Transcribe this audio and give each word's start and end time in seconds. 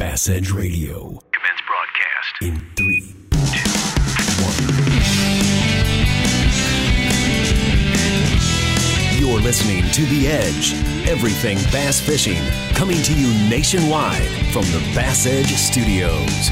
Bass 0.00 0.30
Edge 0.30 0.50
Radio. 0.50 1.20
Commence 1.30 1.60
broadcast. 1.66 2.40
In 2.40 2.58
three, 2.74 3.14
two, 3.52 3.70
one. 4.42 4.56
You're 9.20 9.40
listening 9.42 9.84
to 9.90 10.06
The 10.06 10.26
Edge. 10.26 10.72
Everything 11.06 11.58
bass 11.70 12.00
fishing. 12.00 12.42
Coming 12.74 13.02
to 13.02 13.12
you 13.12 13.28
nationwide 13.50 14.26
from 14.54 14.62
the 14.72 14.80
Bass 14.94 15.26
Edge 15.26 15.52
Studios. 15.52 16.48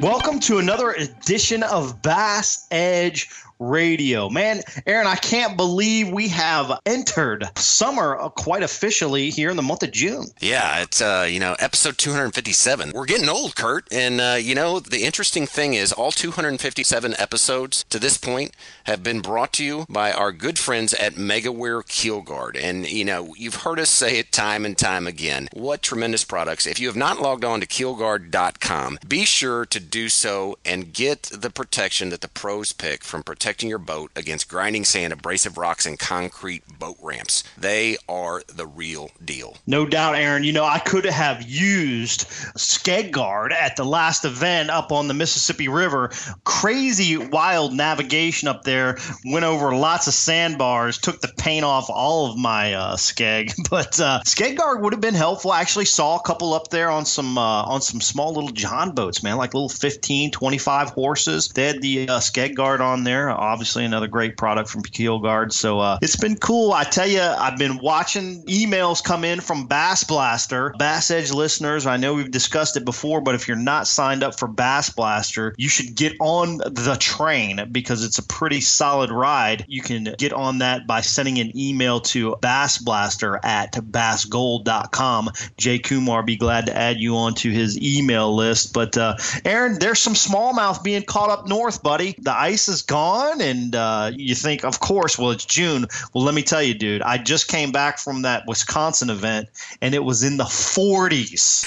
Welcome 0.00 0.38
to 0.38 0.58
another 0.58 0.92
edition 0.92 1.64
of 1.64 2.00
Bass 2.02 2.68
Edge 2.70 3.30
Radio. 3.58 4.28
Man, 4.28 4.60
Aaron, 4.86 5.06
I 5.06 5.16
can't 5.16 5.56
believe 5.56 6.10
we 6.10 6.28
have 6.28 6.80
entered 6.86 7.44
summer 7.56 8.16
quite 8.36 8.62
officially 8.62 9.30
here 9.30 9.50
in 9.50 9.56
the 9.56 9.62
month 9.62 9.82
of 9.82 9.90
June. 9.90 10.26
Yeah, 10.40 10.82
it's 10.82 11.00
uh, 11.00 11.26
you 11.28 11.40
know, 11.40 11.56
episode 11.58 11.98
257. 11.98 12.92
We're 12.94 13.04
getting 13.04 13.28
old, 13.28 13.56
Kurt, 13.56 13.88
and 13.92 14.20
uh, 14.20 14.36
you 14.40 14.54
know, 14.54 14.78
the 14.78 15.02
interesting 15.02 15.46
thing 15.46 15.74
is 15.74 15.92
all 15.92 16.12
257 16.12 17.14
episodes 17.18 17.84
to 17.90 17.98
this 17.98 18.16
point 18.16 18.54
have 18.84 19.02
been 19.02 19.20
brought 19.20 19.52
to 19.54 19.64
you 19.64 19.86
by 19.88 20.12
our 20.12 20.30
good 20.30 20.58
friends 20.58 20.94
at 20.94 21.14
MegaWare 21.14 21.86
Keel 21.88 22.22
Guard. 22.22 22.56
And 22.56 22.88
you 22.88 23.04
know, 23.04 23.34
you've 23.36 23.56
heard 23.56 23.80
us 23.80 23.90
say 23.90 24.18
it 24.18 24.30
time 24.30 24.64
and 24.64 24.78
time 24.78 25.06
again. 25.06 25.48
What 25.52 25.82
tremendous 25.82 26.24
products. 26.24 26.66
If 26.66 26.78
you 26.78 26.86
have 26.86 26.96
not 26.96 27.20
logged 27.20 27.44
on 27.44 27.60
to 27.60 27.66
keelguard.com, 27.66 28.98
be 29.06 29.24
sure 29.24 29.66
to 29.66 29.80
do 29.80 30.08
so 30.08 30.58
and 30.64 30.92
get 30.92 31.24
the 31.24 31.50
protection 31.50 32.10
that 32.10 32.20
the 32.20 32.28
pros 32.28 32.72
pick 32.72 33.02
from 33.02 33.22
protecting 33.24 33.47
protecting 33.48 33.70
your 33.70 33.78
boat 33.78 34.10
against 34.14 34.46
grinding 34.46 34.84
sand, 34.84 35.10
abrasive 35.10 35.56
rocks, 35.56 35.86
and 35.86 35.98
concrete 35.98 36.62
boat 36.78 36.98
ramps. 37.00 37.44
They 37.56 37.96
are 38.06 38.42
the 38.46 38.66
real 38.66 39.10
deal. 39.24 39.56
No 39.66 39.86
doubt, 39.86 40.16
Aaron. 40.16 40.44
You 40.44 40.52
know, 40.52 40.66
I 40.66 40.78
could 40.78 41.06
have 41.06 41.42
used 41.42 42.28
Skeg 42.58 43.10
Guard 43.10 43.54
at 43.54 43.76
the 43.76 43.86
last 43.86 44.26
event 44.26 44.68
up 44.68 44.92
on 44.92 45.08
the 45.08 45.14
Mississippi 45.14 45.66
River. 45.68 46.10
Crazy 46.44 47.16
wild 47.16 47.72
navigation 47.72 48.48
up 48.48 48.64
there. 48.64 48.98
Went 49.24 49.46
over 49.46 49.74
lots 49.74 50.06
of 50.08 50.12
sandbars, 50.12 50.98
took 50.98 51.22
the 51.22 51.32
paint 51.38 51.64
off 51.64 51.88
all 51.88 52.30
of 52.30 52.36
my 52.36 52.74
uh, 52.74 52.96
Skeg. 52.96 53.54
But 53.70 54.00
uh, 54.00 54.20
Skeg 54.24 54.56
Guard 54.56 54.82
would 54.82 54.94
have 54.94 55.00
been 55.00 55.14
helpful. 55.14 55.52
I 55.52 55.60
actually 55.60 55.84
saw 55.84 56.16
a 56.16 56.22
couple 56.22 56.54
up 56.54 56.68
there 56.68 56.90
on 56.90 57.04
some 57.04 57.36
uh, 57.36 57.62
on 57.64 57.80
some 57.82 58.00
small 58.00 58.32
little 58.32 58.50
John 58.50 58.92
boats, 58.92 59.22
man, 59.22 59.36
like 59.36 59.52
little 59.52 59.68
15, 59.68 60.30
25 60.30 60.90
horses. 60.90 61.48
They 61.48 61.66
had 61.66 61.82
the 61.82 62.08
uh, 62.08 62.18
Skeg 62.18 62.54
Guard 62.54 62.80
on 62.80 63.04
there 63.04 63.37
obviously 63.38 63.84
another 63.84 64.06
great 64.06 64.36
product 64.36 64.68
from 64.68 64.82
Keel 64.82 65.18
Guard. 65.18 65.52
So 65.52 65.80
uh, 65.80 65.98
it's 66.02 66.16
been 66.16 66.36
cool. 66.36 66.72
I 66.72 66.84
tell 66.84 67.06
you, 67.06 67.20
I've 67.20 67.58
been 67.58 67.78
watching 67.78 68.44
emails 68.44 69.02
come 69.02 69.24
in 69.24 69.40
from 69.40 69.66
Bass 69.66 70.04
Blaster, 70.04 70.74
Bass 70.78 71.10
Edge 71.10 71.32
listeners. 71.32 71.86
I 71.86 71.96
know 71.96 72.14
we've 72.14 72.30
discussed 72.30 72.76
it 72.76 72.84
before, 72.84 73.20
but 73.20 73.34
if 73.34 73.48
you're 73.48 73.56
not 73.56 73.86
signed 73.86 74.22
up 74.22 74.38
for 74.38 74.48
Bass 74.48 74.90
Blaster, 74.90 75.54
you 75.56 75.68
should 75.68 75.94
get 75.94 76.14
on 76.20 76.58
the 76.58 76.96
train 76.98 77.68
because 77.70 78.04
it's 78.04 78.18
a 78.18 78.22
pretty 78.22 78.60
solid 78.60 79.10
ride. 79.10 79.64
You 79.68 79.82
can 79.82 80.14
get 80.18 80.32
on 80.32 80.58
that 80.58 80.86
by 80.86 81.00
sending 81.00 81.38
an 81.38 81.56
email 81.56 82.00
to 82.00 82.36
Bass 82.40 82.78
Blaster 82.78 83.40
at 83.44 83.72
bassgold.com. 83.72 85.30
Jay 85.56 85.78
Kumar 85.78 86.22
be 86.22 86.36
glad 86.36 86.66
to 86.66 86.76
add 86.76 86.98
you 86.98 87.16
onto 87.16 87.50
his 87.50 87.78
email 87.80 88.34
list. 88.34 88.72
But 88.72 88.96
uh, 88.96 89.16
Aaron, 89.44 89.78
there's 89.78 89.98
some 89.98 90.14
smallmouth 90.14 90.82
being 90.82 91.02
caught 91.02 91.30
up 91.30 91.48
north, 91.48 91.82
buddy. 91.82 92.14
The 92.18 92.36
ice 92.36 92.68
is 92.68 92.82
gone 92.82 93.27
and 93.40 93.74
uh, 93.74 94.10
you 94.14 94.34
think, 94.34 94.64
of 94.64 94.80
course, 94.80 95.18
well, 95.18 95.30
it's 95.30 95.44
June. 95.44 95.86
Well, 96.14 96.24
let 96.24 96.34
me 96.34 96.42
tell 96.42 96.62
you, 96.62 96.74
dude, 96.74 97.02
I 97.02 97.18
just 97.18 97.48
came 97.48 97.72
back 97.72 97.98
from 97.98 98.22
that 98.22 98.46
Wisconsin 98.46 99.10
event, 99.10 99.48
and 99.82 99.94
it 99.94 100.04
was 100.04 100.22
in 100.22 100.36
the 100.36 100.44
40s. 100.44 101.64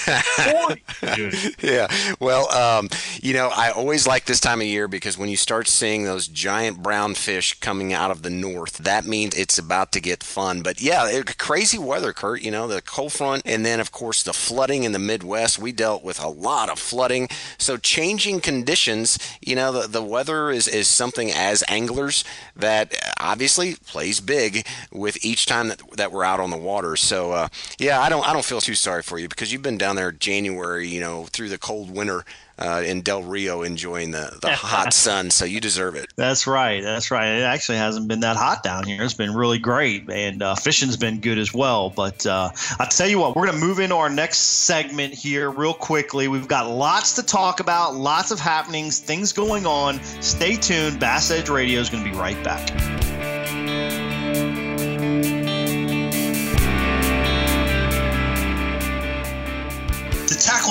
40, 1.01 1.57
yeah. 1.67 1.87
Well, 2.19 2.51
um, 2.51 2.89
you 3.21 3.33
know, 3.33 3.49
I 3.53 3.71
always 3.71 4.07
like 4.07 4.25
this 4.25 4.39
time 4.39 4.61
of 4.61 4.67
year 4.67 4.87
because 4.87 5.17
when 5.17 5.29
you 5.29 5.37
start 5.37 5.67
seeing 5.67 6.03
those 6.03 6.27
giant 6.27 6.81
brown 6.81 7.13
fish 7.13 7.59
coming 7.59 7.93
out 7.93 8.11
of 8.11 8.21
the 8.21 8.29
north, 8.29 8.77
that 8.79 9.05
means 9.05 9.35
it's 9.35 9.57
about 9.57 9.91
to 9.93 9.99
get 9.99 10.23
fun. 10.23 10.61
But 10.61 10.81
yeah, 10.81 11.07
it, 11.09 11.37
crazy 11.37 11.77
weather, 11.77 12.13
Kurt. 12.13 12.41
You 12.41 12.51
know, 12.51 12.67
the 12.67 12.81
cold 12.81 13.13
front, 13.13 13.43
and 13.45 13.65
then 13.65 13.79
of 13.79 13.91
course 13.91 14.23
the 14.23 14.33
flooding 14.33 14.83
in 14.83 14.91
the 14.91 14.99
Midwest. 14.99 15.59
We 15.59 15.71
dealt 15.71 16.03
with 16.03 16.21
a 16.23 16.29
lot 16.29 16.69
of 16.69 16.79
flooding, 16.79 17.27
so 17.57 17.77
changing 17.77 18.41
conditions. 18.41 19.19
You 19.41 19.55
know, 19.55 19.71
the 19.71 19.87
the 19.87 20.03
weather 20.03 20.49
is 20.49 20.67
is 20.67 20.87
something 20.87 21.31
as 21.31 21.50
anglers 21.67 22.23
that 22.55 22.93
obviously 23.19 23.75
plays 23.75 24.19
big 24.19 24.65
with 24.91 25.23
each 25.23 25.45
time 25.45 25.67
that, 25.67 25.81
that 25.97 26.11
we're 26.11 26.23
out 26.23 26.39
on 26.39 26.49
the 26.49 26.57
water. 26.57 26.95
So 26.95 27.31
uh, 27.31 27.47
yeah, 27.79 27.99
I 27.99 28.09
don't 28.09 28.27
I 28.27 28.33
don't 28.33 28.45
feel 28.45 28.61
too 28.61 28.75
sorry 28.75 29.03
for 29.03 29.19
you 29.19 29.27
because 29.27 29.51
you've 29.51 29.61
been 29.61 29.77
down 29.77 29.95
there 29.95 30.11
January, 30.11 30.87
you 30.87 30.99
know, 30.99 31.25
through 31.25 31.49
the 31.49 31.57
cold 31.57 31.91
winter 31.91 32.23
uh, 32.61 32.83
in 32.85 33.01
Del 33.01 33.23
Rio 33.23 33.63
enjoying 33.63 34.11
the, 34.11 34.37
the 34.41 34.51
hot 34.55 34.93
sun. 34.93 35.31
So 35.31 35.45
you 35.45 35.59
deserve 35.59 35.95
it. 35.95 36.13
That's 36.15 36.45
right. 36.47 36.81
That's 36.81 37.11
right. 37.11 37.27
It 37.27 37.43
actually 37.43 37.79
hasn't 37.79 38.07
been 38.07 38.21
that 38.21 38.37
hot 38.37 38.63
down 38.63 38.85
here. 38.85 39.03
It's 39.03 39.13
been 39.13 39.33
really 39.33 39.59
great, 39.59 40.09
and 40.09 40.41
uh, 40.41 40.55
fishing's 40.55 40.97
been 40.97 41.19
good 41.19 41.37
as 41.37 41.53
well. 41.53 41.89
But 41.89 42.25
uh, 42.25 42.51
I'll 42.79 42.87
tell 42.87 43.07
you 43.07 43.19
what, 43.19 43.35
we're 43.35 43.47
going 43.47 43.59
to 43.59 43.65
move 43.65 43.79
into 43.79 43.95
our 43.95 44.09
next 44.09 44.37
segment 44.37 45.13
here 45.13 45.49
real 45.49 45.73
quickly. 45.73 46.27
We've 46.27 46.47
got 46.47 46.69
lots 46.69 47.13
to 47.13 47.23
talk 47.23 47.59
about, 47.59 47.95
lots 47.95 48.31
of 48.31 48.39
happenings, 48.39 48.99
things 48.99 49.33
going 49.33 49.65
on. 49.65 50.01
Stay 50.03 50.55
tuned. 50.55 50.99
Bass 50.99 51.31
Edge 51.31 51.49
Radio 51.49 51.79
is 51.79 51.89
going 51.89 52.03
to 52.03 52.09
be 52.09 52.15
right 52.15 52.41
back. 52.43 53.10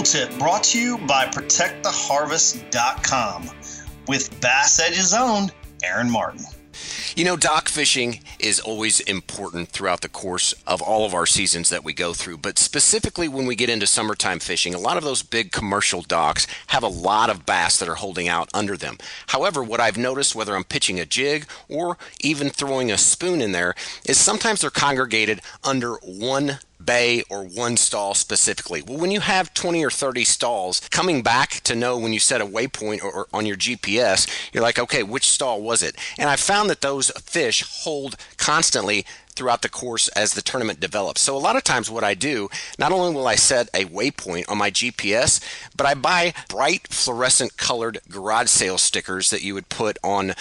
Tip 0.03 0.39
brought 0.39 0.65
to 0.65 0.81
you 0.81 0.99
by 0.99 1.27
ProtectTheHarvest.com 1.27 3.51
with 4.09 4.41
Bass 4.41 4.81
Edge's 4.81 5.13
own 5.13 5.51
Aaron 5.85 6.11
Martin. 6.11 6.45
You 7.17 7.25
know, 7.25 7.37
dock 7.37 7.69
fishing 7.69 8.21
is 8.39 8.61
always 8.61 9.01
important 9.01 9.69
throughout 9.69 10.01
the 10.01 10.09
course 10.09 10.55
of 10.67 10.81
all 10.81 11.05
of 11.05 11.13
our 11.13 11.27
seasons 11.27 11.69
that 11.69 11.85
we 11.85 11.93
go 11.93 12.15
through, 12.15 12.39
but 12.39 12.59
specifically 12.59 13.29
when 13.29 13.47
we 13.47 13.57
get 13.57 13.69
into 13.69 13.87
summertime 13.87 14.39
fishing, 14.39 14.75
a 14.75 14.79
lot 14.79 14.97
of 14.97 15.05
those 15.05 15.23
big 15.23 15.53
commercial 15.53 16.03
docks 16.03 16.47
have 16.69 16.83
a 16.83 16.89
lot 16.89 17.29
of 17.29 17.45
bass 17.45 17.79
that 17.79 17.89
are 17.89 17.97
holding 17.97 18.29
out 18.29 18.49
under 18.55 18.77
them. 18.77 18.97
However, 19.27 19.63
what 19.63 19.81
I've 19.81 19.99
noticed, 19.99 20.35
whether 20.35 20.57
I'm 20.57 20.65
pitching 20.65 20.99
a 20.99 21.05
jig 21.05 21.47
or 21.69 21.99
even 22.21 22.49
throwing 22.49 22.91
a 22.91 22.97
spoon 22.97 23.43
in 23.43 23.53
there, 23.53 23.75
is 24.07 24.19
sometimes 24.19 24.61
they're 24.61 24.71
congregated 24.71 25.43
under 25.63 25.97
one 25.97 26.61
bay 26.85 27.23
or 27.29 27.45
one 27.45 27.77
stall 27.77 28.15
specifically. 28.15 28.83
Well, 28.83 28.99
when 28.99 29.11
you 29.11 29.21
have 29.21 29.55
20 29.55 29.85
or 29.85 29.91
30 29.91 30.25
stalls, 30.25 30.81
coming 30.91 31.23
back 31.23 31.61
to 31.65 31.75
know 31.75 31.99
when 31.99 32.13
you 32.13 32.19
set 32.21 32.41
a 32.41 32.47
waypoint 32.47 33.03
or, 33.03 33.13
or, 33.13 33.27
on 33.33 33.47
your 33.47 33.57
GPS, 33.57 34.29
you're 34.53 34.63
like, 34.63 34.79
okay, 34.79 35.03
which 35.03 35.29
stall 35.29 35.63
was 35.63 35.83
it? 35.83 35.97
And 36.19 36.29
I 36.29 36.37
found 36.37 36.71
that 36.71 36.81
those 36.81 37.11
fish 37.11 37.63
hold 37.83 38.17
constantly 38.37 39.05
throughout 39.33 39.63
the 39.63 39.69
course 39.69 40.09
as 40.09 40.35
the 40.35 40.43
tournament 40.43 40.81
develops. 40.81 41.21
So 41.21 41.37
a 41.37 41.39
lot 41.39 41.57
of 41.57 41.65
times 41.65 41.91
what 41.91 42.05
I 42.05 42.15
do, 42.15 42.49
not 42.79 42.93
only 42.93 43.15
will 43.15 43.27
I 43.27 43.35
set 43.35 43.69
a 43.75 43.85
waypoint 43.85 44.49
on 44.49 44.59
my 44.59 44.71
GPS, 44.71 45.41
but 45.77 45.87
I 45.87 45.95
buy 45.95 46.35
bright 46.49 46.89
fluorescent 46.89 47.57
colored 47.57 48.01
garage 48.11 48.49
sale 48.49 48.79
stickers 48.79 49.31
that 49.31 49.43
you 49.43 49.55
would 49.55 49.69
put 49.69 49.99
on 50.03 50.31
uh, 50.31 50.35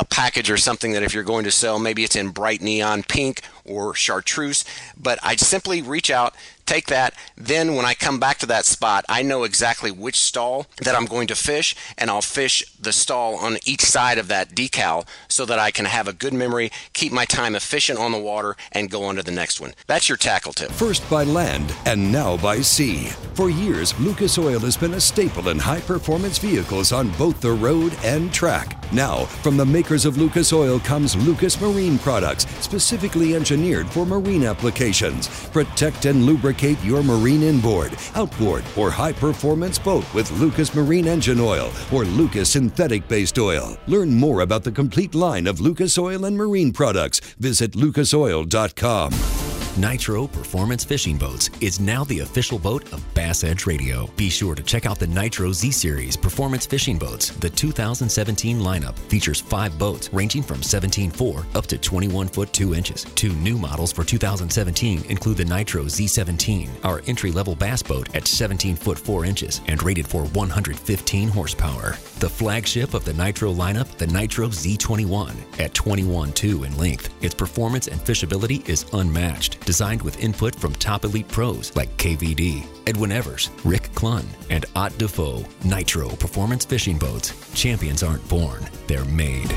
a 0.00 0.04
package 0.04 0.50
or 0.50 0.56
something 0.56 0.92
that 0.92 1.02
if 1.02 1.14
you're 1.14 1.24
going 1.24 1.44
to 1.44 1.50
sell, 1.50 1.78
maybe 1.78 2.04
it's 2.04 2.16
in 2.16 2.30
bright 2.30 2.60
neon 2.60 3.02
pink 3.02 3.42
or 3.64 3.94
chartreuse, 3.94 4.64
but 4.96 5.18
I 5.22 5.36
simply 5.36 5.82
reach 5.82 6.10
out 6.10 6.34
take 6.68 6.86
that. 6.86 7.14
Then 7.36 7.74
when 7.74 7.86
I 7.86 7.94
come 7.94 8.20
back 8.20 8.38
to 8.38 8.46
that 8.46 8.66
spot, 8.66 9.04
I 9.08 9.22
know 9.22 9.42
exactly 9.44 9.90
which 9.90 10.16
stall 10.16 10.66
that 10.82 10.94
I'm 10.94 11.06
going 11.06 11.26
to 11.28 11.34
fish, 11.34 11.74
and 11.96 12.10
I'll 12.10 12.22
fish 12.22 12.62
the 12.78 12.92
stall 12.92 13.36
on 13.36 13.56
each 13.64 13.80
side 13.80 14.18
of 14.18 14.28
that 14.28 14.50
decal 14.50 15.06
so 15.38 15.44
that 15.44 15.60
I 15.60 15.70
can 15.70 15.84
have 15.84 16.08
a 16.08 16.12
good 16.12 16.34
memory, 16.34 16.72
keep 16.94 17.12
my 17.12 17.24
time 17.24 17.54
efficient 17.54 17.96
on 17.96 18.10
the 18.10 18.18
water, 18.18 18.56
and 18.72 18.90
go 18.90 19.04
on 19.04 19.14
to 19.14 19.22
the 19.22 19.30
next 19.30 19.60
one. 19.60 19.72
That's 19.86 20.08
your 20.08 20.18
tackle 20.18 20.52
tip. 20.52 20.72
First 20.72 21.08
by 21.08 21.22
land 21.22 21.72
and 21.86 22.10
now 22.10 22.36
by 22.38 22.60
sea. 22.60 23.10
For 23.34 23.48
years, 23.48 23.96
Lucas 24.00 24.36
Oil 24.36 24.58
has 24.58 24.76
been 24.76 24.94
a 24.94 25.00
staple 25.00 25.50
in 25.50 25.60
high 25.60 25.80
performance 25.82 26.38
vehicles 26.38 26.90
on 26.90 27.10
both 27.10 27.40
the 27.40 27.52
road 27.52 27.92
and 28.02 28.32
track. 28.32 28.74
Now, 28.92 29.26
from 29.44 29.56
the 29.56 29.64
makers 29.64 30.06
of 30.06 30.16
Lucas 30.16 30.52
Oil 30.52 30.80
comes 30.80 31.14
Lucas 31.14 31.60
Marine 31.60 31.98
products, 32.00 32.46
specifically 32.58 33.36
engineered 33.36 33.86
for 33.88 34.04
marine 34.04 34.42
applications. 34.42 35.28
Protect 35.50 36.06
and 36.06 36.24
lubricate 36.24 36.82
your 36.82 37.04
marine 37.04 37.44
inboard, 37.44 37.92
outboard, 38.16 38.64
or 38.76 38.90
high 38.90 39.12
performance 39.12 39.78
boat 39.78 40.04
with 40.14 40.28
Lucas 40.40 40.74
Marine 40.74 41.06
Engine 41.06 41.38
Oil 41.38 41.70
or 41.92 42.04
Lucas 42.04 42.50
Synthetic 42.50 43.06
Based 43.06 43.38
Oil. 43.38 43.78
Learn 43.86 44.12
more 44.12 44.40
about 44.40 44.64
the 44.64 44.72
complete 44.72 45.14
line 45.14 45.27
of 45.46 45.60
Lucas 45.60 45.98
Oil 45.98 46.24
and 46.24 46.36
marine 46.36 46.72
products. 46.72 47.20
Visit 47.38 47.72
lucasoil.com. 47.72 49.67
Nitro 49.78 50.26
Performance 50.26 50.82
Fishing 50.82 51.16
Boats 51.16 51.50
is 51.60 51.78
now 51.78 52.02
the 52.02 52.18
official 52.18 52.58
boat 52.58 52.92
of 52.92 53.14
Bass 53.14 53.44
Edge 53.44 53.64
Radio. 53.64 54.08
Be 54.16 54.28
sure 54.28 54.56
to 54.56 54.62
check 54.62 54.86
out 54.86 54.98
the 54.98 55.06
Nitro 55.06 55.52
Z 55.52 55.70
Series 55.70 56.16
Performance 56.16 56.66
Fishing 56.66 56.98
Boats. 56.98 57.30
The 57.30 57.48
2017 57.48 58.58
lineup 58.58 58.98
features 58.98 59.40
five 59.40 59.78
boats 59.78 60.12
ranging 60.12 60.42
from 60.42 60.62
17.4 60.62 61.54
up 61.54 61.66
to 61.66 61.78
21 61.78 62.26
foot 62.26 62.52
2 62.52 62.74
inches. 62.74 63.04
Two 63.14 63.32
new 63.34 63.56
models 63.56 63.92
for 63.92 64.02
2017 64.02 65.04
include 65.08 65.36
the 65.36 65.44
Nitro 65.44 65.84
Z17, 65.84 66.68
our 66.82 67.00
entry 67.06 67.30
level 67.30 67.54
bass 67.54 67.80
boat 67.80 68.12
at 68.16 68.26
17 68.26 68.74
foot 68.74 68.98
4 68.98 69.26
inches 69.26 69.60
and 69.68 69.80
rated 69.84 70.08
for 70.08 70.24
115 70.24 71.28
horsepower. 71.28 71.92
The 72.18 72.28
flagship 72.28 72.94
of 72.94 73.04
the 73.04 73.14
Nitro 73.14 73.54
lineup, 73.54 73.86
the 73.96 74.08
Nitro 74.08 74.48
Z21, 74.48 75.36
at 75.60 75.72
21.2 75.72 76.66
in 76.66 76.76
length. 76.76 77.14
Its 77.22 77.34
performance 77.34 77.86
and 77.86 78.00
fishability 78.00 78.68
is 78.68 78.84
unmatched, 78.92 79.67
designed 79.68 80.00
with 80.00 80.24
input 80.24 80.54
from 80.54 80.72
top 80.76 81.04
elite 81.04 81.28
pros 81.28 81.76
like 81.76 81.94
KVD, 81.98 82.66
Edwin 82.86 83.12
Evers, 83.12 83.50
Rick 83.66 83.82
Clunn, 83.92 84.24
and 84.48 84.64
Ott 84.74 84.96
Defoe. 84.96 85.44
Nitro 85.62 86.08
Performance 86.08 86.64
Fishing 86.64 86.96
Boats. 86.96 87.34
Champions 87.52 88.02
aren't 88.02 88.26
born, 88.30 88.66
they're 88.86 89.04
made. 89.04 89.52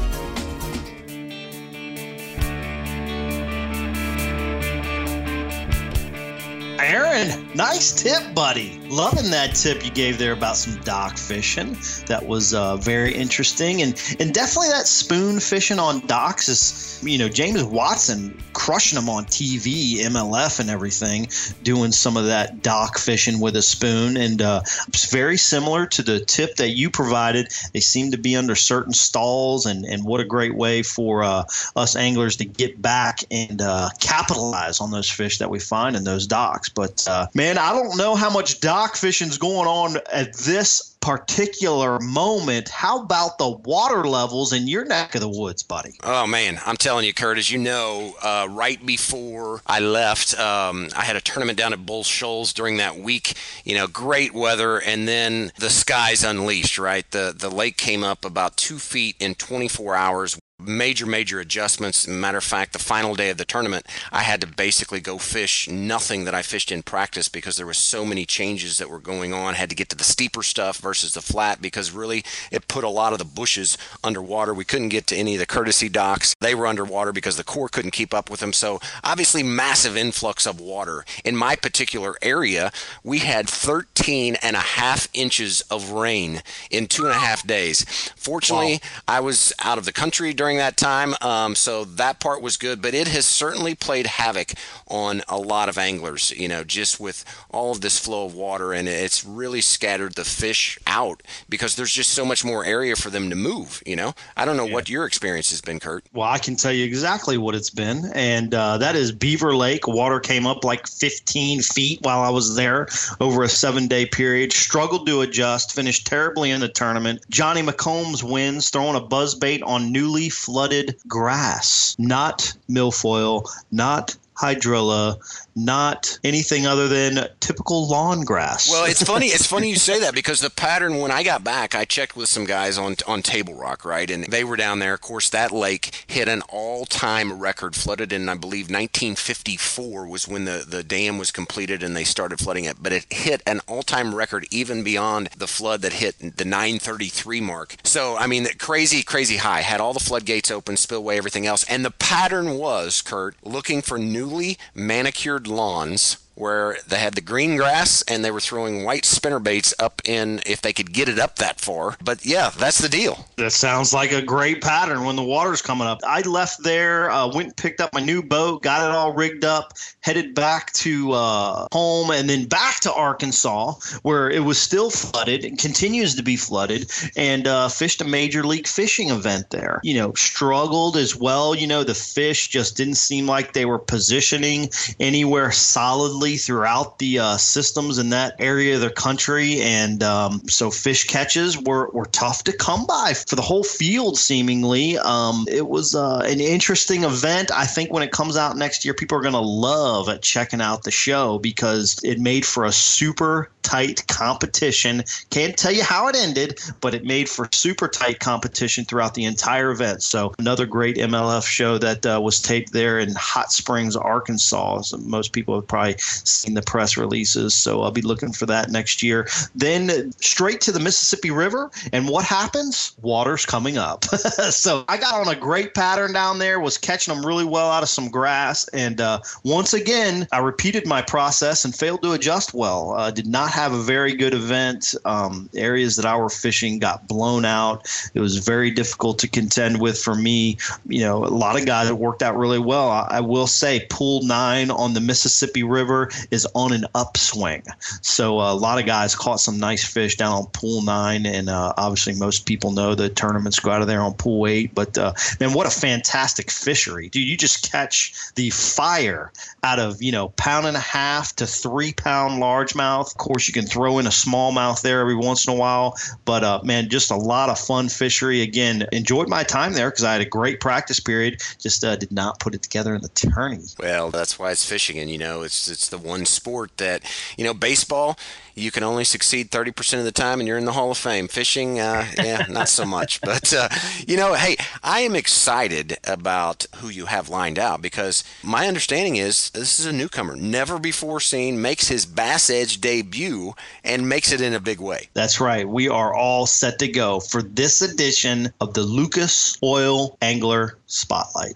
Aaron, 6.77 7.49
nice 7.55 7.93
tip, 7.93 8.35
buddy. 8.35 8.80
Loving 8.91 9.31
that 9.31 9.55
tip 9.55 9.85
you 9.85 9.89
gave 9.89 10.17
there 10.17 10.33
about 10.33 10.57
some 10.57 10.75
dock 10.81 11.17
fishing. 11.17 11.77
That 12.07 12.25
was 12.27 12.53
uh, 12.53 12.75
very 12.75 13.13
interesting, 13.13 13.81
and 13.81 13.91
and 14.19 14.33
definitely 14.33 14.67
that 14.67 14.85
spoon 14.85 15.39
fishing 15.39 15.79
on 15.79 16.05
docks 16.07 16.49
is, 16.49 17.01
you 17.01 17.17
know, 17.17 17.29
James 17.29 17.63
Watson 17.63 18.37
crushing 18.51 18.97
them 18.97 19.07
on 19.07 19.23
TV, 19.23 19.99
MLF, 19.99 20.59
and 20.59 20.69
everything, 20.69 21.29
doing 21.63 21.93
some 21.93 22.17
of 22.17 22.25
that 22.25 22.63
dock 22.63 22.97
fishing 22.97 23.39
with 23.39 23.55
a 23.55 23.61
spoon, 23.61 24.17
and 24.17 24.41
uh, 24.41 24.59
it's 24.89 25.09
very 25.09 25.37
similar 25.37 25.85
to 25.85 26.03
the 26.03 26.19
tip 26.25 26.57
that 26.57 26.71
you 26.71 26.89
provided. 26.89 27.47
They 27.73 27.79
seem 27.79 28.11
to 28.11 28.17
be 28.17 28.35
under 28.35 28.55
certain 28.55 28.91
stalls, 28.91 29.65
and 29.65 29.85
and 29.85 30.03
what 30.03 30.19
a 30.19 30.25
great 30.25 30.55
way 30.55 30.83
for 30.83 31.23
uh, 31.23 31.43
us 31.77 31.95
anglers 31.95 32.35
to 32.37 32.45
get 32.45 32.81
back 32.81 33.19
and 33.31 33.61
uh, 33.61 33.87
capitalize 34.01 34.81
on 34.81 34.91
those 34.91 35.09
fish 35.09 35.37
that 35.37 35.49
we 35.49 35.59
find 35.59 35.95
in 35.95 36.03
those 36.03 36.27
docks. 36.27 36.67
But 36.67 37.07
uh, 37.09 37.27
man, 37.33 37.57
I 37.57 37.71
don't 37.71 37.95
know 37.95 38.15
how 38.15 38.29
much 38.29 38.59
dock 38.59 38.80
fishing's 38.89 39.37
going 39.37 39.67
on 39.67 39.97
at 40.11 40.35
this 40.37 40.91
particular 41.01 41.99
moment. 41.99 42.69
How 42.69 43.01
about 43.01 43.37
the 43.37 43.49
water 43.49 44.07
levels 44.07 44.53
in 44.53 44.67
your 44.67 44.85
neck 44.85 45.15
of 45.15 45.21
the 45.21 45.29
woods, 45.29 45.63
buddy? 45.63 45.93
Oh 46.03 46.27
man, 46.27 46.59
I'm 46.65 46.77
telling 46.77 47.05
you, 47.05 47.13
Kurt. 47.13 47.37
As 47.37 47.51
you 47.51 47.57
know, 47.57 48.15
uh, 48.21 48.47
right 48.49 48.83
before 48.85 49.61
I 49.65 49.79
left, 49.79 50.39
um, 50.39 50.89
I 50.95 51.03
had 51.03 51.15
a 51.15 51.21
tournament 51.21 51.57
down 51.57 51.73
at 51.73 51.85
Bull 51.85 52.03
Shoals 52.03 52.53
during 52.53 52.77
that 52.77 52.97
week. 52.97 53.33
You 53.65 53.75
know, 53.75 53.87
great 53.87 54.33
weather, 54.33 54.77
and 54.79 55.07
then 55.07 55.51
the 55.57 55.69
skies 55.69 56.23
unleashed. 56.23 56.77
Right, 56.77 57.09
the 57.11 57.33
the 57.37 57.49
lake 57.49 57.77
came 57.77 58.03
up 58.03 58.23
about 58.23 58.57
two 58.57 58.77
feet 58.77 59.15
in 59.19 59.35
24 59.35 59.95
hours 59.95 60.39
major, 60.61 61.05
major 61.05 61.39
adjustments. 61.39 62.07
Matter 62.07 62.37
of 62.37 62.43
fact, 62.43 62.73
the 62.73 62.79
final 62.79 63.15
day 63.15 63.29
of 63.29 63.37
the 63.37 63.45
tournament, 63.45 63.85
I 64.11 64.23
had 64.23 64.41
to 64.41 64.47
basically 64.47 64.99
go 64.99 65.17
fish 65.17 65.67
nothing 65.69 66.25
that 66.25 66.35
I 66.35 66.41
fished 66.41 66.71
in 66.71 66.83
practice 66.83 67.29
because 67.29 67.57
there 67.57 67.65
was 67.65 67.77
so 67.77 68.05
many 68.05 68.25
changes 68.25 68.77
that 68.77 68.89
were 68.89 68.99
going 68.99 69.33
on. 69.33 69.53
had 69.55 69.69
to 69.69 69.75
get 69.75 69.89
to 69.89 69.95
the 69.95 70.03
steeper 70.03 70.43
stuff 70.43 70.77
versus 70.77 71.13
the 71.13 71.21
flat 71.21 71.61
because 71.61 71.91
really 71.91 72.23
it 72.51 72.67
put 72.67 72.83
a 72.83 72.89
lot 72.89 73.13
of 73.13 73.19
the 73.19 73.25
bushes 73.25 73.77
underwater. 74.03 74.53
We 74.53 74.65
couldn't 74.65 74.89
get 74.89 75.07
to 75.07 75.15
any 75.15 75.35
of 75.35 75.39
the 75.39 75.45
courtesy 75.45 75.89
docks. 75.89 76.35
They 76.39 76.55
were 76.55 76.67
underwater 76.67 77.11
because 77.11 77.37
the 77.37 77.43
Corps 77.43 77.69
couldn't 77.69 77.91
keep 77.91 78.13
up 78.13 78.29
with 78.29 78.39
them. 78.39 78.53
So 78.53 78.79
obviously 79.03 79.43
massive 79.43 79.97
influx 79.97 80.45
of 80.45 80.59
water. 80.59 81.05
In 81.23 81.35
my 81.35 81.55
particular 81.55 82.15
area, 82.21 82.71
we 83.03 83.19
had 83.19 83.49
13 83.49 84.35
and 84.41 84.55
a 84.55 84.59
half 84.59 85.07
inches 85.13 85.61
of 85.69 85.91
rain 85.91 86.41
in 86.69 86.87
two 86.87 87.03
and 87.03 87.11
a 87.11 87.19
half 87.19 87.45
days. 87.45 87.83
Fortunately, 88.15 88.73
wow. 88.73 89.15
I 89.15 89.19
was 89.19 89.53
out 89.63 89.77
of 89.77 89.85
the 89.85 89.93
country 89.93 90.33
during 90.33 90.50
during 90.51 90.57
that 90.57 90.75
time. 90.75 91.15
Um, 91.21 91.55
so 91.55 91.85
that 91.85 92.19
part 92.19 92.41
was 92.41 92.57
good, 92.57 92.81
but 92.81 92.93
it 92.93 93.07
has 93.07 93.25
certainly 93.25 93.73
played 93.73 94.05
havoc 94.05 94.51
on 94.85 95.21
a 95.29 95.37
lot 95.37 95.69
of 95.69 95.77
anglers, 95.77 96.31
you 96.31 96.49
know, 96.49 96.65
just 96.65 96.99
with 96.99 97.23
all 97.49 97.71
of 97.71 97.79
this 97.79 97.97
flow 97.97 98.25
of 98.25 98.35
water 98.35 98.73
and 98.73 98.89
it's 98.89 99.23
really 99.23 99.61
scattered 99.61 100.15
the 100.15 100.25
fish 100.25 100.77
out 100.85 101.23
because 101.47 101.77
there's 101.77 101.93
just 101.93 102.11
so 102.11 102.25
much 102.25 102.43
more 102.43 102.65
area 102.65 102.97
for 102.97 103.09
them 103.09 103.29
to 103.29 103.35
move, 103.35 103.81
you 103.85 103.95
know? 103.95 104.13
I 104.35 104.43
don't 104.43 104.57
know 104.57 104.65
yeah. 104.65 104.73
what 104.73 104.89
your 104.89 105.05
experience 105.05 105.51
has 105.51 105.61
been, 105.61 105.79
Kurt. 105.79 106.03
Well, 106.11 106.27
I 106.27 106.37
can 106.37 106.57
tell 106.57 106.73
you 106.73 106.83
exactly 106.83 107.37
what 107.37 107.55
it's 107.55 107.69
been. 107.69 108.11
And 108.13 108.53
uh, 108.53 108.77
that 108.79 108.97
is 108.97 109.13
Beaver 109.13 109.55
Lake. 109.55 109.87
Water 109.87 110.19
came 110.19 110.45
up 110.45 110.65
like 110.65 110.85
15 110.85 111.61
feet 111.61 111.99
while 112.01 112.19
I 112.19 112.29
was 112.29 112.57
there 112.57 112.87
over 113.21 113.43
a 113.43 113.49
seven 113.49 113.87
day 113.87 114.05
period. 114.05 114.51
Struggled 114.51 115.07
to 115.07 115.21
adjust, 115.21 115.73
finished 115.73 116.07
terribly 116.07 116.51
in 116.51 116.59
the 116.59 116.67
tournament. 116.67 117.21
Johnny 117.29 117.61
McCombs 117.61 118.21
wins, 118.21 118.69
throwing 118.69 118.97
a 118.97 119.01
buzz 119.01 119.33
bait 119.33 119.63
on 119.63 119.93
newly 119.93 120.29
flooded 120.41 120.97
grass, 121.07 121.95
not 121.99 122.53
milfoil, 122.67 123.47
not 123.71 124.15
hydrilla, 124.35 125.17
not 125.55 126.17
anything 126.23 126.65
other 126.65 126.87
than 126.87 127.27
typical 127.39 127.87
lawn 127.87 128.23
grass. 128.23 128.69
Well, 128.69 128.85
it's 128.85 129.03
funny. 129.03 129.27
It's 129.27 129.45
funny 129.45 129.69
you 129.69 129.75
say 129.75 129.99
that 129.99 130.15
because 130.15 130.39
the 130.39 130.49
pattern 130.49 130.99
when 130.99 131.11
I 131.11 131.23
got 131.23 131.43
back, 131.43 131.75
I 131.75 131.85
checked 131.85 132.15
with 132.15 132.29
some 132.29 132.45
guys 132.45 132.77
on 132.77 132.95
on 133.07 133.21
Table 133.21 133.53
Rock, 133.53 133.85
right, 133.85 134.09
and 134.09 134.25
they 134.25 134.43
were 134.43 134.57
down 134.57 134.79
there. 134.79 134.93
Of 134.93 135.01
course, 135.01 135.29
that 135.29 135.51
lake 135.51 136.05
hit 136.07 136.27
an 136.27 136.41
all-time 136.49 137.39
record, 137.39 137.75
flooded 137.75 138.11
in 138.11 138.29
I 138.29 138.35
believe 138.35 138.65
1954 138.65 140.07
was 140.07 140.27
when 140.27 140.45
the 140.45 140.65
the 140.67 140.83
dam 140.83 141.17
was 141.17 141.31
completed 141.31 141.83
and 141.83 141.95
they 141.95 142.03
started 142.03 142.39
flooding 142.39 142.65
it. 142.65 142.77
But 142.81 142.93
it 142.93 143.05
hit 143.11 143.41
an 143.45 143.61
all-time 143.67 144.15
record 144.15 144.47
even 144.51 144.83
beyond 144.83 145.29
the 145.37 145.47
flood 145.47 145.81
that 145.81 145.93
hit 145.93 146.37
the 146.37 146.45
933 146.45 147.41
mark. 147.41 147.75
So 147.83 148.17
I 148.17 148.27
mean, 148.27 148.47
crazy, 148.57 149.03
crazy 149.03 149.37
high. 149.37 149.61
Had 149.61 149.81
all 149.81 149.93
the 149.93 149.99
floodgates 149.99 150.49
open, 150.49 150.77
spillway, 150.77 151.17
everything 151.17 151.45
else, 151.45 151.63
and 151.65 151.85
the 151.85 151.91
pattern 151.91 152.57
was 152.57 153.01
Kurt 153.01 153.35
looking 153.43 153.81
for 153.81 153.97
newly 154.21 154.55
manicured 154.75 155.47
lawns 155.47 156.17
where 156.35 156.77
they 156.87 156.97
had 156.97 157.13
the 157.15 157.21
green 157.21 157.55
grass 157.55 158.03
and 158.07 158.23
they 158.23 158.31
were 158.31 158.39
throwing 158.39 158.83
white 158.83 159.05
spinner 159.05 159.39
baits 159.39 159.73
up 159.79 160.01
in 160.05 160.41
if 160.45 160.61
they 160.61 160.73
could 160.73 160.93
get 160.93 161.09
it 161.09 161.19
up 161.19 161.35
that 161.37 161.59
far. 161.59 161.97
But 162.03 162.25
yeah, 162.25 162.49
that's 162.49 162.79
the 162.79 162.89
deal. 162.89 163.27
That 163.37 163.51
sounds 163.51 163.93
like 163.93 164.11
a 164.11 164.21
great 164.21 164.61
pattern 164.61 165.03
when 165.03 165.15
the 165.15 165.23
water's 165.23 165.61
coming 165.61 165.87
up. 165.87 165.99
I 166.05 166.21
left 166.21 166.63
there, 166.63 167.11
uh, 167.11 167.27
went 167.27 167.47
and 167.47 167.57
picked 167.57 167.81
up 167.81 167.93
my 167.93 167.99
new 167.99 168.23
boat, 168.23 168.63
got 168.63 168.87
it 168.87 168.93
all 168.93 169.13
rigged 169.13 169.45
up, 169.45 169.73
headed 170.01 170.33
back 170.33 170.71
to 170.73 171.11
uh, 171.11 171.67
home, 171.71 172.11
and 172.11 172.29
then 172.29 172.45
back 172.45 172.79
to 172.81 172.93
Arkansas 172.93 173.73
where 174.01 174.29
it 174.29 174.43
was 174.43 174.57
still 174.57 174.89
flooded 174.89 175.45
and 175.45 175.57
continues 175.59 176.15
to 176.15 176.23
be 176.23 176.35
flooded, 176.35 176.89
and 177.15 177.47
uh, 177.47 177.67
fished 177.67 178.01
a 178.01 178.05
major 178.05 178.43
league 178.43 178.67
fishing 178.67 179.09
event 179.09 179.49
there. 179.49 179.79
You 179.83 179.95
know, 179.95 180.13
struggled 180.13 180.97
as 180.97 181.15
well. 181.15 181.53
You 181.55 181.67
know, 181.67 181.83
the 181.83 181.93
fish 181.93 182.47
just 182.47 182.77
didn't 182.77 182.95
seem 182.95 183.27
like 183.27 183.53
they 183.53 183.65
were 183.65 183.79
positioning 183.79 184.69
anywhere 184.99 185.51
solidly 185.51 186.20
throughout 186.21 186.99
the 186.99 187.19
uh, 187.19 187.37
systems 187.37 187.97
in 187.97 188.09
that 188.09 188.35
area 188.39 188.75
of 188.75 188.81
the 188.81 188.89
country. 188.89 189.61
And 189.61 190.03
um, 190.03 190.41
so 190.47 190.69
fish 190.71 191.05
catches 191.05 191.57
were, 191.57 191.89
were 191.89 192.05
tough 192.05 192.43
to 192.45 192.53
come 192.53 192.85
by 192.85 193.13
for 193.13 193.35
the 193.35 193.41
whole 193.41 193.63
field, 193.63 194.17
seemingly. 194.17 194.97
Um, 194.99 195.45
it 195.49 195.67
was 195.67 195.95
uh, 195.95 196.19
an 196.19 196.39
interesting 196.39 197.03
event. 197.03 197.51
I 197.51 197.65
think 197.65 197.91
when 197.91 198.03
it 198.03 198.11
comes 198.11 198.37
out 198.37 198.57
next 198.57 198.85
year, 198.85 198.93
people 198.93 199.17
are 199.17 199.21
going 199.21 199.33
to 199.33 199.39
love 199.39 200.09
checking 200.21 200.61
out 200.61 200.83
the 200.83 200.91
show 200.91 201.39
because 201.39 201.99
it 202.03 202.19
made 202.19 202.45
for 202.45 202.65
a 202.65 202.71
super 202.71 203.49
tight 203.61 204.05
competition. 204.07 205.03
Can't 205.29 205.57
tell 205.57 205.71
you 205.71 205.83
how 205.83 206.07
it 206.07 206.15
ended, 206.15 206.59
but 206.81 206.93
it 206.93 207.05
made 207.05 207.29
for 207.29 207.47
super 207.53 207.87
tight 207.87 208.19
competition 208.19 208.85
throughout 208.85 209.13
the 209.13 209.25
entire 209.25 209.71
event. 209.71 210.03
So 210.03 210.33
another 210.39 210.65
great 210.65 210.97
MLF 210.97 211.45
show 211.45 211.77
that 211.77 212.05
uh, 212.05 212.19
was 212.21 212.41
taped 212.41 212.73
there 212.73 212.99
in 212.99 213.13
Hot 213.15 213.51
Springs, 213.51 213.95
Arkansas. 213.95 214.81
So 214.81 214.97
most 214.97 215.33
people 215.33 215.55
have 215.55 215.67
probably 215.67 215.95
seen 216.23 216.53
the 216.53 216.61
press 216.61 216.97
releases. 216.97 217.53
So 217.53 217.81
I'll 217.81 217.91
be 217.91 218.01
looking 218.01 218.31
for 218.31 218.45
that 218.47 218.69
next 218.69 219.03
year. 219.03 219.27
Then 219.55 220.11
straight 220.21 220.61
to 220.61 220.71
the 220.71 220.79
Mississippi 220.79 221.31
River, 221.31 221.71
and 221.93 222.07
what 222.07 222.25
happens? 222.25 222.93
Water's 223.01 223.45
coming 223.45 223.77
up. 223.77 224.05
so 224.05 224.83
I 224.87 224.97
got 224.97 225.15
on 225.15 225.27
a 225.27 225.39
great 225.39 225.73
pattern 225.73 226.13
down 226.13 226.39
there. 226.39 226.59
Was 226.59 226.77
catching 226.77 227.13
them 227.13 227.25
really 227.25 227.45
well 227.45 227.69
out 227.69 227.83
of 227.83 227.89
some 227.89 228.09
grass, 228.09 228.67
and 228.69 229.01
uh, 229.01 229.19
once 229.43 229.73
again 229.73 230.27
I 230.31 230.39
repeated 230.39 230.87
my 230.87 231.01
process 231.01 231.65
and 231.65 231.75
failed 231.75 232.01
to 232.03 232.13
adjust 232.13 232.53
well. 232.53 232.91
Uh, 232.91 233.11
did 233.11 233.27
not 233.27 233.51
have 233.51 233.73
a 233.73 233.81
very 233.81 234.13
good 234.13 234.33
event. 234.33 234.95
Um, 235.05 235.49
areas 235.55 235.95
that 235.95 236.05
I 236.05 236.15
were 236.17 236.29
fishing 236.29 236.79
got 236.79 237.07
blown 237.07 237.45
out. 237.45 237.87
It 238.13 238.19
was 238.19 238.37
very 238.37 238.71
difficult 238.71 239.19
to 239.19 239.27
contend 239.27 239.81
with 239.81 239.97
for 239.97 240.15
me. 240.15 240.57
You 240.87 241.01
know, 241.01 241.25
a 241.25 241.27
lot 241.27 241.59
of 241.59 241.65
guys 241.65 241.87
that 241.87 241.95
worked 241.95 242.23
out 242.23 242.37
really 242.37 242.59
well. 242.59 242.89
I, 242.89 243.07
I 243.11 243.19
will 243.21 243.47
say, 243.47 243.85
pool 243.89 244.23
nine 244.23 244.71
on 244.71 244.93
the 244.93 245.01
Mississippi 245.01 245.63
River 245.63 246.00
Is 246.31 246.47
on 246.53 246.73
an 246.73 246.85
upswing. 246.95 247.63
So 248.01 248.39
uh, 248.39 248.53
a 248.53 248.55
lot 248.55 248.79
of 248.79 248.85
guys 248.85 249.15
caught 249.15 249.39
some 249.39 249.59
nice 249.59 249.83
fish 249.83 250.17
down 250.17 250.33
on 250.33 250.45
Pool 250.47 250.81
Nine, 250.81 251.25
and 251.25 251.49
uh, 251.49 251.73
obviously 251.77 252.15
most 252.15 252.45
people 252.45 252.71
know 252.71 252.95
the 252.95 253.09
tournaments 253.09 253.59
go 253.59 253.71
out 253.71 253.81
of 253.81 253.87
there 253.87 254.01
on 254.01 254.13
Pool 254.13 254.47
Eight. 254.47 254.73
But 254.73 254.97
uh, 254.97 255.13
man, 255.39 255.53
what 255.53 255.67
a 255.67 255.69
fantastic 255.69 256.51
fishery, 256.51 257.09
dude! 257.09 257.27
You 257.27 257.37
just 257.37 257.71
catch 257.71 258.13
the 258.35 258.49
fire 258.49 259.31
out 259.63 259.79
of 259.79 260.01
you 260.01 260.11
know 260.11 260.29
pound 260.29 260.67
and 260.67 260.77
a 260.77 260.81
half 260.81 261.35
to 261.37 261.47
three 261.47 261.93
pound 261.93 262.41
largemouth. 262.41 263.11
Of 263.11 263.17
course, 263.17 263.47
you 263.47 263.53
can 263.53 263.65
throw 263.65 263.99
in 263.99 264.07
a 264.07 264.09
smallmouth 264.09 264.81
there 264.81 265.01
every 265.01 265.15
once 265.15 265.45
in 265.45 265.53
a 265.53 265.57
while, 265.57 265.95
but 266.25 266.43
uh, 266.43 266.61
man, 266.63 266.89
just 266.89 267.11
a 267.11 267.15
lot 267.15 267.49
of 267.49 267.59
fun 267.59 267.89
fishery. 267.89 268.41
Again, 268.41 268.87
enjoyed 268.91 269.29
my 269.29 269.43
time 269.43 269.73
there 269.73 269.89
because 269.89 270.03
I 270.03 270.13
had 270.13 270.21
a 270.21 270.25
great 270.25 270.59
practice 270.59 270.99
period. 270.99 271.41
Just 271.59 271.83
uh, 271.83 271.95
did 271.95 272.11
not 272.11 272.39
put 272.39 272.55
it 272.55 272.61
together 272.61 272.95
in 272.95 273.01
the 273.01 273.09
tourney. 273.09 273.59
Well, 273.79 274.11
that's 274.11 274.39
why 274.39 274.51
it's 274.51 274.67
fishing, 274.67 274.97
and 274.97 275.09
you 275.09 275.17
know, 275.17 275.41
it's 275.41 275.67
it's 275.67 275.87
the 275.91 275.97
one 275.97 276.25
sport 276.25 276.75
that 276.77 277.03
you 277.37 277.43
know, 277.43 277.53
baseball 277.53 278.17
you 278.55 278.71
can 278.71 278.83
only 278.83 279.03
succeed 279.03 279.51
30% 279.51 279.99
of 279.99 280.03
the 280.03 280.11
time 280.11 280.39
and 280.39 280.47
you're 280.47 280.57
in 280.57 280.65
the 280.65 280.73
Hall 280.73 280.91
of 280.91 280.97
Fame. 280.97 281.27
Fishing, 281.27 281.79
uh, 281.79 282.05
yeah, 282.17 282.45
not 282.49 282.69
so 282.69 282.85
much. 282.85 283.19
But, 283.31 283.53
uh, 283.53 283.69
you 284.05 284.17
know, 284.17 284.33
hey, 284.33 284.57
I 284.83 285.01
am 285.01 285.15
excited 285.15 285.97
about 286.05 286.65
who 286.77 286.89
you 286.89 287.05
have 287.05 287.29
lined 287.29 287.57
out 287.57 287.81
because 287.81 288.25
my 288.43 288.67
understanding 288.67 289.15
is 289.15 289.51
this 289.51 289.79
is 289.79 289.85
a 289.85 289.93
newcomer, 289.93 290.35
never 290.35 290.79
before 290.79 291.21
seen, 291.21 291.61
makes 291.61 291.87
his 291.87 292.05
Bass 292.05 292.49
Edge 292.49 292.81
debut 292.81 293.53
and 293.85 294.09
makes 294.09 294.33
it 294.33 294.41
in 294.41 294.53
a 294.53 294.59
big 294.59 294.81
way. 294.81 295.09
That's 295.13 295.39
right. 295.39 295.67
We 295.67 295.87
are 295.87 296.13
all 296.13 296.45
set 296.45 296.79
to 296.79 296.87
go 296.89 297.19
for 297.21 297.41
this 297.41 297.81
edition 297.81 298.51
of 298.59 298.73
the 298.73 298.83
Lucas 298.83 299.57
Oil 299.63 300.17
Angler 300.21 300.77
Spotlight. 300.87 301.55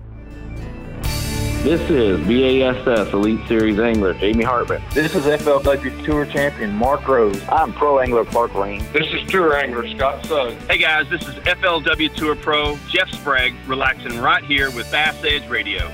This 1.63 1.91
is 1.91 2.19
BASS 2.27 3.13
Elite 3.13 3.47
Series 3.47 3.79
Angler 3.79 4.15
Jamie 4.15 4.43
Hartman. 4.43 4.81
This 4.95 5.13
is 5.13 5.25
FLW 5.25 6.03
Tour 6.03 6.25
Champion 6.25 6.73
Mark 6.73 7.07
Rose. 7.07 7.39
I'm 7.49 7.71
Pro 7.71 7.99
Angler 7.99 8.25
Clark 8.25 8.55
Lane. 8.55 8.83
This 8.91 9.05
is 9.13 9.29
Tour 9.29 9.55
Angler 9.55 9.87
Scott 9.95 10.25
Suggs. 10.25 10.55
Hey 10.65 10.79
guys, 10.79 11.07
this 11.11 11.21
is 11.21 11.35
FLW 11.35 12.15
Tour 12.15 12.35
Pro 12.35 12.79
Jeff 12.89 13.11
Sprague, 13.11 13.53
relaxing 13.67 14.17
right 14.19 14.43
here 14.43 14.71
with 14.71 14.91
Bass 14.91 15.23
Edge 15.23 15.47
Radio. 15.49 15.87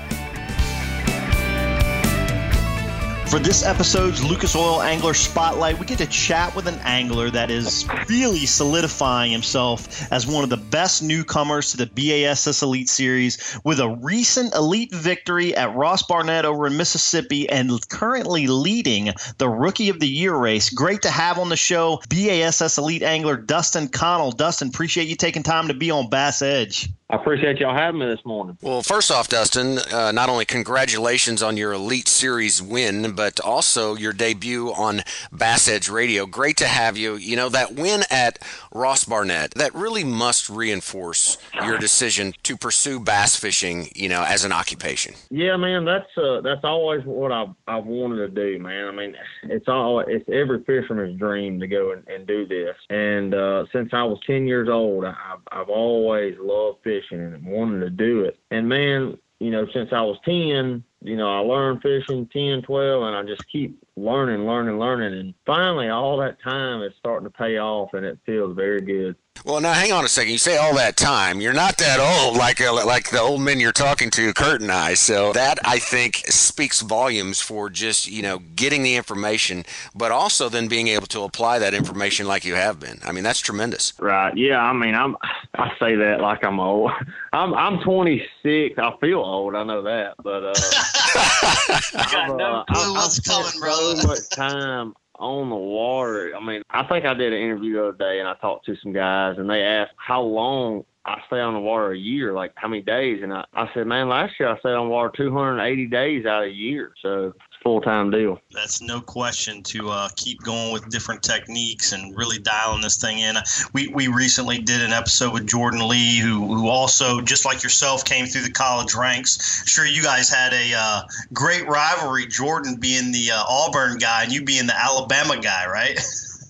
For 3.30 3.38
this 3.38 3.62
episode's 3.62 4.24
Lucas 4.24 4.56
Oil 4.56 4.80
Angler 4.80 5.12
Spotlight, 5.12 5.78
we 5.78 5.84
get 5.84 5.98
to 5.98 6.06
chat 6.06 6.56
with 6.56 6.66
an 6.66 6.78
angler 6.82 7.28
that 7.28 7.50
is 7.50 7.86
really 8.08 8.46
solidifying 8.46 9.30
himself 9.30 10.10
as 10.10 10.26
one 10.26 10.44
of 10.44 10.48
the 10.48 10.56
best 10.56 11.02
newcomers 11.02 11.70
to 11.70 11.76
the 11.76 11.86
BASS 11.86 12.62
Elite 12.62 12.88
Series 12.88 13.60
with 13.64 13.80
a 13.80 13.88
recent 14.00 14.54
elite 14.54 14.94
victory 14.94 15.54
at 15.54 15.76
Ross 15.76 16.02
Barnett 16.04 16.46
over 16.46 16.66
in 16.66 16.78
Mississippi 16.78 17.46
and 17.50 17.70
currently 17.90 18.46
leading 18.46 19.12
the 19.36 19.48
Rookie 19.50 19.90
of 19.90 20.00
the 20.00 20.08
Year 20.08 20.34
race. 20.34 20.70
Great 20.70 21.02
to 21.02 21.10
have 21.10 21.38
on 21.38 21.50
the 21.50 21.56
show 21.56 22.00
BASS 22.08 22.78
Elite 22.78 23.02
Angler 23.02 23.36
Dustin 23.36 23.88
Connell. 23.88 24.32
Dustin, 24.32 24.68
appreciate 24.68 25.06
you 25.06 25.16
taking 25.16 25.42
time 25.42 25.68
to 25.68 25.74
be 25.74 25.90
on 25.90 26.08
Bass 26.08 26.40
Edge. 26.40 26.88
I 27.10 27.16
appreciate 27.16 27.58
y'all 27.58 27.74
having 27.74 28.00
me 28.00 28.06
this 28.06 28.22
morning. 28.26 28.58
Well, 28.60 28.82
first 28.82 29.10
off, 29.10 29.28
Dustin, 29.28 29.78
uh, 29.78 30.12
not 30.12 30.28
only 30.28 30.44
congratulations 30.44 31.42
on 31.42 31.56
your 31.56 31.72
Elite 31.72 32.06
Series 32.06 32.60
win, 32.60 33.14
but 33.14 33.40
also 33.40 33.94
your 33.94 34.12
debut 34.12 34.68
on 34.74 35.00
Bass 35.32 35.68
Edge 35.68 35.88
Radio. 35.88 36.26
Great 36.26 36.58
to 36.58 36.66
have 36.66 36.98
you. 36.98 37.14
You 37.14 37.34
know, 37.34 37.48
that 37.48 37.74
win 37.74 38.02
at 38.10 38.38
Ross 38.74 39.06
Barnett, 39.06 39.52
that 39.52 39.74
really 39.74 40.04
must 40.04 40.50
reinforce 40.50 41.38
your 41.64 41.78
decision 41.78 42.34
to 42.42 42.58
pursue 42.58 43.00
bass 43.00 43.36
fishing, 43.36 43.88
you 43.94 44.10
know, 44.10 44.22
as 44.22 44.44
an 44.44 44.52
occupation. 44.52 45.14
Yeah, 45.30 45.56
man, 45.56 45.86
that's 45.86 46.10
uh, 46.18 46.42
that's 46.42 46.64
always 46.64 47.02
what 47.06 47.32
I've, 47.32 47.54
I've 47.66 47.86
wanted 47.86 48.18
to 48.18 48.28
do, 48.28 48.62
man. 48.62 48.86
I 48.86 48.92
mean, 48.92 49.16
it's 49.44 49.66
all 49.66 50.00
it's 50.00 50.28
every 50.28 50.62
fisherman's 50.64 51.18
dream 51.18 51.58
to 51.60 51.66
go 51.66 51.92
and, 51.92 52.06
and 52.06 52.26
do 52.26 52.46
this. 52.46 52.76
And 52.90 53.34
uh, 53.34 53.64
since 53.72 53.94
I 53.94 54.02
was 54.02 54.18
10 54.26 54.46
years 54.46 54.68
old, 54.68 55.06
I've, 55.06 55.40
I've 55.50 55.70
always 55.70 56.34
loved 56.38 56.80
fishing 56.84 56.97
fishing 57.00 57.20
and 57.20 57.44
wanting 57.46 57.80
to 57.80 57.90
do 57.90 58.24
it. 58.24 58.38
And 58.50 58.68
man, 58.68 59.18
you 59.40 59.50
know, 59.50 59.66
since 59.72 59.90
I 59.92 60.02
was 60.02 60.18
10, 60.24 60.82
you 61.02 61.16
know, 61.16 61.32
I 61.32 61.38
learned 61.40 61.82
fishing 61.82 62.28
10, 62.32 62.62
12, 62.62 63.02
and 63.02 63.16
I 63.16 63.22
just 63.22 63.46
keep 63.50 63.78
learning, 64.04 64.46
learning, 64.46 64.78
learning. 64.78 65.18
And 65.18 65.34
finally, 65.46 65.88
all 65.88 66.16
that 66.18 66.40
time 66.42 66.82
is 66.82 66.92
starting 66.98 67.24
to 67.24 67.30
pay 67.30 67.58
off, 67.58 67.94
and 67.94 68.04
it 68.04 68.18
feels 68.24 68.54
very 68.56 68.80
good. 68.80 69.16
Well, 69.44 69.60
now 69.60 69.72
hang 69.72 69.92
on 69.92 70.04
a 70.04 70.08
second. 70.08 70.32
You 70.32 70.38
say 70.38 70.56
all 70.56 70.74
that 70.74 70.96
time. 70.96 71.40
You're 71.40 71.52
not 71.52 71.78
that 71.78 72.00
old, 72.00 72.36
like 72.36 72.60
uh, 72.60 72.74
like 72.84 73.10
the 73.10 73.20
old 73.20 73.40
men 73.40 73.60
you're 73.60 73.72
talking 73.72 74.10
to, 74.10 74.32
Kurt 74.34 74.60
and 74.60 74.70
I. 74.70 74.94
So 74.94 75.32
that 75.32 75.58
I 75.64 75.78
think 75.78 76.16
speaks 76.26 76.80
volumes 76.80 77.40
for 77.40 77.70
just 77.70 78.10
you 78.10 78.22
know 78.22 78.40
getting 78.56 78.82
the 78.82 78.96
information, 78.96 79.64
but 79.94 80.10
also 80.10 80.48
then 80.48 80.68
being 80.68 80.88
able 80.88 81.06
to 81.08 81.22
apply 81.22 81.60
that 81.60 81.72
information 81.72 82.26
like 82.26 82.44
you 82.44 82.54
have 82.56 82.80
been. 82.80 82.98
I 83.04 83.12
mean, 83.12 83.24
that's 83.24 83.40
tremendous. 83.40 83.92
Right. 84.00 84.36
Yeah. 84.36 84.60
I 84.60 84.72
mean, 84.72 84.94
I'm 84.94 85.16
I 85.54 85.70
say 85.78 85.94
that 85.94 86.20
like 86.20 86.44
I'm 86.44 86.58
old. 86.58 86.90
I'm 87.32 87.54
I'm 87.54 87.80
26. 87.80 88.78
I 88.78 88.96
feel 89.00 89.18
old. 89.18 89.54
I 89.54 89.62
know 89.62 89.82
that, 89.82 90.14
but 90.22 90.44
uh, 90.44 90.52
I 90.56 92.08
got 92.10 92.36
no 92.36 92.64
clue 92.70 92.94
what's 92.94 93.20
coming, 93.20 93.60
bro. 93.60 93.87
Much 93.96 94.28
time 94.36 94.94
on 95.18 95.50
the 95.50 95.56
water. 95.56 96.32
I 96.36 96.44
mean, 96.44 96.62
I 96.70 96.84
think 96.84 97.04
I 97.04 97.14
did 97.14 97.32
an 97.32 97.40
interview 97.40 97.74
the 97.74 97.88
other 97.88 97.98
day 97.98 98.20
and 98.20 98.28
I 98.28 98.34
talked 98.34 98.66
to 98.66 98.76
some 98.82 98.92
guys 98.92 99.36
and 99.38 99.48
they 99.48 99.62
asked 99.62 99.92
how 99.96 100.22
long 100.22 100.84
I 101.04 101.20
stay 101.26 101.40
on 101.40 101.54
the 101.54 101.60
water 101.60 101.92
a 101.92 101.98
year, 101.98 102.32
like 102.32 102.52
how 102.56 102.68
many 102.68 102.82
days? 102.82 103.20
And 103.22 103.32
I, 103.32 103.44
I 103.54 103.68
said, 103.72 103.86
man, 103.86 104.08
last 104.08 104.34
year 104.38 104.48
I 104.48 104.58
stayed 104.58 104.74
on 104.74 104.88
water 104.88 105.10
280 105.16 105.86
days 105.86 106.26
out 106.26 106.44
of 106.44 106.50
a 106.50 106.52
year. 106.52 106.92
So 107.02 107.32
full 107.62 107.80
time 107.80 108.10
deal. 108.10 108.40
That's 108.52 108.80
no 108.80 109.00
question 109.00 109.62
to 109.64 109.90
uh, 109.90 110.08
keep 110.16 110.40
going 110.42 110.72
with 110.72 110.88
different 110.90 111.22
techniques 111.22 111.92
and 111.92 112.16
really 112.16 112.38
dialing 112.38 112.80
this 112.80 113.00
thing 113.00 113.18
in. 113.18 113.36
We, 113.72 113.88
we 113.88 114.08
recently 114.08 114.58
did 114.58 114.82
an 114.82 114.92
episode 114.92 115.32
with 115.32 115.46
Jordan 115.46 115.86
Lee, 115.88 116.18
who, 116.18 116.46
who 116.46 116.68
also, 116.68 117.20
just 117.20 117.44
like 117.44 117.62
yourself, 117.62 118.04
came 118.04 118.26
through 118.26 118.42
the 118.42 118.52
college 118.52 118.94
ranks. 118.94 119.66
Sure, 119.66 119.86
you 119.86 120.02
guys 120.02 120.30
had 120.30 120.52
a 120.52 120.72
uh, 120.76 121.02
great 121.32 121.66
rivalry, 121.66 122.26
Jordan 122.26 122.76
being 122.80 123.12
the 123.12 123.30
uh, 123.32 123.44
Auburn 123.48 123.98
guy 123.98 124.24
and 124.24 124.32
you 124.32 124.44
being 124.44 124.66
the 124.66 124.78
Alabama 124.78 125.40
guy, 125.40 125.66
right? 125.68 125.98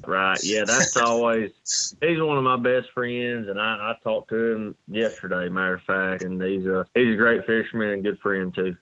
Right. 0.07 0.39
Yeah, 0.43 0.65
that's 0.65 0.97
always. 1.05 1.51
He's 2.01 2.21
one 2.21 2.39
of 2.39 2.45
my 2.45 2.57
best 2.57 2.91
friends, 2.95 3.49
and 3.49 3.61
I, 3.61 3.93
I 3.93 3.95
talked 4.03 4.31
to 4.31 4.53
him 4.53 4.75
yesterday, 4.89 5.49
matter 5.51 5.75
of 5.75 5.83
fact, 5.83 6.23
and 6.23 6.43
he's 6.43 6.65
a 6.65 6.87
he's 6.95 7.15
a 7.15 7.17
great 7.17 7.45
fisherman 7.45 7.91
and 7.91 8.03
good 8.03 8.19
friend 8.21 8.55
too. 8.55 8.75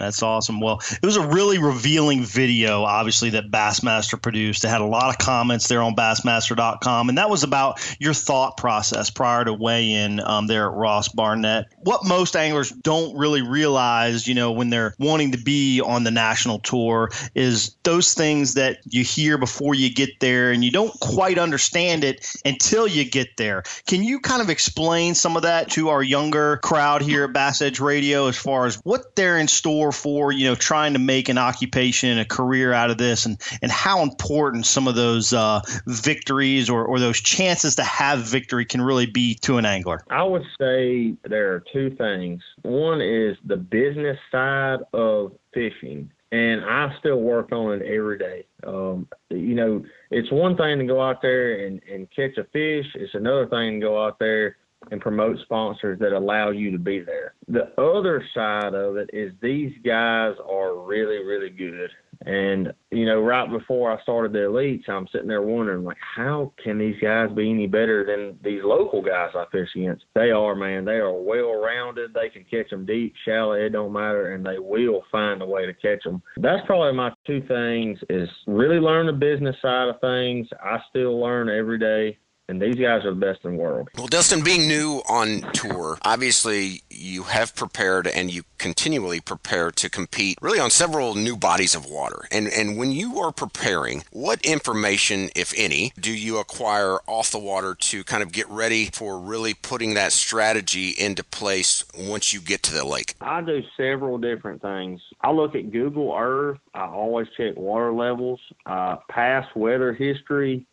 That's 0.00 0.22
awesome. 0.22 0.60
Well, 0.60 0.80
it 0.90 1.04
was 1.04 1.16
a 1.16 1.26
really 1.26 1.58
revealing 1.58 2.24
video, 2.24 2.84
obviously, 2.84 3.30
that 3.30 3.50
Bassmaster 3.50 4.20
produced. 4.20 4.64
It 4.64 4.68
had 4.68 4.80
a 4.80 4.86
lot 4.86 5.10
of 5.10 5.18
comments 5.18 5.68
there 5.68 5.82
on 5.82 5.94
Bassmaster.com, 5.94 7.10
and 7.10 7.18
that 7.18 7.28
was 7.28 7.44
about 7.44 7.80
your 8.00 8.14
thought 8.14 8.56
process 8.56 9.10
prior 9.10 9.44
to 9.44 9.52
weigh 9.52 9.92
in 9.92 10.20
um, 10.20 10.46
there 10.46 10.68
at 10.68 10.74
Ross 10.74 11.08
Barnett. 11.08 11.66
What 11.80 12.06
most 12.06 12.34
anglers 12.34 12.70
don't 12.70 13.14
really 13.16 13.42
realize, 13.42 14.26
you 14.26 14.34
know, 14.34 14.52
when 14.52 14.70
they're 14.70 14.94
wanting 14.98 15.32
to 15.32 15.38
be 15.38 15.82
on 15.82 16.04
the 16.04 16.10
national 16.10 16.60
tour 16.60 17.10
is 17.34 17.76
those 17.82 18.14
things 18.14 18.54
that 18.54 18.78
you 18.86 19.04
hear 19.04 19.36
before 19.36 19.74
you 19.74 19.92
get 19.92 20.18
there, 20.20 20.50
and 20.50 20.64
you 20.64 20.70
don't 20.70 20.98
quite 21.00 21.38
understand 21.38 22.04
it 22.04 22.26
until 22.46 22.86
you 22.86 23.04
get 23.04 23.36
there. 23.36 23.64
Can 23.86 24.02
you 24.02 24.18
kind 24.18 24.40
of 24.40 24.48
explain 24.48 25.14
some 25.14 25.36
of 25.36 25.42
that 25.42 25.70
to 25.72 25.90
our 25.90 26.02
younger 26.02 26.56
crowd 26.58 27.02
here 27.02 27.24
at 27.24 27.34
Bass 27.34 27.60
Edge 27.60 27.80
Radio 27.80 28.28
as 28.28 28.38
far 28.38 28.64
as 28.64 28.76
what 28.76 29.14
they're 29.14 29.36
in 29.36 29.46
store? 29.46 29.89
For 29.92 30.32
you 30.32 30.46
know 30.46 30.54
trying 30.54 30.92
to 30.92 30.98
make 30.98 31.28
an 31.28 31.38
occupation 31.38 32.10
and 32.10 32.20
a 32.20 32.24
career 32.24 32.72
out 32.72 32.90
of 32.90 32.98
this 32.98 33.26
and 33.26 33.40
and 33.62 33.70
how 33.70 34.02
important 34.02 34.66
some 34.66 34.88
of 34.88 34.94
those 34.94 35.32
uh, 35.32 35.60
victories 35.86 36.68
or, 36.68 36.84
or 36.84 36.98
those 36.98 37.20
chances 37.20 37.76
to 37.76 37.84
have 37.84 38.20
victory 38.20 38.64
can 38.64 38.80
really 38.80 39.06
be 39.06 39.34
to 39.34 39.58
an 39.58 39.64
angler 39.64 40.02
i 40.10 40.22
would 40.22 40.44
say 40.58 41.14
there 41.28 41.52
are 41.52 41.62
two 41.72 41.90
things 41.96 42.42
one 42.62 43.00
is 43.00 43.36
the 43.44 43.56
business 43.56 44.18
side 44.30 44.78
of 44.92 45.32
fishing 45.52 46.10
and 46.32 46.64
I 46.64 46.94
still 47.00 47.20
work 47.20 47.50
on 47.50 47.80
it 47.80 47.82
every 47.82 48.18
day. 48.18 48.44
Um, 48.64 49.08
you 49.30 49.54
know, 49.54 49.84
it's 50.10 50.30
one 50.30 50.56
thing 50.56 50.78
to 50.78 50.84
go 50.84 51.02
out 51.02 51.22
there 51.22 51.66
and, 51.66 51.80
and 51.92 52.08
catch 52.14 52.36
a 52.38 52.44
fish. 52.44 52.86
It's 52.94 53.14
another 53.14 53.48
thing 53.48 53.80
to 53.80 53.86
go 53.86 54.04
out 54.04 54.18
there 54.20 54.56
and 54.90 55.00
promote 55.00 55.38
sponsors 55.42 55.98
that 55.98 56.12
allow 56.12 56.50
you 56.50 56.70
to 56.70 56.78
be 56.78 57.00
there. 57.00 57.34
The 57.48 57.70
other 57.80 58.24
side 58.34 58.74
of 58.74 58.96
it 58.96 59.10
is 59.12 59.32
these 59.42 59.72
guys 59.84 60.34
are 60.48 60.78
really, 60.78 61.24
really 61.24 61.50
good. 61.50 61.90
And, 62.26 62.72
you 62.90 63.06
know, 63.06 63.20
right 63.22 63.50
before 63.50 63.90
I 63.90 64.02
started 64.02 64.32
the 64.32 64.40
elites, 64.40 64.88
I'm 64.88 65.08
sitting 65.10 65.28
there 65.28 65.40
wondering, 65.40 65.84
like, 65.84 65.96
how 66.16 66.52
can 66.62 66.78
these 66.78 66.96
guys 67.00 67.30
be 67.34 67.50
any 67.50 67.66
better 67.66 68.04
than 68.04 68.38
these 68.44 68.60
local 68.62 69.00
guys 69.00 69.30
I 69.34 69.44
fish 69.50 69.68
against? 69.74 70.04
They 70.14 70.30
are, 70.30 70.54
man. 70.54 70.84
They 70.84 70.96
are 70.96 71.14
well 71.14 71.54
rounded. 71.54 72.12
They 72.12 72.28
can 72.28 72.44
catch 72.44 72.70
them 72.70 72.84
deep, 72.84 73.14
shallow, 73.24 73.52
it 73.52 73.70
don't 73.70 73.92
matter, 73.92 74.34
and 74.34 74.44
they 74.44 74.58
will 74.58 75.02
find 75.10 75.40
a 75.40 75.46
way 75.46 75.64
to 75.64 75.72
catch 75.72 76.04
them. 76.04 76.22
That's 76.36 76.66
probably 76.66 76.92
my 76.92 77.10
two 77.26 77.42
things 77.48 77.98
is 78.10 78.28
really 78.46 78.78
learn 78.78 79.06
the 79.06 79.12
business 79.12 79.56
side 79.62 79.88
of 79.88 80.00
things. 80.00 80.46
I 80.62 80.78
still 80.90 81.18
learn 81.18 81.48
every 81.48 81.78
day 81.78 82.18
and 82.50 82.60
these 82.60 82.74
guys 82.74 83.04
are 83.04 83.14
the 83.14 83.20
best 83.20 83.44
in 83.44 83.52
the 83.52 83.62
world. 83.62 83.88
Well, 83.96 84.08
Dustin, 84.08 84.42
being 84.42 84.66
new 84.66 85.02
on 85.08 85.42
tour, 85.52 85.98
obviously 86.02 86.82
you 86.90 87.22
have 87.22 87.54
prepared 87.54 88.08
and 88.08 88.32
you 88.32 88.42
continually 88.58 89.20
prepare 89.20 89.70
to 89.70 89.88
compete 89.88 90.36
really 90.42 90.58
on 90.58 90.68
several 90.68 91.14
new 91.14 91.36
bodies 91.36 91.76
of 91.76 91.86
water. 91.86 92.26
And 92.32 92.48
and 92.48 92.76
when 92.76 92.90
you 92.90 93.20
are 93.20 93.30
preparing, 93.30 94.02
what 94.10 94.44
information, 94.44 95.30
if 95.36 95.54
any, 95.56 95.92
do 95.98 96.12
you 96.12 96.38
acquire 96.38 96.98
off 97.06 97.30
the 97.30 97.38
water 97.38 97.76
to 97.76 98.02
kind 98.02 98.22
of 98.22 98.32
get 98.32 98.48
ready 98.48 98.86
for 98.86 99.18
really 99.20 99.54
putting 99.54 99.94
that 99.94 100.10
strategy 100.10 100.90
into 100.90 101.22
place 101.22 101.84
once 101.96 102.32
you 102.32 102.40
get 102.40 102.64
to 102.64 102.74
the 102.74 102.84
lake? 102.84 103.14
I 103.20 103.42
do 103.42 103.62
several 103.76 104.18
different 104.18 104.60
things. 104.60 105.00
I 105.20 105.30
look 105.30 105.54
at 105.54 105.70
Google 105.70 106.14
Earth. 106.18 106.58
I 106.74 106.86
always 106.86 107.28
check 107.36 107.56
water 107.56 107.92
levels, 107.92 108.40
uh, 108.66 108.96
past 109.08 109.54
weather 109.54 109.92
history, 109.92 110.66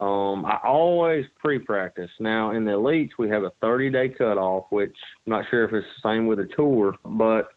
um, 0.00 0.44
I 0.44 0.58
always 0.64 1.24
pre-practice. 1.38 2.10
Now 2.20 2.50
in 2.50 2.64
the 2.64 2.72
elites, 2.72 3.10
we 3.18 3.28
have 3.30 3.44
a 3.44 3.52
30-day 3.62 4.14
cutoff, 4.18 4.66
which 4.70 4.94
I'm 5.26 5.30
not 5.30 5.44
sure 5.50 5.64
if 5.64 5.72
it's 5.72 5.86
the 6.02 6.08
same 6.08 6.26
with 6.26 6.38
the 6.38 6.48
tour, 6.56 6.94
but 7.04 7.48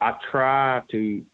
I 0.00 0.12
try 0.30 0.82
to 0.90 1.24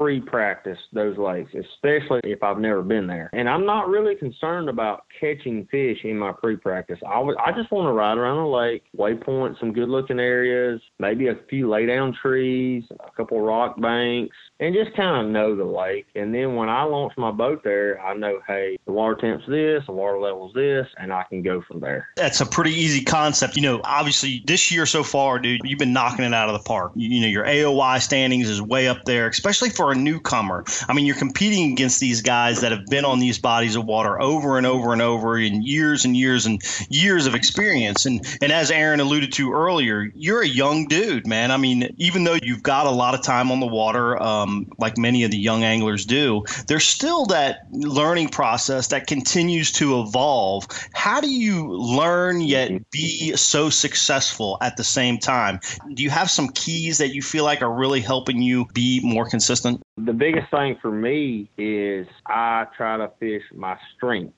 pre-practice 0.00 0.78
those 0.94 1.18
lakes, 1.18 1.52
especially 1.52 2.20
if 2.24 2.42
I've 2.42 2.58
never 2.58 2.82
been 2.82 3.06
there. 3.06 3.28
And 3.34 3.48
I'm 3.48 3.66
not 3.66 3.88
really 3.88 4.14
concerned 4.14 4.70
about 4.70 5.04
catching 5.20 5.68
fish 5.70 5.98
in 6.04 6.18
my 6.18 6.32
pre-practice. 6.32 6.98
I 7.06 7.18
I 7.18 7.52
just 7.54 7.70
want 7.70 7.86
to 7.86 7.92
ride 7.92 8.16
around 8.16 8.38
the 8.38 8.48
lake, 8.48 8.84
waypoint 8.96 9.60
some 9.60 9.74
good-looking 9.74 10.18
areas, 10.18 10.80
maybe 10.98 11.28
a 11.28 11.34
few 11.50 11.68
lay-down 11.68 12.16
trees, 12.20 12.84
a 12.98 13.10
couple 13.14 13.42
rock 13.42 13.78
banks, 13.80 14.36
and 14.60 14.74
just 14.74 14.94
kind 14.94 15.26
of 15.26 15.32
know 15.32 15.56
the 15.56 15.64
lake. 15.64 16.06
And 16.14 16.34
then 16.34 16.54
when 16.54 16.68
I 16.68 16.82
launch 16.82 17.14
my 17.16 17.30
boat 17.30 17.64
there, 17.64 17.98
I 18.00 18.14
know, 18.14 18.40
hey, 18.46 18.78
the 18.84 18.92
water 18.92 19.14
temp's 19.14 19.46
this, 19.46 19.84
the 19.86 19.92
water 19.92 20.18
level's 20.18 20.52
this, 20.52 20.86
and 20.98 21.12
I 21.12 21.24
can 21.24 21.42
go 21.42 21.62
from 21.62 21.80
there. 21.80 22.08
That's 22.16 22.42
a 22.42 22.46
pretty 22.46 22.72
easy 22.72 23.02
concept. 23.02 23.56
You 23.56 23.62
know, 23.62 23.80
obviously 23.82 24.42
this 24.46 24.70
year 24.70 24.84
so 24.84 25.02
far, 25.02 25.38
dude, 25.38 25.62
you've 25.64 25.78
been 25.78 25.94
knocking 25.94 26.26
it 26.26 26.34
out 26.34 26.50
of 26.50 26.52
the 26.52 26.68
park. 26.68 26.92
You, 26.94 27.08
you 27.08 27.20
know, 27.22 27.26
your 27.26 27.44
AOY 27.44 28.00
standings 28.02 28.50
is 28.50 28.60
way 28.60 28.86
up 28.86 29.04
there, 29.06 29.28
especially 29.28 29.70
for 29.70 29.92
a 29.92 29.94
newcomer. 29.94 30.64
I 30.88 30.92
mean, 30.92 31.06
you're 31.06 31.16
competing 31.16 31.72
against 31.72 31.98
these 31.98 32.20
guys 32.20 32.60
that 32.60 32.70
have 32.70 32.84
been 32.86 33.06
on 33.06 33.18
these 33.18 33.38
bodies 33.38 33.76
of 33.76 33.86
water 33.86 34.20
over 34.20 34.58
and 34.58 34.66
over 34.66 34.92
and 34.92 35.00
over 35.00 35.38
in 35.38 35.62
years 35.62 36.04
and 36.04 36.14
years 36.14 36.44
and 36.44 36.62
years 36.90 37.26
of 37.26 37.34
experience. 37.34 38.04
And 38.04 38.20
and 38.42 38.52
as 38.52 38.70
Aaron 38.70 39.00
alluded 39.00 39.32
to 39.32 39.52
earlier, 39.52 40.10
you're 40.14 40.42
a 40.42 40.46
young 40.46 40.86
dude, 40.86 41.26
man. 41.26 41.50
I 41.50 41.56
mean, 41.56 41.94
even 41.96 42.24
though 42.24 42.38
you've 42.42 42.62
got 42.62 42.86
a 42.86 42.90
lot 42.90 43.14
of 43.14 43.22
time 43.22 43.50
on 43.50 43.60
the 43.60 43.66
water, 43.66 44.22
um, 44.22 44.49
Um, 44.50 44.66
like 44.78 44.98
many 44.98 45.24
of 45.24 45.30
the 45.30 45.38
young 45.38 45.64
anglers 45.64 46.04
do, 46.04 46.44
there's 46.66 46.86
still 46.86 47.26
that 47.26 47.60
learning 47.70 48.28
process 48.28 48.88
that 48.88 49.06
continues 49.06 49.72
to 49.72 50.00
evolve. 50.00 50.66
How 50.94 51.20
do 51.20 51.30
you 51.30 51.68
learn 51.68 52.40
yet 52.40 52.70
be 52.90 53.36
so 53.36 53.70
successful 53.70 54.58
at 54.60 54.76
the 54.76 54.84
same 54.84 55.18
time? 55.18 55.60
Do 55.94 56.02
you 56.02 56.10
have 56.10 56.30
some 56.30 56.48
keys 56.48 56.98
that 56.98 57.14
you 57.14 57.22
feel 57.22 57.44
like 57.44 57.62
are 57.62 57.72
really 57.72 58.00
helping 58.00 58.42
you 58.42 58.66
be 58.72 59.00
more 59.02 59.28
consistent? 59.28 59.82
The 59.96 60.12
biggest 60.12 60.50
thing 60.50 60.76
for 60.80 60.90
me 60.90 61.50
is 61.58 62.06
I 62.26 62.66
try 62.76 62.96
to 62.96 63.10
fish 63.18 63.42
my 63.54 63.78
strengths. 63.96 64.36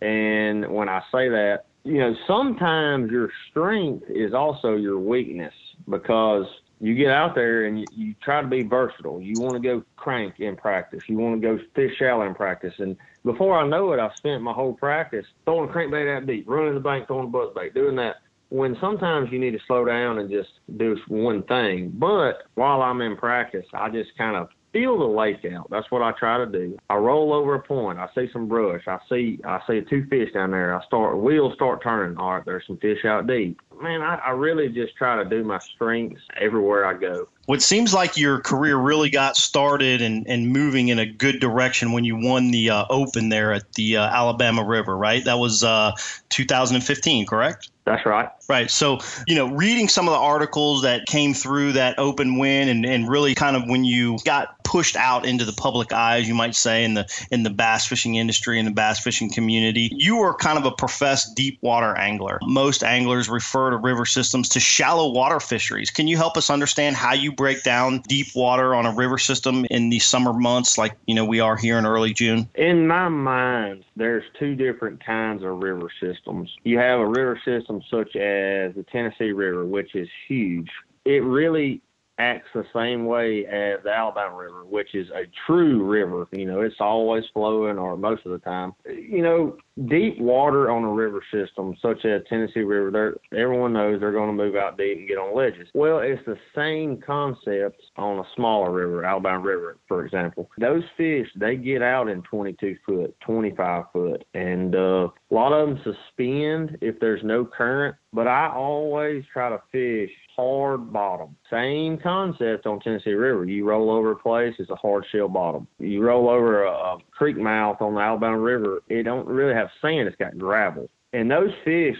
And 0.00 0.70
when 0.70 0.88
I 0.88 1.00
say 1.10 1.28
that, 1.28 1.64
you 1.84 1.98
know, 1.98 2.14
sometimes 2.26 3.10
your 3.10 3.30
strength 3.50 4.04
is 4.08 4.32
also 4.32 4.76
your 4.76 4.98
weakness 4.98 5.54
because 5.88 6.46
you 6.80 6.94
get 6.94 7.10
out 7.10 7.34
there 7.34 7.66
and 7.66 7.80
you, 7.80 7.86
you 7.92 8.14
try 8.22 8.40
to 8.42 8.48
be 8.48 8.62
versatile. 8.62 9.20
You 9.20 9.38
want 9.38 9.54
to 9.54 9.60
go 9.60 9.84
crank 9.96 10.40
in 10.40 10.56
practice. 10.56 11.02
You 11.08 11.18
want 11.18 11.40
to 11.40 11.46
go 11.46 11.62
fish 11.74 11.96
shallow 11.98 12.26
in 12.26 12.34
practice. 12.34 12.74
And 12.78 12.96
before 13.24 13.58
I 13.58 13.66
know 13.66 13.92
it, 13.92 14.00
I've 14.00 14.14
spent 14.16 14.42
my 14.42 14.52
whole 14.52 14.74
practice 14.74 15.26
throwing 15.44 15.68
crankbait 15.70 16.16
out 16.16 16.26
deep, 16.26 16.44
running 16.46 16.74
the 16.74 16.80
bank, 16.80 17.06
throwing 17.06 17.28
a 17.28 17.30
buzzbait, 17.30 17.74
doing 17.74 17.96
that 17.96 18.16
when 18.50 18.76
sometimes 18.80 19.32
you 19.32 19.38
need 19.38 19.52
to 19.52 19.58
slow 19.66 19.84
down 19.84 20.18
and 20.18 20.30
just 20.30 20.50
do 20.76 20.96
one 21.08 21.42
thing. 21.44 21.90
But 21.94 22.44
while 22.54 22.82
I'm 22.82 23.00
in 23.00 23.16
practice, 23.16 23.66
I 23.72 23.88
just 23.88 24.16
kind 24.16 24.36
of 24.36 24.48
feel 24.74 24.98
the 24.98 25.04
lake 25.04 25.44
out. 25.54 25.70
That's 25.70 25.88
what 25.90 26.02
I 26.02 26.12
try 26.12 26.36
to 26.36 26.46
do. 26.46 26.76
I 26.90 26.96
roll 26.96 27.32
over 27.32 27.54
a 27.54 27.62
point. 27.62 27.98
I 27.98 28.08
see 28.14 28.28
some 28.32 28.48
brush. 28.48 28.82
I 28.88 28.98
see 29.08 29.38
I 29.44 29.60
see 29.66 29.80
two 29.88 30.04
fish 30.10 30.32
down 30.34 30.50
there. 30.50 30.76
I 30.76 30.84
start 30.84 31.16
wheels 31.16 31.54
start 31.54 31.82
turning. 31.82 32.18
All 32.18 32.34
right, 32.34 32.44
there's 32.44 32.66
some 32.66 32.76
fish 32.78 33.04
out 33.04 33.26
deep. 33.26 33.60
Man, 33.80 34.02
I, 34.02 34.16
I 34.16 34.30
really 34.30 34.68
just 34.68 34.96
try 34.96 35.22
to 35.22 35.28
do 35.28 35.44
my 35.44 35.58
strengths 35.60 36.20
everywhere 36.36 36.86
I 36.86 36.94
go. 36.94 37.28
What 37.46 37.62
seems 37.62 37.94
like 37.94 38.16
your 38.16 38.40
career 38.40 38.76
really 38.76 39.10
got 39.10 39.36
started 39.36 40.00
and, 40.02 40.26
and 40.26 40.48
moving 40.48 40.88
in 40.88 40.98
a 40.98 41.06
good 41.06 41.40
direction 41.40 41.92
when 41.92 42.04
you 42.04 42.16
won 42.16 42.50
the 42.50 42.70
uh, 42.70 42.84
Open 42.88 43.28
there 43.28 43.52
at 43.52 43.72
the 43.74 43.98
uh, 43.98 44.06
Alabama 44.06 44.64
River, 44.64 44.96
right? 44.96 45.24
That 45.24 45.38
was 45.38 45.62
uh, 45.62 45.92
2015, 46.30 47.26
correct? 47.26 47.70
That's 47.84 48.06
right. 48.06 48.30
Right. 48.48 48.70
So, 48.70 48.98
you 49.26 49.34
know, 49.34 49.54
reading 49.54 49.88
some 49.88 50.08
of 50.08 50.12
the 50.12 50.18
articles 50.18 50.82
that 50.82 51.06
came 51.06 51.34
through 51.34 51.72
that 51.72 51.98
open 51.98 52.38
win 52.38 52.68
and, 52.68 52.86
and 52.86 53.08
really 53.08 53.34
kind 53.34 53.56
of 53.56 53.68
when 53.68 53.84
you 53.84 54.16
got 54.24 54.62
pushed 54.64 54.96
out 54.96 55.24
into 55.24 55.44
the 55.44 55.52
public 55.52 55.92
eyes, 55.92 56.26
you 56.26 56.34
might 56.34 56.56
say, 56.56 56.82
in 56.82 56.94
the 56.94 57.06
in 57.30 57.42
the 57.42 57.50
bass 57.50 57.86
fishing 57.86 58.16
industry 58.16 58.58
and 58.58 58.66
the 58.66 58.72
bass 58.72 58.98
fishing 58.98 59.30
community, 59.30 59.90
you 59.92 60.16
were 60.16 60.34
kind 60.34 60.58
of 60.58 60.64
a 60.64 60.72
professed 60.72 61.36
deep 61.36 61.58
water 61.62 61.94
angler. 61.96 62.38
Most 62.42 62.82
anglers 62.82 63.28
refer 63.28 63.70
to 63.70 63.76
river 63.76 64.06
systems 64.06 64.48
to 64.48 64.60
shallow 64.60 65.12
water 65.12 65.38
fisheries. 65.38 65.90
Can 65.90 66.08
you 66.08 66.16
help 66.16 66.36
us 66.36 66.50
understand 66.50 66.96
how 66.96 67.12
you 67.12 67.32
break 67.32 67.62
down 67.62 68.00
deep 68.08 68.28
water 68.34 68.74
on 68.74 68.86
a 68.86 68.94
river 68.94 69.18
system 69.18 69.66
in 69.66 69.90
the 69.90 69.98
summer 69.98 70.32
months 70.32 70.78
like, 70.78 70.96
you 71.06 71.14
know, 71.14 71.24
we 71.24 71.38
are 71.38 71.56
here 71.56 71.78
in 71.78 71.86
early 71.86 72.12
June? 72.12 72.48
In 72.54 72.86
my 72.88 73.08
mind, 73.08 73.84
there's 73.94 74.24
two 74.38 74.54
different 74.54 75.04
kinds 75.04 75.44
of 75.44 75.62
river 75.62 75.90
systems. 76.00 76.50
You 76.64 76.78
have 76.78 76.98
a 76.98 77.06
river 77.06 77.40
system 77.44 77.73
such 77.90 78.16
as 78.16 78.74
the 78.74 78.84
Tennessee 78.90 79.32
River, 79.32 79.64
which 79.64 79.94
is 79.94 80.08
huge. 80.28 80.68
It 81.04 81.22
really 81.22 81.82
acts 82.18 82.48
the 82.54 82.64
same 82.74 83.06
way 83.06 83.44
as 83.46 83.82
the 83.82 83.90
Alabama 83.90 84.36
River, 84.36 84.64
which 84.64 84.94
is 84.94 85.08
a 85.10 85.24
true 85.46 85.84
river. 85.84 86.26
You 86.32 86.46
know, 86.46 86.60
it's 86.60 86.76
always 86.80 87.24
flowing 87.32 87.78
or 87.78 87.96
most 87.96 88.24
of 88.24 88.32
the 88.32 88.38
time. 88.38 88.72
You 88.86 89.22
know, 89.22 89.56
deep 89.88 90.20
water 90.20 90.70
on 90.70 90.84
a 90.84 90.88
river 90.88 91.22
system 91.32 91.74
such 91.82 92.04
as 92.04 92.22
Tennessee 92.28 92.60
River, 92.60 93.18
everyone 93.32 93.72
knows 93.72 94.00
they're 94.00 94.12
going 94.12 94.36
to 94.36 94.44
move 94.44 94.56
out 94.56 94.78
deep 94.78 94.98
and 94.98 95.08
get 95.08 95.18
on 95.18 95.36
ledges. 95.36 95.68
Well, 95.74 95.98
it's 95.98 96.24
the 96.26 96.36
same 96.54 97.00
concept 97.04 97.82
on 97.96 98.18
a 98.18 98.24
smaller 98.36 98.70
river, 98.70 99.04
Alabama 99.04 99.40
River, 99.40 99.78
for 99.88 100.04
example. 100.04 100.48
Those 100.58 100.84
fish, 100.96 101.26
they 101.36 101.56
get 101.56 101.82
out 101.82 102.08
in 102.08 102.22
22 102.22 102.76
foot, 102.86 103.16
25 103.20 103.84
foot, 103.92 104.24
and 104.34 104.74
uh, 104.74 105.08
a 105.08 105.32
lot 105.34 105.52
of 105.52 105.68
them 105.68 105.78
suspend 105.84 106.78
if 106.80 106.98
there's 107.00 107.22
no 107.24 107.44
current. 107.44 107.96
But 108.12 108.28
I 108.28 108.48
always 108.54 109.24
try 109.32 109.48
to 109.48 109.60
fish 109.72 110.10
hard 110.36 110.92
bottom. 110.92 111.36
Same 111.50 111.98
concept 111.98 112.66
on 112.66 112.80
Tennessee 112.80 113.12
River. 113.12 113.44
You 113.44 113.64
roll 113.64 113.90
over 113.90 114.12
a 114.12 114.16
place, 114.16 114.54
it's 114.58 114.70
a 114.70 114.76
hard 114.76 115.04
shell 115.12 115.28
bottom. 115.28 115.66
You 115.78 116.02
roll 116.02 116.28
over 116.28 116.64
a, 116.64 116.70
a 116.70 116.98
creek 117.10 117.36
mouth 117.36 117.80
on 117.80 117.94
the 117.94 118.00
Alabama 118.00 118.38
River, 118.38 118.82
it 118.88 119.02
don't 119.04 119.26
really 119.26 119.54
have 119.54 119.63
sand, 119.80 120.08
it's 120.08 120.16
got 120.16 120.36
gravel. 120.38 120.90
And 121.12 121.30
those 121.30 121.50
fish 121.64 121.96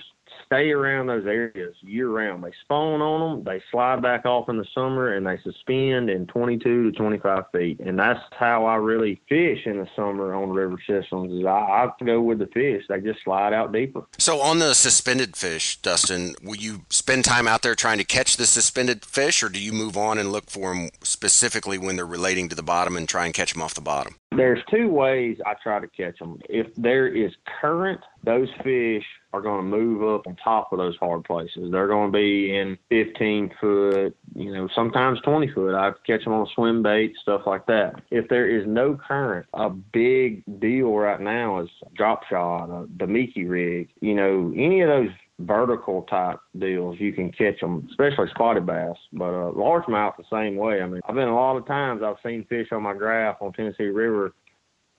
stay 0.46 0.70
around 0.70 1.06
those 1.06 1.26
areas 1.26 1.74
year 1.82 2.08
round. 2.08 2.42
They 2.44 2.52
spawn 2.62 3.00
on 3.00 3.36
them, 3.36 3.44
they 3.44 3.62
slide 3.70 4.02
back 4.02 4.26
off 4.26 4.48
in 4.48 4.58
the 4.58 4.66
summer, 4.74 5.14
and 5.14 5.26
they 5.26 5.38
suspend 5.42 6.10
in 6.10 6.26
22 6.26 6.90
to 6.90 6.96
25 6.96 7.44
feet. 7.52 7.80
And 7.80 7.98
that's 7.98 8.20
how 8.32 8.64
I 8.66 8.76
really 8.76 9.20
fish 9.28 9.66
in 9.66 9.78
the 9.78 9.88
summer 9.96 10.34
on 10.34 10.50
river 10.50 10.78
systems. 10.86 11.32
Is 11.32 11.46
I, 11.46 11.50
I 11.50 12.04
go 12.04 12.20
with 12.20 12.38
the 12.38 12.46
fish; 12.46 12.84
they 12.88 13.00
just 13.00 13.22
slide 13.24 13.52
out 13.52 13.72
deeper. 13.72 14.04
So 14.18 14.40
on 14.40 14.58
the 14.58 14.74
suspended 14.74 15.36
fish, 15.36 15.80
Dustin, 15.82 16.34
will 16.42 16.56
you 16.56 16.82
spend 16.90 17.24
time 17.24 17.48
out 17.48 17.62
there 17.62 17.74
trying 17.74 17.98
to 17.98 18.04
catch 18.04 18.36
the 18.36 18.46
suspended 18.46 19.04
fish, 19.04 19.42
or 19.42 19.48
do 19.48 19.60
you 19.60 19.72
move 19.72 19.96
on 19.96 20.18
and 20.18 20.32
look 20.32 20.50
for 20.50 20.74
them 20.74 20.90
specifically 21.02 21.78
when 21.78 21.96
they're 21.96 22.06
relating 22.06 22.48
to 22.48 22.56
the 22.56 22.62
bottom 22.62 22.96
and 22.96 23.08
try 23.08 23.24
and 23.24 23.34
catch 23.34 23.52
them 23.52 23.62
off 23.62 23.74
the 23.74 23.80
bottom? 23.80 24.16
There's 24.36 24.60
two 24.68 24.88
ways 24.88 25.38
I 25.46 25.54
try 25.62 25.80
to 25.80 25.88
catch 25.88 26.18
them. 26.18 26.40
If 26.48 26.66
there 26.76 27.06
is 27.06 27.32
current, 27.60 28.00
those 28.24 28.48
fish 28.64 29.04
are 29.34 29.40
going 29.40 29.68
to 29.68 29.76
move 29.76 30.02
up 30.04 30.28
on 30.28 30.36
top 30.36 30.72
of 30.72 30.78
those 30.78 30.96
hard 30.98 31.24
places. 31.24 31.72
They're 31.72 31.88
going 31.88 32.12
to 32.12 32.16
be 32.16 32.56
in 32.56 32.78
15 32.88 33.50
foot, 33.60 34.16
you 34.32 34.54
know, 34.54 34.68
sometimes 34.76 35.20
20 35.22 35.50
foot. 35.52 35.74
I 35.74 35.90
catch 36.06 36.22
them 36.22 36.34
on 36.34 36.46
swim 36.54 36.84
bait, 36.84 37.14
stuff 37.20 37.42
like 37.44 37.66
that. 37.66 38.00
If 38.12 38.28
there 38.28 38.48
is 38.48 38.64
no 38.64 38.96
current, 38.96 39.46
a 39.52 39.70
big 39.70 40.44
deal 40.60 40.92
right 40.92 41.20
now 41.20 41.60
is 41.62 41.68
drop 41.96 42.22
shot, 42.30 42.66
a 42.66 42.86
Damiki 42.86 43.50
rig. 43.50 43.88
You 44.00 44.14
know, 44.14 44.52
any 44.56 44.82
of 44.82 44.88
those 44.88 45.10
vertical 45.40 46.02
type 46.02 46.38
deals, 46.56 47.00
you 47.00 47.12
can 47.12 47.32
catch 47.32 47.58
them, 47.58 47.88
especially 47.90 48.28
spotted 48.30 48.64
bass. 48.64 48.96
But 49.12 49.30
uh, 49.30 49.50
largemouth 49.50 50.16
the 50.16 50.24
same 50.30 50.54
way. 50.54 50.80
I 50.80 50.86
mean, 50.86 51.00
I've 51.08 51.16
been 51.16 51.26
a 51.26 51.34
lot 51.34 51.56
of 51.56 51.66
times 51.66 52.02
I've 52.04 52.22
seen 52.24 52.46
fish 52.48 52.68
on 52.70 52.84
my 52.84 52.94
graph 52.94 53.42
on 53.42 53.52
Tennessee 53.52 53.86
River, 53.86 54.32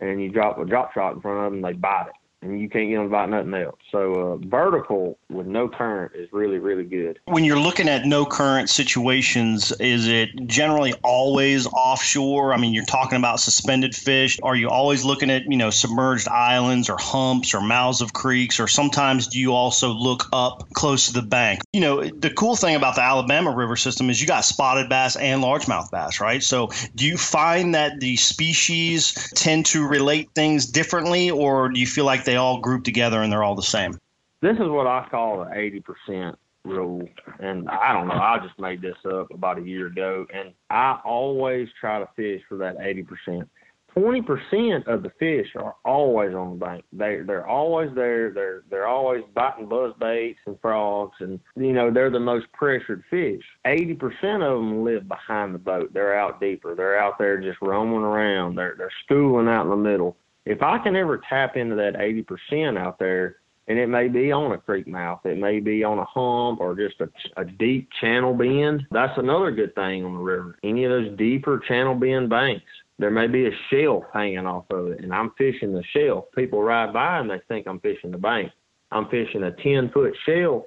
and 0.02 0.22
you 0.22 0.30
drop 0.30 0.60
a 0.60 0.66
drop 0.66 0.94
shot 0.94 1.14
in 1.14 1.22
front 1.22 1.46
of 1.46 1.54
them, 1.54 1.62
they 1.62 1.72
bite 1.72 2.08
it 2.08 2.16
and 2.42 2.60
you 2.60 2.70
can't 2.70 2.90
get 2.90 2.98
them 2.98 3.06
about 3.06 3.30
nothing 3.30 3.54
else. 3.54 3.80
So 3.92 4.14
uh, 4.14 4.48
vertical 4.48 5.18
with 5.30 5.48
no 5.48 5.68
current 5.68 6.14
is 6.16 6.30
really 6.32 6.60
really 6.60 6.84
good. 6.84 7.20
When 7.26 7.44
you're 7.44 7.60
looking 7.60 7.90
at 7.90 8.06
no 8.06 8.26
current 8.26 8.70
situations, 8.70 9.72
is 9.80 10.08
it 10.08 10.30
generally 10.48 10.94
always 11.04 11.68
offshore? 11.68 12.54
I 12.54 12.58
mean, 12.58 12.74
you're 12.74 12.86
talking 12.86 13.18
about 13.18 13.40
suspended 13.40 13.96
fish. 13.96 14.38
Are 14.44 14.56
you 14.56 14.70
always 14.70 15.04
looking 15.04 15.30
at 15.30 15.44
you 15.50 15.58
know 15.58 15.70
submerged 15.70 16.28
islands 16.28 16.90
or 16.90 16.98
humps 17.00 17.54
or 17.54 17.62
mouths 17.62 18.02
of 18.02 18.14
creeks, 18.14 18.60
or 18.60 18.68
sometimes 18.68 19.28
do 19.28 19.40
you 19.40 19.54
also 19.54 19.90
look 19.90 20.24
up 20.34 20.70
close 20.74 21.08
to 21.08 21.14
the 21.14 21.22
bank? 21.22 21.62
You 21.74 21.82
know, 21.82 22.04
the 22.04 22.30
cool 22.32 22.56
thing 22.56 22.76
about 22.76 22.96
the 22.96 23.02
Alabama 23.02 23.52
River 23.52 23.76
system 23.76 24.10
is 24.10 24.22
you 24.22 24.28
got 24.28 24.46
spotted 24.46 24.90
bass 24.90 25.16
and 25.16 25.42
largemouth 25.42 25.90
bass, 25.92 26.20
right? 26.20 26.44
So 26.44 26.70
do 26.96 27.06
you 27.06 27.18
find 27.18 27.74
that 27.76 28.00
the 28.00 28.18
species 28.18 29.14
tend 29.36 29.66
to 29.68 29.88
relate 29.88 30.30
things 30.36 30.66
differently, 30.66 31.30
or 31.30 31.70
do 31.70 31.80
you 31.80 31.88
feel 31.88 32.06
like 32.06 32.25
they 32.26 32.36
all 32.36 32.60
group 32.60 32.84
together 32.84 33.22
and 33.22 33.32
they're 33.32 33.44
all 33.44 33.56
the 33.56 33.64
same? 33.64 34.00
This 34.42 34.58
is 34.58 34.68
what 34.68 34.88
I 34.88 35.08
call 35.10 35.40
the 35.40 35.52
80% 35.52 36.36
rule. 36.66 37.08
And 37.40 37.70
I 37.70 37.94
don't 37.94 38.08
know, 38.08 38.16
I 38.16 38.40
just 38.46 38.60
made 38.60 38.82
this 38.82 38.98
up 39.06 39.32
about 39.32 39.60
a 39.60 39.62
year 39.62 39.88
ago. 39.88 40.26
And 40.34 40.54
I 40.70 41.00
always 41.06 41.70
try 41.80 42.00
to 42.00 42.10
fish 42.16 42.42
for 42.50 42.58
that 42.58 42.78
80%. 42.78 43.48
20% 43.96 44.88
of 44.88 45.04
the 45.04 45.12
fish 45.20 45.48
are 45.56 45.76
always 45.86 46.36
on 46.36 46.52
the 46.60 46.66
bank. 46.66 46.84
They 46.92 47.22
they're 47.26 47.48
always 47.48 47.90
there. 47.96 48.30
They're 48.32 48.64
they're 48.70 48.88
always 48.88 49.24
biting 49.34 49.70
buzz 49.70 49.94
baits 50.00 50.40
and 50.46 50.60
frogs, 50.62 51.16
and 51.22 51.40
you 51.56 51.72
know 51.72 51.90
they're 51.90 52.10
the 52.10 52.20
most 52.20 52.46
pressured 52.52 53.04
fish. 53.10 53.42
80% 53.66 54.02
of 54.44 54.58
them 54.58 54.84
live 54.84 55.08
behind 55.08 55.56
the 55.56 55.60
boat. 55.60 55.94
They're 55.94 56.20
out 56.20 56.42
deeper. 56.42 56.76
They're 56.76 57.00
out 57.00 57.18
there 57.18 57.40
just 57.40 57.62
roaming 57.62 58.04
around. 58.04 58.56
They're 58.56 58.76
they're 58.78 58.92
schooling 59.06 59.48
out 59.48 59.64
in 59.64 59.70
the 59.70 59.78
middle 59.78 60.18
if 60.46 60.62
I 60.62 60.78
can 60.80 60.96
ever 60.96 61.22
tap 61.28 61.58
into 61.58 61.76
that 61.76 61.96
80% 61.96 62.78
out 62.78 63.00
there, 63.00 63.38
and 63.68 63.80
it 63.80 63.88
may 63.88 64.08
be 64.08 64.32
on 64.32 64.52
a 64.52 64.58
creek 64.58 64.88
mouth, 64.88 65.26
it 65.26 65.40
may 65.40 65.60
be 65.60 65.84
on 65.84 65.98
a 65.98 66.06
hump 66.06 66.60
or 66.60 66.76
just 66.76 67.02
a, 67.02 67.10
a 67.42 67.46
deep 67.46 67.90
channel 68.00 68.34
bend, 68.34 68.86
that's 68.92 69.18
another 69.18 69.52
good 69.52 69.74
thing 69.74 70.06
on 70.06 70.14
the 70.14 70.20
river. 70.20 70.56
Any 70.64 70.84
of 70.84 70.92
those 70.92 71.18
deeper 71.18 71.60
channel 71.68 71.96
bend 71.96 72.30
banks, 72.30 72.66
there 73.00 73.10
may 73.10 73.28
be 73.28 73.48
a 73.48 73.52
shelf 73.72 74.04
hanging 74.14 74.46
off 74.46 74.66
of 74.70 74.88
it, 74.90 75.04
and 75.04 75.14
I'm 75.14 75.32
fishing 75.38 75.74
the 75.74 75.84
shelf. 75.96 76.26
People 76.36 76.62
ride 76.62 76.94
by 76.94 77.20
and 77.20 77.30
they 77.30 77.42
think 77.48 77.68
I'm 77.68 77.80
fishing 77.80 78.12
the 78.12 78.18
bank. 78.18 78.52
I'm 78.92 79.10
fishing 79.10 79.44
a 79.44 79.52
10 79.52 79.90
foot 79.90 80.14
shelf 80.26 80.66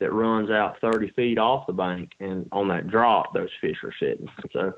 that 0.00 0.12
runs 0.12 0.50
out 0.50 0.76
30 0.80 1.10
feet 1.12 1.38
off 1.38 1.66
the 1.66 1.72
bank, 1.72 2.10
and 2.20 2.46
on 2.52 2.68
that 2.68 2.88
drop, 2.88 3.32
those 3.32 3.48
fish 3.60 3.76
are 3.82 3.94
sitting. 3.98 4.28
So 4.52 4.74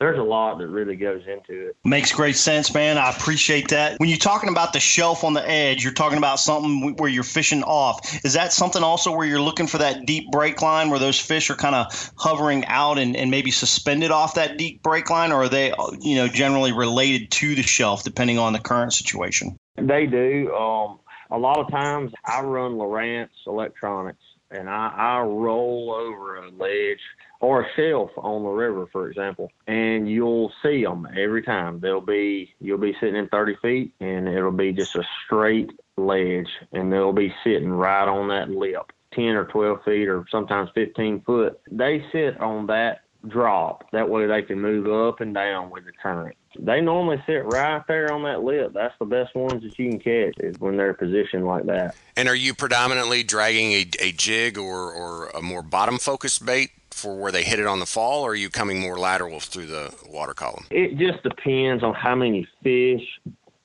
there's 0.00 0.18
a 0.18 0.22
lot 0.22 0.58
that 0.58 0.68
really 0.68 0.94
goes 0.94 1.22
into 1.26 1.68
it. 1.68 1.76
Makes 1.84 2.12
great 2.12 2.36
sense, 2.36 2.72
man. 2.72 2.98
I 2.98 3.10
appreciate 3.10 3.68
that. 3.68 3.98
When 3.98 4.08
you're 4.08 4.18
talking 4.18 4.48
about 4.48 4.72
the 4.72 4.80
shelf 4.80 5.24
on 5.24 5.34
the 5.34 5.48
edge, 5.48 5.82
you're 5.82 5.92
talking 5.92 6.18
about 6.18 6.38
something 6.38 6.94
where 6.96 7.10
you're 7.10 7.24
fishing 7.24 7.64
off. 7.64 8.24
Is 8.24 8.34
that 8.34 8.52
something 8.52 8.82
also 8.82 9.16
where 9.16 9.26
you're 9.26 9.40
looking 9.40 9.66
for 9.66 9.78
that 9.78 10.06
deep 10.06 10.30
break 10.30 10.62
line 10.62 10.90
where 10.90 11.00
those 11.00 11.18
fish 11.18 11.50
are 11.50 11.56
kind 11.56 11.74
of 11.74 12.12
hovering 12.16 12.64
out 12.66 12.98
and, 12.98 13.16
and 13.16 13.30
maybe 13.30 13.50
suspended 13.50 14.12
off 14.12 14.34
that 14.34 14.56
deep 14.56 14.82
break 14.82 15.10
line, 15.10 15.32
or 15.32 15.44
are 15.44 15.48
they, 15.48 15.72
you 16.00 16.16
know, 16.16 16.28
generally 16.28 16.72
related 16.72 17.30
to 17.32 17.54
the 17.56 17.62
shelf 17.62 18.04
depending 18.04 18.38
on 18.38 18.52
the 18.52 18.60
current 18.60 18.92
situation? 18.92 19.56
They 19.76 20.06
do. 20.06 20.54
Um, 20.54 21.00
a 21.30 21.38
lot 21.38 21.58
of 21.58 21.70
times 21.70 22.12
I 22.24 22.40
run 22.42 22.74
Lowrance 22.74 23.28
Electronics 23.46 24.22
and 24.50 24.68
I, 24.68 24.92
I 24.96 25.20
roll 25.20 25.92
over 25.92 26.36
a 26.36 26.50
ledge 26.50 27.00
or 27.40 27.62
a 27.62 27.66
shelf 27.76 28.10
on 28.16 28.42
the 28.42 28.48
river, 28.48 28.86
for 28.90 29.08
example, 29.08 29.50
and 29.66 30.10
you'll 30.10 30.52
see 30.62 30.82
them 30.82 31.06
every 31.16 31.42
time. 31.42 31.80
They'll 31.80 32.00
be 32.00 32.54
you'll 32.60 32.78
be 32.78 32.96
sitting 33.00 33.16
in 33.16 33.28
30 33.28 33.56
feet, 33.62 33.92
and 34.00 34.28
it'll 34.28 34.50
be 34.50 34.72
just 34.72 34.96
a 34.96 35.04
straight 35.24 35.70
ledge, 35.96 36.48
and 36.72 36.92
they'll 36.92 37.12
be 37.12 37.34
sitting 37.44 37.70
right 37.70 38.08
on 38.08 38.28
that 38.28 38.50
lip, 38.50 38.92
10 39.12 39.24
or 39.24 39.44
12 39.46 39.84
feet, 39.84 40.08
or 40.08 40.24
sometimes 40.30 40.70
15 40.74 41.20
foot. 41.22 41.60
They 41.70 42.04
sit 42.12 42.40
on 42.40 42.66
that 42.66 43.02
drop. 43.26 43.90
That 43.90 44.08
way 44.08 44.26
they 44.26 44.42
can 44.42 44.60
move 44.60 44.86
up 44.86 45.20
and 45.20 45.34
down 45.34 45.70
with 45.70 45.84
the 45.84 45.92
current. 45.92 46.36
They 46.58 46.80
normally 46.80 47.22
sit 47.26 47.44
right 47.44 47.82
there 47.88 48.12
on 48.12 48.22
that 48.24 48.42
lip. 48.42 48.72
That's 48.74 48.94
the 48.98 49.04
best 49.04 49.34
ones 49.34 49.62
that 49.62 49.78
you 49.78 49.90
can 49.90 49.98
catch 49.98 50.34
is 50.38 50.58
when 50.58 50.76
they're 50.76 50.94
positioned 50.94 51.46
like 51.46 51.66
that. 51.66 51.94
And 52.16 52.28
are 52.28 52.34
you 52.34 52.54
predominantly 52.54 53.22
dragging 53.22 53.72
a, 53.72 53.86
a 54.00 54.12
jig 54.12 54.58
or, 54.58 54.92
or 54.92 55.28
a 55.28 55.42
more 55.42 55.62
bottom 55.62 55.98
focused 55.98 56.44
bait 56.44 56.70
for 56.90 57.16
where 57.16 57.30
they 57.30 57.44
hit 57.44 57.60
it 57.60 57.66
on 57.66 57.78
the 57.78 57.86
fall, 57.86 58.22
or 58.22 58.32
are 58.32 58.34
you 58.34 58.50
coming 58.50 58.80
more 58.80 58.98
lateral 58.98 59.38
through 59.38 59.66
the 59.66 59.94
water 60.08 60.34
column? 60.34 60.64
It 60.70 60.98
just 60.98 61.22
depends 61.22 61.84
on 61.84 61.94
how 61.94 62.16
many 62.16 62.48
fish 62.62 63.02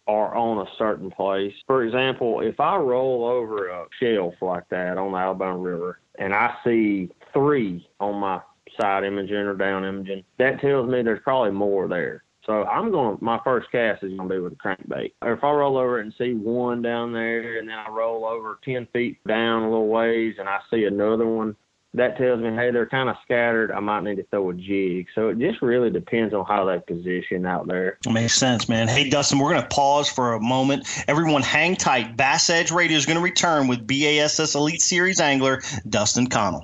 are 0.08 0.36
on 0.36 0.60
a 0.66 0.70
certain 0.78 1.10
place. 1.10 1.54
For 1.66 1.84
example, 1.84 2.42
if 2.42 2.60
I 2.60 2.76
roll 2.76 3.26
over 3.26 3.70
a 3.70 3.86
shelf 4.00 4.36
like 4.42 4.68
that 4.70 4.98
on 4.98 5.14
the 5.14 5.18
Alabama 5.18 5.58
River 5.58 6.00
and 6.20 6.34
I 6.34 6.56
see 6.64 7.10
three 7.34 7.88
on 8.00 8.20
my 8.20 8.42
side 8.80 9.04
imaging 9.04 9.36
or 9.36 9.56
down 9.56 9.86
imaging, 9.86 10.24
that 10.38 10.60
tells 10.62 10.90
me 10.90 11.02
there's 11.02 11.24
probably 11.24 11.52
more 11.52 11.88
there. 11.88 12.24
So 12.46 12.64
I'm 12.66 12.92
going. 12.92 13.18
To 13.18 13.24
My 13.24 13.40
first 13.44 13.72
cast 13.72 14.04
is 14.04 14.14
going 14.18 14.28
to 14.28 14.36
be 14.36 14.42
with 14.42 14.54
a 14.54 14.56
crankbait. 14.58 15.14
Or 15.22 15.34
if 15.34 15.44
I 15.44 15.52
roll 15.52 15.78
over 15.78 16.00
and 16.00 16.14
see 16.18 16.34
one 16.34 16.82
down 16.82 17.14
there, 17.14 17.58
and 17.58 17.70
then 17.70 17.78
I 17.78 17.90
roll 17.90 18.26
over 18.26 18.60
ten 18.66 18.86
feet 18.92 19.18
down 19.26 19.64
a 19.64 19.70
little 19.70 19.88
ways, 19.88 20.36
and 20.40 20.50
I 20.50 20.60
see 20.70 20.84
another 20.84 21.26
one, 21.26 21.56
that 21.94 22.18
tells 22.18 22.42
me, 22.42 22.50
hey, 22.50 22.72
they're 22.72 22.88
kind 22.88 23.08
of 23.08 23.16
scattered. 23.24 23.72
I 23.72 23.80
might 23.80 24.04
need 24.04 24.16
to 24.16 24.24
throw 24.24 24.50
a 24.50 24.54
jig. 24.54 25.08
So 25.16 25.30
it 25.30 25.40
just 25.40 25.62
really 25.62 25.90
depends 25.90 26.34
on 26.34 26.44
how 26.46 26.66
they 26.66 26.80
position 26.80 27.46
out 27.46 27.68
there. 27.68 27.98
Makes 28.10 28.34
sense, 28.34 28.68
man. 28.68 28.88
Hey, 28.88 29.10
Dustin, 29.10 29.38
we're 29.38 29.52
going 29.52 29.62
to 29.62 29.68
pause 29.70 30.10
for 30.10 30.34
a 30.34 30.40
moment. 30.42 30.88
Everyone, 31.08 31.44
hang 31.44 31.76
tight. 31.76 32.18
Bass 32.18 32.50
Edge 32.50 32.72
Radio 32.72 32.98
is 32.98 33.06
going 33.06 33.18
to 33.18 33.24
return 33.24 33.68
with 33.68 33.86
BASS 33.86 34.56
Elite 34.56 34.82
Series 34.82 35.22
angler 35.22 35.62
Dustin 35.88 36.28
Connell. 36.28 36.64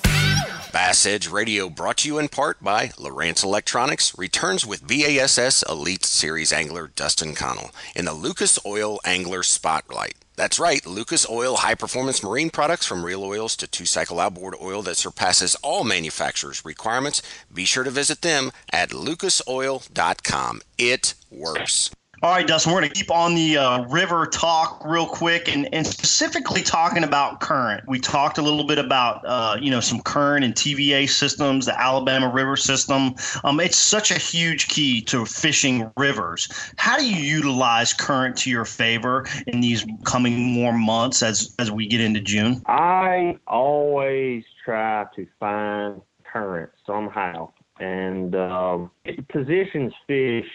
Bass 0.71 1.05
Edge 1.05 1.27
Radio 1.27 1.69
brought 1.69 1.97
to 1.97 2.07
you 2.07 2.17
in 2.17 2.29
part 2.29 2.63
by 2.63 2.87
Lowrance 2.97 3.43
Electronics 3.43 4.17
returns 4.17 4.65
with 4.65 4.87
BASS 4.87 5.63
Elite 5.63 6.05
Series 6.05 6.53
angler 6.53 6.87
Dustin 6.95 7.35
Connell 7.35 7.71
in 7.93 8.05
the 8.05 8.13
Lucas 8.13 8.57
Oil 8.65 8.97
Angler 9.03 9.43
Spotlight. 9.43 10.15
That's 10.37 10.59
right, 10.59 10.85
Lucas 10.85 11.29
Oil 11.29 11.57
high 11.57 11.75
performance 11.75 12.23
marine 12.23 12.49
products 12.49 12.85
from 12.85 13.03
real 13.03 13.21
oils 13.25 13.57
to 13.57 13.67
two 13.67 13.85
cycle 13.85 14.21
outboard 14.21 14.55
oil 14.61 14.81
that 14.83 14.95
surpasses 14.95 15.55
all 15.55 15.83
manufacturers' 15.83 16.63
requirements. 16.63 17.21
Be 17.53 17.65
sure 17.65 17.83
to 17.83 17.91
visit 17.91 18.21
them 18.21 18.51
at 18.71 18.91
lucasoil.com. 18.91 20.61
It 20.77 21.15
works. 21.29 21.91
All 22.23 22.29
right, 22.29 22.45
Dustin, 22.45 22.71
we're 22.71 22.81
going 22.81 22.91
to 22.91 22.95
keep 22.95 23.09
on 23.09 23.33
the 23.33 23.57
uh, 23.57 23.83
river 23.85 24.27
talk 24.27 24.85
real 24.85 25.07
quick 25.07 25.51
and, 25.51 25.67
and 25.73 25.87
specifically 25.87 26.61
talking 26.61 27.03
about 27.03 27.39
current. 27.39 27.83
We 27.87 27.99
talked 27.99 28.37
a 28.37 28.43
little 28.43 28.63
bit 28.63 28.77
about, 28.77 29.25
uh, 29.25 29.57
you 29.59 29.71
know, 29.71 29.79
some 29.79 29.99
current 30.01 30.45
and 30.45 30.53
TVA 30.53 31.09
systems, 31.09 31.65
the 31.65 31.81
Alabama 31.81 32.29
River 32.29 32.55
system. 32.55 33.15
Um, 33.43 33.59
it's 33.59 33.79
such 33.79 34.11
a 34.11 34.19
huge 34.19 34.67
key 34.67 35.01
to 35.05 35.25
fishing 35.25 35.91
rivers. 35.97 36.47
How 36.75 36.95
do 36.95 37.09
you 37.09 37.23
utilize 37.23 37.91
current 37.91 38.37
to 38.37 38.51
your 38.51 38.65
favor 38.65 39.25
in 39.47 39.59
these 39.59 39.83
coming 40.05 40.55
warm 40.55 40.79
months 40.79 41.23
as, 41.23 41.55
as 41.57 41.71
we 41.71 41.87
get 41.87 42.01
into 42.01 42.21
June? 42.21 42.61
I 42.67 43.39
always 43.47 44.43
try 44.63 45.07
to 45.15 45.25
find 45.39 46.01
current 46.31 46.69
somehow 46.85 47.49
and 47.79 48.35
um, 48.35 48.91
it 49.05 49.27
positions 49.27 49.91
fish 50.05 50.45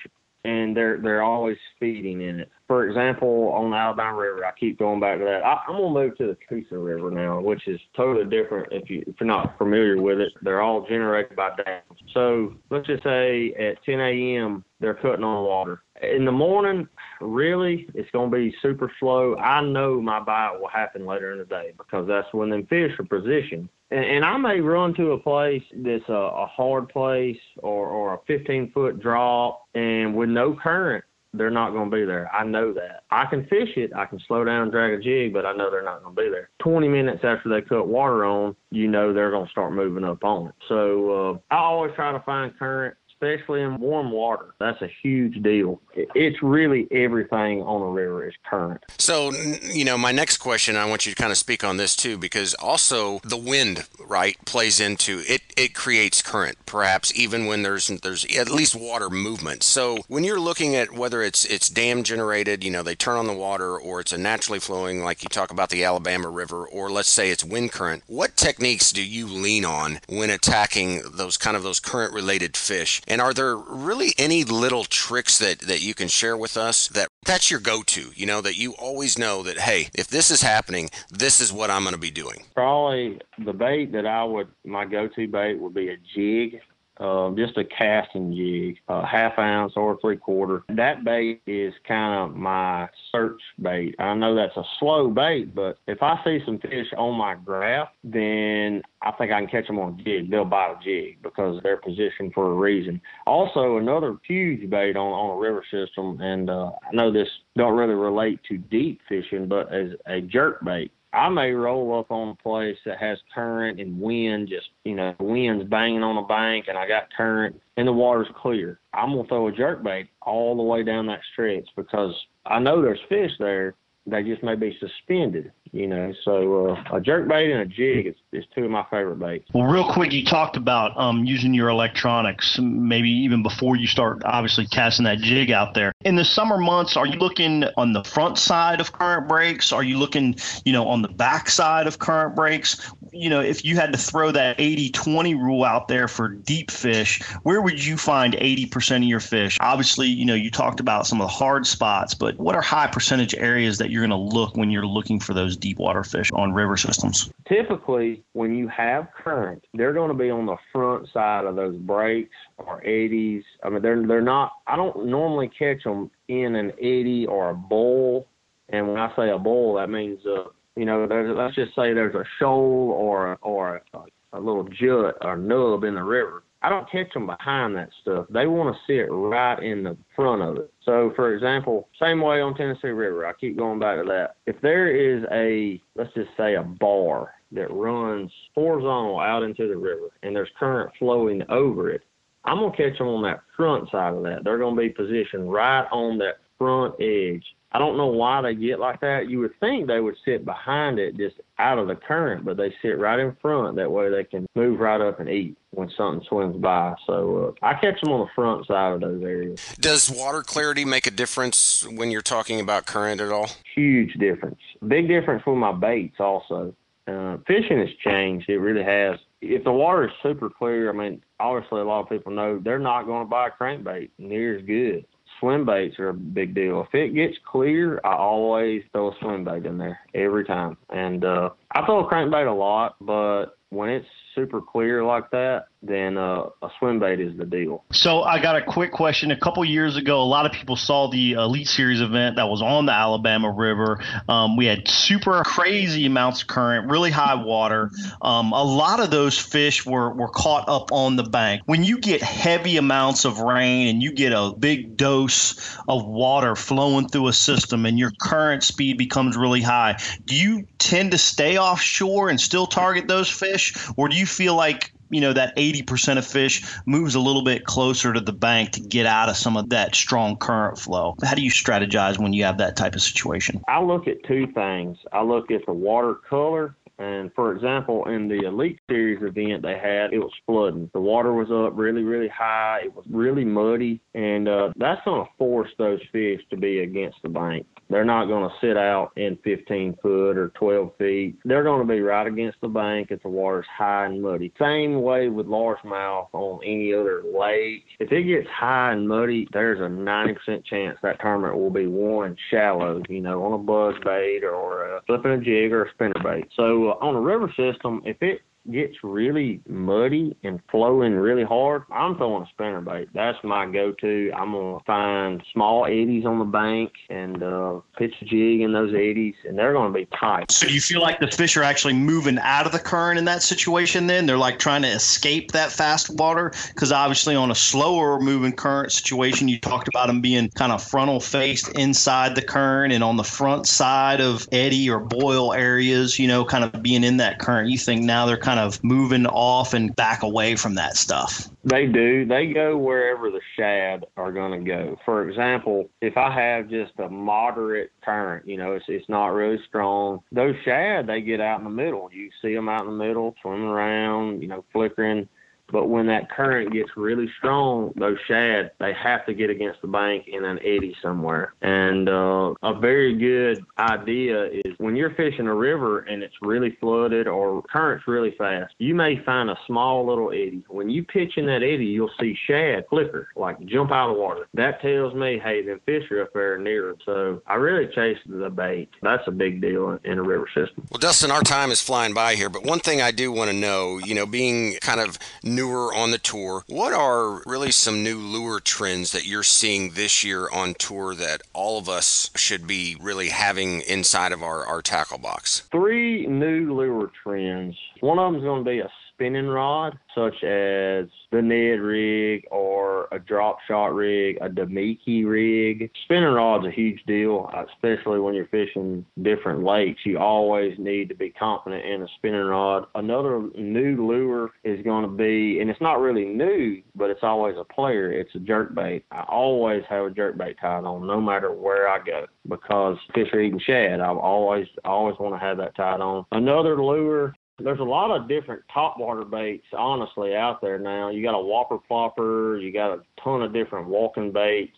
and 0.46 0.76
they're 0.76 0.98
they're 0.98 1.22
always 1.22 1.56
feeding 1.80 2.22
in 2.22 2.40
it. 2.40 2.50
For 2.68 2.88
example, 2.88 3.50
on 3.54 3.70
the 3.70 3.76
Alabama 3.76 4.16
River, 4.16 4.44
I 4.44 4.52
keep 4.59 4.78
going 4.78 5.00
back 5.00 5.18
to 5.18 5.24
that. 5.24 5.44
I, 5.44 5.61
am 5.68 5.76
gonna 5.76 5.90
move 5.90 6.16
to 6.18 6.26
the 6.28 6.37
Coosa 6.48 6.78
River 6.78 7.11
now, 7.11 7.40
which 7.40 7.66
is 7.66 7.80
totally 7.96 8.24
different. 8.26 8.68
If 8.72 8.88
you 8.88 9.02
if 9.06 9.16
you're 9.20 9.26
not 9.26 9.59
familiar 9.59 10.00
with 10.00 10.20
it, 10.20 10.32
they're 10.42 10.62
all 10.62 10.87
generated 10.87 11.37
by 11.37 11.50
dams. 11.64 12.00
So 12.14 12.54
let's 12.70 12.87
just 12.87 13.02
say 13.02 13.52
at 13.54 13.82
10 13.85 14.00
a.m. 14.00 14.64
they're 14.80 14.94
cutting 14.94 15.24
on 15.24 15.44
water, 15.44 15.82
In 16.02 16.24
the 16.24 16.32
morning, 16.32 16.88
really, 17.20 17.88
it's 17.94 18.11
going 18.11 18.30
to 18.30 18.37
be 18.37 18.54
super 18.61 18.92
slow. 19.00 19.37
I 19.37 19.62
know 19.62 20.00
my 20.00 20.20
bite 20.20 20.59
will 20.59 20.68
happen 20.68 21.06
later 21.06 21.32
in 21.32 21.38
the 21.38 21.44
day 21.44 21.72
because 21.76 22.06
that's 22.06 22.32
when 22.32 22.50
them 22.50 22.66
fish 22.66 22.92
are 22.98 23.04
positioned. 23.04 23.68
And, 23.90 24.04
and 24.04 24.24
I 24.24 24.37
may 24.37 24.61
run 24.61 24.94
to 24.94 25.12
a 25.12 25.18
place 25.18 25.62
that's 25.76 26.09
a, 26.09 26.12
a 26.12 26.46
hard 26.46 26.88
place 26.88 27.38
or, 27.59 27.88
or 27.88 28.14
a 28.14 28.18
15 28.26 28.72
foot 28.72 29.00
drop 29.00 29.66
and 29.74 30.14
with 30.14 30.28
no 30.28 30.54
current, 30.54 31.04
they're 31.32 31.50
not 31.50 31.72
going 31.72 31.90
to 31.90 31.96
be 31.96 32.04
there. 32.04 32.30
I 32.35 32.44
know 32.44 32.72
that. 32.72 33.04
I 33.11 33.26
can 33.26 33.46
fish 33.46 33.76
it. 33.76 33.92
I 33.94 34.06
can 34.06 34.18
slow 34.26 34.44
down 34.44 34.62
and 34.62 34.72
drag 34.72 34.98
a 34.98 35.02
jig, 35.02 35.32
but 35.32 35.44
I 35.44 35.52
know 35.52 35.70
they're 35.70 35.82
not 35.82 36.02
going 36.02 36.16
to 36.16 36.22
be 36.22 36.30
there. 36.30 36.50
20 36.61 36.88
minutes 36.88 37.20
after 37.24 37.48
they 37.48 37.61
cut 37.61 37.88
water 37.88 38.24
on, 38.24 38.56
you 38.70 38.88
know 38.88 39.12
they're 39.12 39.30
going 39.30 39.44
to 39.44 39.50
start 39.50 39.72
moving 39.72 40.04
up 40.04 40.24
on 40.24 40.48
it. 40.48 40.54
So 40.68 41.40
uh, 41.50 41.54
I 41.54 41.59
always 41.59 41.92
try 41.94 42.12
to 42.12 42.20
find 42.20 42.56
current 42.59 42.96
especially 43.16 43.62
in 43.62 43.79
warm 43.79 44.11
water. 44.11 44.55
That's 44.59 44.81
a 44.83 44.90
huge 45.02 45.42
deal. 45.42 45.81
It's 45.94 46.42
really 46.42 46.87
everything 46.90 47.62
on 47.62 47.83
a 47.83 47.90
river 47.90 48.29
is 48.29 48.35
current. 48.48 48.85
So, 48.98 49.33
you 49.62 49.85
know, 49.85 49.96
my 49.96 50.12
next 50.12 50.38
question, 50.38 50.76
I 50.76 50.85
want 50.85 51.07
you 51.07 51.12
to 51.12 51.20
kind 51.20 51.33
of 51.33 51.38
speak 51.38 51.64
on 51.64 51.76
this 51.76 51.96
too, 51.96 52.18
because 52.18 52.55
also 52.55 53.20
the 53.20 53.37
wind, 53.37 53.87
right, 54.07 54.37
plays 54.44 54.81
into 54.81 55.22
it. 55.26 55.42
It 55.57 55.74
creates 55.74 56.20
current, 56.20 56.59
perhaps 56.66 57.18
even 57.18 57.46
when 57.46 57.62
there's 57.62 57.88
there's 57.88 58.26
at 58.37 58.50
least 58.50 58.74
water 58.74 59.09
movement. 59.09 59.62
So, 59.62 59.98
when 60.09 60.24
you're 60.24 60.40
looking 60.40 60.76
at 60.76 60.92
whether 60.92 61.22
it's 61.22 61.44
it's 61.46 61.70
dam 61.70 62.02
generated, 62.02 62.62
you 62.62 62.70
know, 62.70 62.83
they 62.83 62.94
turn 62.94 63.16
on 63.16 63.26
the 63.26 63.33
water, 63.33 63.79
or 63.79 64.00
it's 64.00 64.12
a 64.12 64.18
naturally 64.18 64.61
flowing, 64.61 65.02
like 65.02 65.22
you 65.22 65.29
talk 65.31 65.50
about 65.50 65.70
the 65.70 65.85
Alabama 65.85 66.29
River, 66.29 66.66
or 66.66 66.90
let's 66.90 67.09
say 67.09 67.31
it's 67.31 67.44
wind 67.44 67.72
current. 67.72 68.02
What 68.07 68.37
techniques 68.37 68.92
do 68.92 69.02
you 69.02 69.26
lean 69.26 69.64
on 69.64 70.00
when 70.09 70.29
attacking 70.29 71.02
those 71.14 71.38
kind 71.38 71.57
of 71.57 71.62
those 71.62 71.81
current 71.81 72.12
related 72.12 72.57
fish? 72.57 73.00
And 73.07 73.21
are 73.21 73.33
there 73.33 73.57
really 73.57 74.12
any 74.19 74.45
little 74.45 74.85
tricks 74.85 75.38
that, 75.38 75.61
that 75.61 75.83
you 75.83 75.95
can 75.95 76.09
share 76.09 76.37
with 76.37 76.57
us 76.57 76.88
that 76.88 77.09
that's 77.25 77.51
your 77.51 77.61
go-to, 77.61 78.11
you 78.14 78.27
know, 78.27 78.40
that 78.40 78.57
you 78.57 78.73
always 78.73 79.19
know 79.19 79.42
that, 79.42 79.59
hey, 79.59 79.88
if 79.95 80.09
this 80.09 80.31
is 80.31 80.42
happening, 80.42 80.90
this 81.11 81.40
is 81.40 81.53
what 81.53 81.71
I'm 81.71 81.83
going 81.83 81.95
to 81.95 82.01
be 82.01 82.11
doing? 82.11 82.45
Probably 82.55 83.21
the 83.38 83.53
bait 83.53 83.92
that 83.92 84.07
I 84.07 84.25
would, 84.25 84.49
my 84.64 84.85
go-to 84.85 85.29
bait 85.29 85.59
would 85.59 85.75
be 85.75 85.88
a 85.88 85.97
jig 86.14 86.61
um, 86.98 87.37
just 87.37 87.56
a 87.56 87.64
casting 87.64 88.35
jig, 88.35 88.78
a 88.88 89.06
half 89.06 89.38
ounce 89.38 89.72
or 89.76 89.98
three 90.00 90.16
quarter. 90.16 90.62
That 90.68 91.04
bait 91.04 91.42
is 91.46 91.74
kind 91.87 92.30
of 92.30 92.37
my 92.37 92.88
search 93.12 93.40
bait. 93.61 93.94
I 93.98 94.14
know 94.14 94.35
that's 94.35 94.56
a 94.56 94.64
slow 94.78 95.09
bait, 95.11 95.54
but 95.54 95.78
if 95.87 96.02
I 96.02 96.18
see 96.24 96.40
some 96.44 96.59
fish 96.59 96.87
on 96.96 97.16
my 97.16 97.35
graph, 97.35 97.88
then 98.04 98.82
I 99.02 99.12
think 99.12 99.32
I 99.32 99.40
can 99.40 99.48
catch 99.48 99.66
them 99.66 99.78
on 99.78 99.98
a 99.98 100.02
jig. 100.02 100.30
They'll 100.30 100.44
bite 100.44 100.76
a 100.80 100.85
jig 100.85 101.22
because 101.22 101.61
they're 101.62 101.76
positioned 101.76 102.32
for 102.35 102.50
a 102.50 102.54
reason. 102.54 103.00
Also, 103.26 103.76
another 103.76 104.16
huge 104.26 104.68
bait 104.70 104.96
on, 104.96 105.12
on 105.12 105.37
a 105.37 105.40
river 105.40 105.64
system, 105.70 106.20
and 106.20 106.50
uh, 106.50 106.70
I 106.82 106.94
know 106.94 107.12
this 107.12 107.28
don't 107.56 107.76
really 107.76 107.94
relate 107.94 108.40
to 108.48 108.59
deep 108.59 109.00
fishing, 109.09 109.48
but 109.48 109.72
as 109.72 109.90
a 110.06 110.20
jerk 110.20 110.64
bait. 110.64 110.92
I 111.12 111.29
may 111.29 111.53
roll 111.53 111.99
up 111.99 112.11
on 112.11 112.29
a 112.29 112.35
place 112.35 112.77
that 112.85 112.99
has 112.99 113.19
current 113.35 113.81
and 113.81 114.01
wind, 114.01 114.49
just, 114.49 114.69
you 114.85 114.95
know, 114.95 115.14
wind's 115.19 115.64
banging 115.64 116.03
on 116.03 116.19
a 116.19 116.27
bank 116.27 116.66
and 116.69 116.77
I 116.77 116.87
got 116.87 117.12
current 117.16 117.61
and 117.77 117.88
the 117.88 117.92
water's 117.92 118.29
clear. 118.37 118.81
I'm 118.92 119.12
going 119.12 119.25
to 119.25 119.29
throw 119.29 119.49
a 119.49 119.53
jerk 119.53 119.83
bait 119.83 120.09
all 120.23 120.57
the 120.57 120.62
way 120.62 120.83
down 120.83 121.07
that 121.07 121.21
stretch 121.33 121.66
because 121.77 122.14
I 122.45 122.59
know 122.59 122.83
there's 122.83 123.01
fish 123.09 123.31
there. 123.38 123.75
They 124.07 124.23
just 124.23 124.42
may 124.42 124.55
be 124.55 124.77
suspended 124.79 125.53
you 125.77 125.87
know. 125.87 126.12
So 126.25 126.69
uh, 126.69 126.97
a 126.97 127.01
jerk 127.01 127.29
bait 127.29 127.51
and 127.51 127.61
a 127.61 127.66
jig 127.66 128.07
is, 128.07 128.14
is 128.33 128.45
two 128.55 128.64
of 128.64 128.71
my 128.71 128.85
favorite 128.90 129.19
baits. 129.19 129.49
Well, 129.53 129.66
real 129.66 129.90
quick, 129.92 130.12
you 130.12 130.25
talked 130.25 130.57
about 130.57 130.99
um, 130.99 131.25
using 131.25 131.55
your 131.55 131.69
electronics, 131.69 132.59
maybe 132.59 133.11
even 133.11 133.42
before 133.42 133.77
you 133.77 133.87
start 133.87 134.23
obviously 134.25 134.66
casting 134.66 135.05
that 135.05 135.19
jig 135.19 135.51
out 135.51 135.75
there. 135.75 135.92
In 136.05 136.16
the 136.16 136.25
summer 136.25 136.59
months, 136.59 136.97
are 136.97 137.07
you 137.07 137.19
looking 137.19 137.64
on 137.77 137.92
the 137.92 138.03
front 138.05 138.38
side 138.38 138.81
of 138.81 138.92
current 138.92 139.29
breaks? 139.29 139.73
Are 139.73 139.83
you 139.83 139.99
looking, 139.99 140.37
you 140.64 140.73
know, 140.73 140.88
on 140.88 141.03
the 141.03 141.09
back 141.09 141.51
side 141.51 141.87
of 141.87 141.99
current 141.99 142.35
breaks? 142.35 142.92
You 143.16 143.31
know, 143.31 143.40
if 143.40 143.64
you 143.64 143.76
had 143.76 143.92
to 143.92 143.98
throw 143.98 144.31
that 144.33 144.59
80-20 144.59 145.35
rule 145.40 145.64
out 145.64 145.88
there 145.88 146.09
for 146.09 146.29
deep 146.29 146.70
fish, 146.70 147.22
where 147.42 147.61
would 147.61 147.85
you 147.85 147.96
find 147.96 148.35
80% 148.35 148.96
of 148.98 149.02
your 149.05 149.20
fish? 149.20 149.57
Obviously, 149.61 150.07
you 150.07 150.24
know, 150.24 150.35
you 150.35 150.50
talked 150.50 150.81
about 150.81 151.07
some 151.07 151.20
of 151.20 151.26
the 151.26 151.33
hard 151.33 151.66
spots, 151.66 152.14
but 152.14 152.37
what 152.38 152.55
are 152.55 152.62
high 152.62 152.87
percentage 152.87 153.35
areas 153.35 153.79
that 153.79 153.90
you're 153.90 154.07
going 154.07 154.11
to 154.11 154.16
look 154.16 154.57
when 154.57 154.70
you're 154.70 154.87
looking 154.87 155.18
for 155.18 155.35
those 155.35 155.57
deep 155.57 155.79
water 155.79 156.05
fish 156.05 156.31
on 156.33 156.52
river 156.52 156.76
systems? 156.76 157.31
Typically, 157.48 158.22
when 158.33 158.55
you 158.55 158.68
have 158.68 159.09
current, 159.12 159.64
they're 159.74 159.92
going 159.92 160.09
to 160.09 160.16
be 160.16 160.31
on 160.31 160.46
the 160.46 160.57
front 160.72 161.09
side 161.12 161.44
of 161.44 161.57
those 161.57 161.76
breaks 161.76 162.35
or 162.59 162.81
eddies. 162.85 163.44
I 163.62 163.70
mean, 163.70 163.83
they're 163.83 164.07
they're 164.07 164.20
not. 164.20 164.52
I 164.66 164.76
don't 164.76 165.07
normally 165.07 165.48
catch 165.48 165.85
them 165.85 166.11
in 166.29 166.57
an 166.57 166.72
eddy 166.79 167.26
or 167.26 167.50
a 167.50 167.55
bowl. 167.55 168.26
And 168.68 168.88
when 168.88 168.98
I 168.98 169.14
say 169.14 169.31
a 169.31 169.38
bowl, 169.38 169.74
that 169.74 169.88
means 169.88 170.24
uh, 170.26 170.44
you 170.77 170.85
know, 170.85 171.07
let's 171.37 171.55
just 171.55 171.75
say 171.75 171.95
there's 171.95 172.15
a 172.15 172.25
shoal 172.39 172.93
or 172.97 173.39
or 173.43 173.83
a, 173.95 174.01
a 174.35 174.41
little 174.41 174.65
jut 174.65 175.17
or 175.23 175.37
nub 175.37 175.85
in 175.85 175.95
the 175.95 176.03
river. 176.03 176.45
I 176.62 176.69
don't 176.69 176.91
catch 176.91 177.12
them 177.12 177.27
behind 177.27 177.77
that 177.77 177.91
stuff. 178.03 178.27
They 178.31 178.47
want 178.47 178.75
to 178.75 178.81
sit 178.87 179.09
right 179.11 179.62
in 179.62 179.85
the 179.85 179.97
front 180.17 180.43
of 180.43 180.57
it. 180.57 180.73
So, 180.85 181.12
for 181.15 181.35
example, 181.35 181.89
same 182.01 182.21
way 182.21 182.41
on 182.41 182.57
Tennessee 182.57 182.89
River, 182.89 183.27
I 183.27 183.35
keep 183.35 183.57
going 183.57 183.79
back 183.79 183.99
to 183.99 184.05
that. 184.05 184.37
If 184.47 184.61
there 184.62 184.89
is 184.89 185.25
a, 185.31 185.81
let's 185.95 186.12
just 186.15 186.31
say, 186.37 186.55
a 186.55 186.62
bar 186.62 187.35
that 187.53 187.71
runs 187.71 188.33
horizontal 188.55 189.21
out 189.21 189.43
into 189.43 189.69
the 189.69 189.77
river 189.77 190.09
and 190.23 190.35
there's 190.35 190.49
current 190.59 190.91
flowing 190.99 191.43
over 191.51 191.91
it, 191.91 192.03
I'm 192.45 192.59
going 192.59 192.73
to 192.73 192.77
catch 192.77 192.99
them 192.99 193.09
on 193.09 193.23
that 193.23 193.43
front 193.57 193.91
side 193.91 194.15
of 194.15 194.23
that. 194.25 194.43
They're 194.43 194.59
going 194.59 194.77
to 194.77 194.81
be 194.81 194.89
positioned 194.89 195.53
right 195.53 195.87
on 195.93 196.19
that 196.19 196.39
front 196.59 196.95
edge 197.01 197.45
I 197.77 197.79
don't 197.79 197.99
know 197.99 198.07
why 198.07 198.40
they 198.40 198.55
get 198.55 198.81
like 198.81 199.03
that. 199.03 199.29
You 199.29 199.40
would 199.40 199.59
think 199.61 199.87
they 199.87 200.01
would 200.01 200.16
sit 200.25 200.47
behind 200.47 200.99
it 200.99 201.14
just 201.19 201.37
out 201.59 201.79
of 201.79 201.88
the 201.88 201.95
current, 201.95 202.42
but 202.42 202.57
they 202.57 202.73
sit 202.81 202.99
right 202.99 203.19
in 203.19 203.37
front. 203.42 203.77
That 203.77 203.92
way 203.92 204.09
they 204.09 204.25
can 204.25 204.47
move 204.55 204.81
right 204.81 204.99
up 204.99 205.21
and 205.21 205.29
eat 205.29 205.59
when 205.73 205.90
something 205.95 206.27
swims 206.27 206.57
by. 206.57 206.95
So 207.07 207.55
uh, 207.62 207.66
I 207.66 207.75
catch 207.75 208.01
them 208.01 208.14
on 208.14 208.21
the 208.21 208.33
front 208.35 208.66
side 208.66 208.95
of 208.95 209.01
those 209.03 209.23
areas. 209.23 209.61
Does 209.79 210.11
water 210.11 210.42
clarity 210.42 210.87
make 210.87 211.07
a 211.07 211.11
difference 211.11 211.87
when 211.87 212.11
you're 212.11 212.23
talking 212.23 212.61
about 212.61 212.87
current 212.87 213.21
at 213.21 213.31
all? 213.31 213.51
Huge 213.75 214.14
difference. 214.14 214.61
Big 214.88 215.07
difference 215.07 215.42
with 215.47 215.59
my 215.59 215.73
baits 215.73 216.16
also. 216.19 216.75
Uh, 217.07 217.37
fishing 217.47 217.79
has 217.79 217.90
changed. 218.03 218.49
It 218.49 218.59
really 218.59 218.85
has. 218.85 219.19
If 219.42 219.64
the 219.64 219.73
water 219.73 220.05
is 220.05 220.12
super 220.23 220.49
clear, 220.49 220.88
I 220.88 220.95
mean, 220.95 221.23
obviously 221.38 221.83
a 221.83 221.85
lot 221.85 222.01
of 222.01 222.09
people 222.09 222.33
know 222.33 222.59
they're 222.59 222.79
not 222.79 223.05
going 223.05 223.27
to 223.27 223.29
buy 223.29 223.49
a 223.49 223.51
crankbait 223.51 224.09
near 224.19 224.57
as 224.57 224.64
good 224.64 225.05
swim 225.40 225.64
baits 225.64 225.99
are 225.99 226.11
a 226.11 226.14
big 226.14 226.55
deal. 226.55 226.81
If 226.83 226.94
it 226.94 227.14
gets 227.14 227.37
clear, 227.51 228.01
I 228.05 228.14
always 228.14 228.83
throw 228.92 229.11
a 229.11 229.16
swim 229.20 229.44
bait 229.44 229.66
in 229.66 229.79
there 229.79 230.01
every 230.14 230.44
time. 230.44 230.77
And 230.90 231.25
uh, 231.25 231.51
I 231.72 231.85
throw 231.85 232.07
a 232.07 232.11
crankbait 232.11 232.51
a 232.51 232.55
lot, 232.55 232.96
but 233.01 233.59
when 233.70 233.90
it's 233.90 234.07
super 234.37 234.61
clear 234.61 235.03
like 235.03 235.31
that, 235.31 235.66
then 235.83 236.18
uh, 236.18 236.49
a 236.62 236.70
swim 236.79 237.01
bait 237.01 237.20
is 237.20 237.37
the 237.37 237.44
deal. 237.44 237.85
So 237.90 238.22
I 238.22 238.40
got 238.40 238.57
a 238.57 238.62
quick 238.62 238.92
question. 238.92 239.31
A 239.31 239.37
couple 239.37 239.64
years 239.64 239.96
ago, 239.96 240.20
a 240.20 240.25
lot 240.25 240.46
of 240.46 240.53
people 240.53 240.77
saw 240.77 241.09
the 241.11 241.33
Elite 241.33 241.66
Series 241.66 242.01
event 242.01 242.37
that 242.37 242.49
was 242.49 242.61
on 242.61 242.87
the 242.87 242.92
Alabama 242.92 243.51
River. 243.51 243.99
Um, 244.29 244.57
we 244.57 244.66
had 244.66 244.87
super 244.87 245.42
crazy 245.44 246.07
amounts 246.07 246.42
of 246.42 246.49
current, 246.49 246.90
really 246.90 247.11
high 247.11 247.35
water. 247.35 247.90
Um, 248.20 248.53
a 248.53 248.62
lot 248.62 249.01
of 249.01 249.11
those 249.11 249.38
fish 249.38 249.87
were, 249.87 250.12
were 250.12 250.29
caught 250.29 250.68
up 250.68 250.92
on 250.92 251.16
the 251.16 251.25
bank. 251.25 251.62
When 251.66 251.83
you 251.83 251.99
get 251.99 252.22
heavy 252.22 252.77
amounts 252.77 253.25
of 253.25 253.40
rain 253.40 253.88
and 253.88 254.03
you 254.03 254.12
get 254.12 254.33
a 254.33 254.53
big 254.59 254.96
dose 254.96 255.79
of 255.88 256.05
water 256.05 256.55
flowing 256.57 257.09
through 257.09 257.29
a 257.29 257.33
system 257.33 257.87
and 257.87 257.99
your 257.99 258.12
current 258.20 258.62
speed 258.62 258.99
becomes 258.99 259.37
really 259.37 259.62
high, 259.62 259.99
do 260.27 260.35
you 260.35 260.66
tend 260.79 261.12
to 261.12 261.18
stay 261.18 261.59
offshore 261.59 262.29
and 262.29 262.40
still 262.40 262.66
target 262.66 263.09
those 263.09 263.31
fish? 263.31 263.75
Or 263.96 264.09
do 264.09 264.16
you 264.16 264.26
feel 264.27 264.55
like 264.55 264.93
you 265.09 265.21
know 265.21 265.33
that 265.33 265.57
80% 265.57 266.19
of 266.19 266.27
fish 266.27 266.65
moves 266.85 267.15
a 267.15 267.21
little 267.21 267.45
bit 267.45 267.65
closer 267.65 268.12
to 268.12 268.21
the 268.21 268.33
bank 268.33 268.73
to 268.73 268.81
get 268.81 269.07
out 269.07 269.29
of 269.29 269.37
some 269.37 269.57
of 269.57 269.71
that 269.71 269.95
strong 269.95 270.37
current 270.37 270.79
flow 270.79 271.15
how 271.25 271.35
do 271.35 271.43
you 271.43 271.51
strategize 271.51 272.19
when 272.19 272.33
you 272.33 272.45
have 272.45 272.59
that 272.59 272.77
type 272.77 272.95
of 272.95 273.03
situation 273.03 273.62
i 273.69 273.81
look 273.81 274.09
at 274.09 274.23
two 274.25 274.47
things 274.49 274.99
i 275.12 275.23
look 275.23 275.51
at 275.51 275.65
the 275.67 275.73
water 275.73 276.15
color 276.29 276.75
and 276.99 277.31
for 277.35 277.53
example, 277.53 278.07
in 278.09 278.29
the 278.29 278.47
Elite 278.47 278.81
Series 278.89 279.23
event 279.23 279.62
they 279.62 279.79
had, 279.79 280.15
it 280.15 280.19
was 280.19 280.33
flooding. 280.47 280.91
The 280.95 281.01
water 281.01 281.33
was 281.33 281.51
up 281.51 281.77
really, 281.77 282.03
really 282.03 282.29
high. 282.29 282.81
It 282.85 282.95
was 282.95 283.05
really 283.11 283.45
muddy, 283.45 284.01
and 284.15 284.49
uh, 284.49 284.73
that's 284.77 285.05
going 285.05 285.25
to 285.25 285.31
force 285.37 285.71
those 285.79 286.01
fish 286.11 286.41
to 286.51 286.57
be 286.57 286.81
against 286.81 287.19
the 287.23 287.29
bank. 287.29 287.67
They're 287.88 288.05
not 288.05 288.27
going 288.27 288.49
to 288.49 288.55
sit 288.61 288.77
out 288.77 289.12
in 289.16 289.38
15 289.44 289.96
foot 290.03 290.37
or 290.37 290.49
12 290.51 290.92
feet. 290.99 291.37
They're 291.44 291.62
going 291.62 291.87
to 291.87 291.92
be 291.92 292.01
right 292.01 292.27
against 292.27 292.61
the 292.61 292.68
bank 292.68 293.09
if 293.11 293.22
the 293.22 293.29
water's 293.29 293.66
high 293.77 294.07
and 294.07 294.22
muddy. 294.22 294.53
Same 294.59 295.03
way 295.03 295.29
with 295.29 295.46
largemouth 295.46 296.29
on 296.33 296.61
any 296.64 296.92
other 296.92 297.22
lake. 297.22 297.85
If 298.01 298.11
it 298.11 298.25
gets 298.25 298.49
high 298.49 298.92
and 298.92 299.09
muddy, 299.09 299.49
there's 299.53 299.81
a 299.81 299.85
90% 299.85 300.64
chance 300.64 300.99
that 301.03 301.20
tournament 301.20 301.57
will 301.57 301.70
be 301.70 301.87
won 301.87 302.37
shallow, 302.51 303.03
you 303.09 303.20
know, 303.20 303.44
on 303.44 303.53
a 303.53 303.59
buzz 303.59 303.94
bait 304.05 304.42
or 304.42 304.96
uh, 304.96 305.01
flipping 305.07 305.33
a 305.33 305.38
jig 305.38 305.72
or 305.72 305.85
a 305.85 305.90
spinner 305.92 306.14
bait. 306.22 306.49
So 306.57 306.90
uh, 306.90 307.05
on 307.05 307.14
a 307.14 307.20
river 307.20 307.49
system, 307.57 308.03
if 308.05 308.16
it 308.20 308.40
gets 308.70 308.96
really 309.02 309.61
muddy 309.68 310.37
and 310.42 310.61
flowing 310.70 311.14
really 311.14 311.44
hard, 311.44 311.85
I'm 311.90 312.16
throwing 312.16 312.44
a 312.44 312.48
spinner 312.48 312.81
bait. 312.81 313.09
That's 313.14 313.38
my 313.44 313.66
go-to. 313.66 314.33
I'm 314.37 314.52
gonna 314.52 314.81
find 314.87 315.42
small 315.52 315.87
eddies 315.87 316.24
on 316.24 316.38
the 316.38 316.44
bank 316.44 316.92
and 317.11 317.42
uh, 317.42 317.81
pitch 317.96 318.14
a 318.20 318.24
jig 318.24 318.61
in 318.61 318.72
those 318.72 318.94
eddies, 318.94 319.35
and 319.46 319.59
they're 319.59 319.72
gonna 319.72 319.92
be 319.92 320.07
tight. 320.18 320.50
So 320.50 320.66
you 320.66 320.81
feel 320.81 321.00
like 321.00 321.20
the 321.20 321.29
fish 321.29 321.57
are 321.57 321.62
actually 321.62 321.94
moving 321.94 322.38
out 322.38 322.66
of 322.66 322.72
the 322.72 322.79
current 322.79 323.18
in 323.18 323.24
that 323.26 323.42
situation? 323.42 324.07
Then 324.07 324.26
they're 324.26 324.38
like 324.38 324.59
trying 324.59 324.83
to 324.83 324.88
escape 324.88 325.52
that 325.52 325.72
fast 325.72 326.11
water 326.11 326.52
because 326.68 326.92
obviously 326.92 327.35
on 327.35 327.50
a 327.50 327.55
slower 327.55 328.20
moving 328.20 328.52
current 328.52 328.92
situation, 328.92 329.48
you 329.48 329.59
talked 329.59 329.88
about 329.88 330.07
them 330.07 330.20
being 330.20 330.50
kind 330.50 330.72
of 330.72 330.83
frontal 330.83 331.20
faced 331.20 331.68
inside 331.79 332.35
the 332.35 332.42
current 332.42 332.92
and 332.92 333.02
on 333.05 333.16
the 333.16 333.24
front 333.24 333.66
side 333.66 334.20
of 334.20 334.48
eddy 334.52 334.88
or 334.88 335.00
boil 335.00 335.52
areas. 335.52 336.18
You 336.18 336.29
know, 336.29 336.44
kind 336.44 336.64
of 336.64 336.83
being 336.83 337.05
in 337.05 337.16
that 337.18 337.38
current. 337.38 337.70
You 337.70 337.79
think 337.79 338.02
now 338.02 338.26
they're 338.26 338.37
kind 338.37 338.56
of 338.59 338.83
moving 338.83 339.27
off 339.27 339.75
and 339.75 339.95
back 339.97 340.23
away 340.23 340.57
from 340.57 340.75
that 340.75 340.97
stuff. 340.97 341.49
They 341.64 341.87
do. 341.87 342.25
They 342.25 342.53
go 342.53 342.77
wherever 342.77 343.31
the 343.31 343.40
shad 343.57 344.07
are 344.16 344.33
going 344.33 344.64
to 344.64 344.71
go. 344.71 344.97
For 345.05 345.29
example, 345.29 345.90
if 346.01 346.16
I 346.16 346.31
have 346.33 346.69
just 346.69 346.92
a 346.99 347.09
moderate 347.09 347.90
current, 348.05 348.47
you 348.47 348.57
know, 348.57 348.73
it's 348.73 348.85
it's 348.88 349.09
not 349.09 349.29
really 349.29 349.59
strong. 349.69 350.23
Those 350.33 350.55
shad 350.64 351.07
they 351.07 351.21
get 351.21 351.40
out 351.40 351.59
in 351.59 351.64
the 351.64 351.71
middle. 351.71 352.09
You 352.12 352.31
see 352.42 352.55
them 352.55 352.69
out 352.69 352.83
in 352.83 352.87
the 352.87 353.05
middle, 353.05 353.35
swimming 353.42 353.69
around, 353.69 354.42
you 354.42 354.49
know, 354.49 354.64
flickering. 354.73 355.29
But 355.70 355.88
when 355.88 356.07
that 356.07 356.31
current 356.31 356.72
gets 356.72 356.90
really 356.96 357.31
strong, 357.38 357.92
those 357.96 358.18
shad, 358.29 358.72
they 358.79 358.92
have 358.92 359.26
to 359.26 359.35
get 359.35 359.50
against 359.50 359.83
the 359.83 359.88
bank 359.88 360.26
in 360.29 360.44
an 360.44 360.59
eddy 360.61 360.96
somewhere. 361.02 361.55
And 361.62 362.09
uh, 362.09 362.55
a 362.62 362.79
very 362.79 363.16
good 363.16 363.64
idea 363.79 364.46
is 364.46 364.74
when 364.79 364.96
you're 364.96 365.14
fishing 365.14 365.46
a 365.46 365.55
river 365.55 366.00
and 366.00 366.22
it's 366.22 366.35
really 366.42 366.76
flooded 366.81 367.26
or 367.26 367.62
current's 367.62 368.07
really 368.07 368.35
fast, 368.38 368.74
you 368.79 368.94
may 368.94 369.22
find 369.24 369.50
a 369.50 369.59
small 369.66 370.07
little 370.07 370.31
eddy. 370.31 370.62
When 370.68 370.90
you 370.90 371.05
pitch 371.05 371.37
in 371.37 371.46
that 371.46 371.62
eddy, 371.62 371.87
you'll 371.87 372.11
see 372.20 372.37
shad 372.46 372.85
flicker, 372.88 373.29
like 373.37 373.64
jump 373.66 373.90
out 373.90 374.11
of 374.11 374.16
the 374.16 374.22
water. 374.22 374.48
That 374.55 374.81
tells 374.81 375.14
me, 375.14 375.40
hey, 375.42 375.62
them 375.62 375.81
fish 375.87 376.11
are 376.11 376.22
up 376.22 376.33
there 376.33 376.59
near. 376.59 376.94
So 377.05 377.42
I 377.46 377.55
really 377.55 377.92
chase 377.94 378.18
the 378.26 378.50
bait. 378.50 378.88
That's 379.02 379.26
a 379.26 379.33
big 379.33 379.61
deal 379.61 379.98
in 380.05 380.18
a 380.18 380.22
river 380.22 380.46
system. 380.55 380.87
Well, 380.90 380.98
Dustin, 380.98 381.31
our 381.31 381.42
time 381.42 381.70
is 381.70 381.81
flying 381.81 382.14
by 382.14 382.35
here, 382.35 382.48
but 382.48 382.64
one 382.64 382.81
thing 382.81 383.02
I 383.02 383.11
do 383.11 383.33
want 383.33 383.50
to 383.50 383.57
know, 383.57 383.98
you 383.98 384.14
know, 384.14 384.26
being 384.26 384.76
kind 384.81 385.00
of 385.00 385.18
newer 385.57 385.92
on 385.95 386.11
the 386.11 386.19
tour, 386.19 386.62
what 386.69 386.92
are 386.92 387.42
really 387.47 387.71
some 387.73 388.05
new 388.05 388.19
lure 388.19 388.61
trends 388.61 389.12
that 389.12 389.27
you're 389.27 389.42
seeing 389.42 389.92
this 389.92 390.23
year 390.23 390.49
on 390.51 390.75
tour 390.75 391.14
that 391.14 391.42
all 391.55 391.79
of 391.79 391.88
us 391.88 392.31
should 392.37 392.66
be 392.66 392.97
really 393.01 393.31
having 393.31 393.81
inside 393.81 394.33
of 394.33 394.42
our, 394.42 394.64
our 394.66 394.83
tackle 394.83 395.19
box? 395.19 395.61
Three 395.73 396.27
new 396.27 396.75
lure 396.75 397.11
trends. 397.23 397.75
One 398.01 398.19
of 398.19 398.33
them 398.33 398.40
is 398.40 398.45
going 398.45 398.64
to 398.64 398.71
be 398.71 398.81
a 398.81 398.90
spinning 399.16 399.48
rod, 399.48 399.98
such 400.14 400.35
as 400.44 401.07
the 401.33 401.40
Ned 401.42 401.81
rig 401.81 402.44
or 402.50 403.09
a 403.12 403.18
drop 403.18 403.59
shot 403.66 403.94
rig, 403.94 404.37
a 404.42 404.48
Damiki 404.48 405.26
rig. 405.26 405.90
Spinning 406.05 406.35
rod's 406.35 406.66
a 406.66 406.70
huge 406.70 407.02
deal, 407.07 407.50
especially 407.72 408.20
when 408.20 408.35
you're 408.35 408.46
fishing 408.48 409.05
different 409.22 409.64
lakes. 409.64 410.00
You 410.05 410.18
always 410.18 410.79
need 410.79 411.09
to 411.09 411.14
be 411.14 411.31
confident 411.31 411.85
in 411.85 412.02
a 412.02 412.09
spinning 412.18 412.40
rod. 412.40 412.87
Another 412.94 413.48
new 413.57 414.07
lure 414.07 414.50
is 414.64 414.85
going 414.85 415.02
to 415.02 415.11
be, 415.11 415.61
and 415.61 415.70
it's 415.70 415.81
not 415.81 416.00
really 416.00 416.26
new, 416.26 416.83
but 416.94 417.11
it's 417.11 417.22
always 417.22 417.57
a 417.59 417.64
player. 417.64 418.12
It's 418.12 418.35
a 418.35 418.40
jerk 418.40 418.74
bait. 418.74 419.05
I 419.11 419.24
always 419.29 419.83
have 419.88 420.05
a 420.07 420.11
jerk 420.11 420.37
bait 420.37 420.57
tied 420.61 420.85
on, 420.85 421.07
no 421.07 421.20
matter 421.20 421.52
where 421.52 421.88
I 421.88 422.05
go, 422.05 422.26
because 422.48 422.98
fish 423.14 423.29
are 423.33 423.40
eating 423.40 423.61
shad. 423.66 424.00
I 424.00 424.09
always, 424.09 424.66
always 424.85 425.16
want 425.18 425.35
to 425.35 425.38
have 425.38 425.57
that 425.57 425.74
tied 425.74 426.00
on. 426.00 426.26
Another 426.33 426.83
lure 426.83 427.35
there's 427.59 427.81
a 427.81 427.85
lot 427.85 428.11
of 428.11 428.29
different 428.29 428.62
topwater 428.75 429.29
baits, 429.29 429.66
honestly, 429.73 430.35
out 430.35 430.61
there 430.61 430.79
now. 430.79 431.11
You 431.11 431.23
got 431.23 431.35
a 431.35 431.42
whopper 431.42 431.79
plopper, 431.90 432.62
you 432.62 432.73
got 432.73 432.92
a 432.92 433.03
ton 433.23 433.42
of 433.42 433.53
different 433.53 433.88
walking 433.88 434.33
baits. 434.33 434.77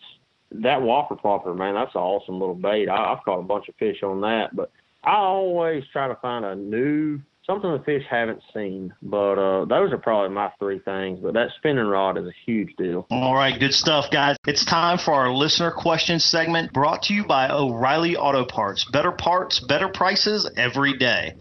That 0.51 0.81
whopper 0.81 1.15
plopper, 1.15 1.55
man, 1.55 1.75
that's 1.75 1.93
an 1.93 2.01
awesome 2.01 2.39
little 2.39 2.55
bait. 2.55 2.87
I, 2.87 3.13
I've 3.13 3.23
caught 3.23 3.39
a 3.39 3.43
bunch 3.43 3.67
of 3.69 3.75
fish 3.75 4.01
on 4.01 4.21
that, 4.21 4.55
but 4.55 4.71
I 5.03 5.15
always 5.15 5.83
try 5.91 6.07
to 6.07 6.15
find 6.15 6.45
a 6.45 6.55
new 6.55 7.19
something 7.49 7.71
the 7.71 7.79
fish 7.79 8.03
haven't 8.07 8.41
seen. 8.53 8.93
But 9.01 9.39
uh, 9.39 9.65
those 9.65 9.91
are 9.91 9.97
probably 9.97 10.29
my 10.29 10.51
three 10.59 10.79
things. 10.79 11.19
But 11.21 11.33
that 11.33 11.49
spinning 11.57 11.85
rod 11.85 12.17
is 12.17 12.25
a 12.25 12.33
huge 12.45 12.75
deal. 12.77 13.07
All 13.09 13.33
right, 13.33 13.59
good 13.59 13.73
stuff, 13.73 14.11
guys. 14.11 14.37
It's 14.47 14.63
time 14.63 14.99
for 14.99 15.13
our 15.13 15.31
listener 15.33 15.71
question 15.71 16.19
segment 16.19 16.71
brought 16.73 17.03
to 17.03 17.13
you 17.13 17.25
by 17.25 17.49
O'Reilly 17.49 18.15
Auto 18.15 18.45
Parts. 18.45 18.85
Better 18.85 19.11
parts, 19.11 19.59
better 19.59 19.89
prices 19.89 20.49
every 20.57 20.95
day. 20.97 21.33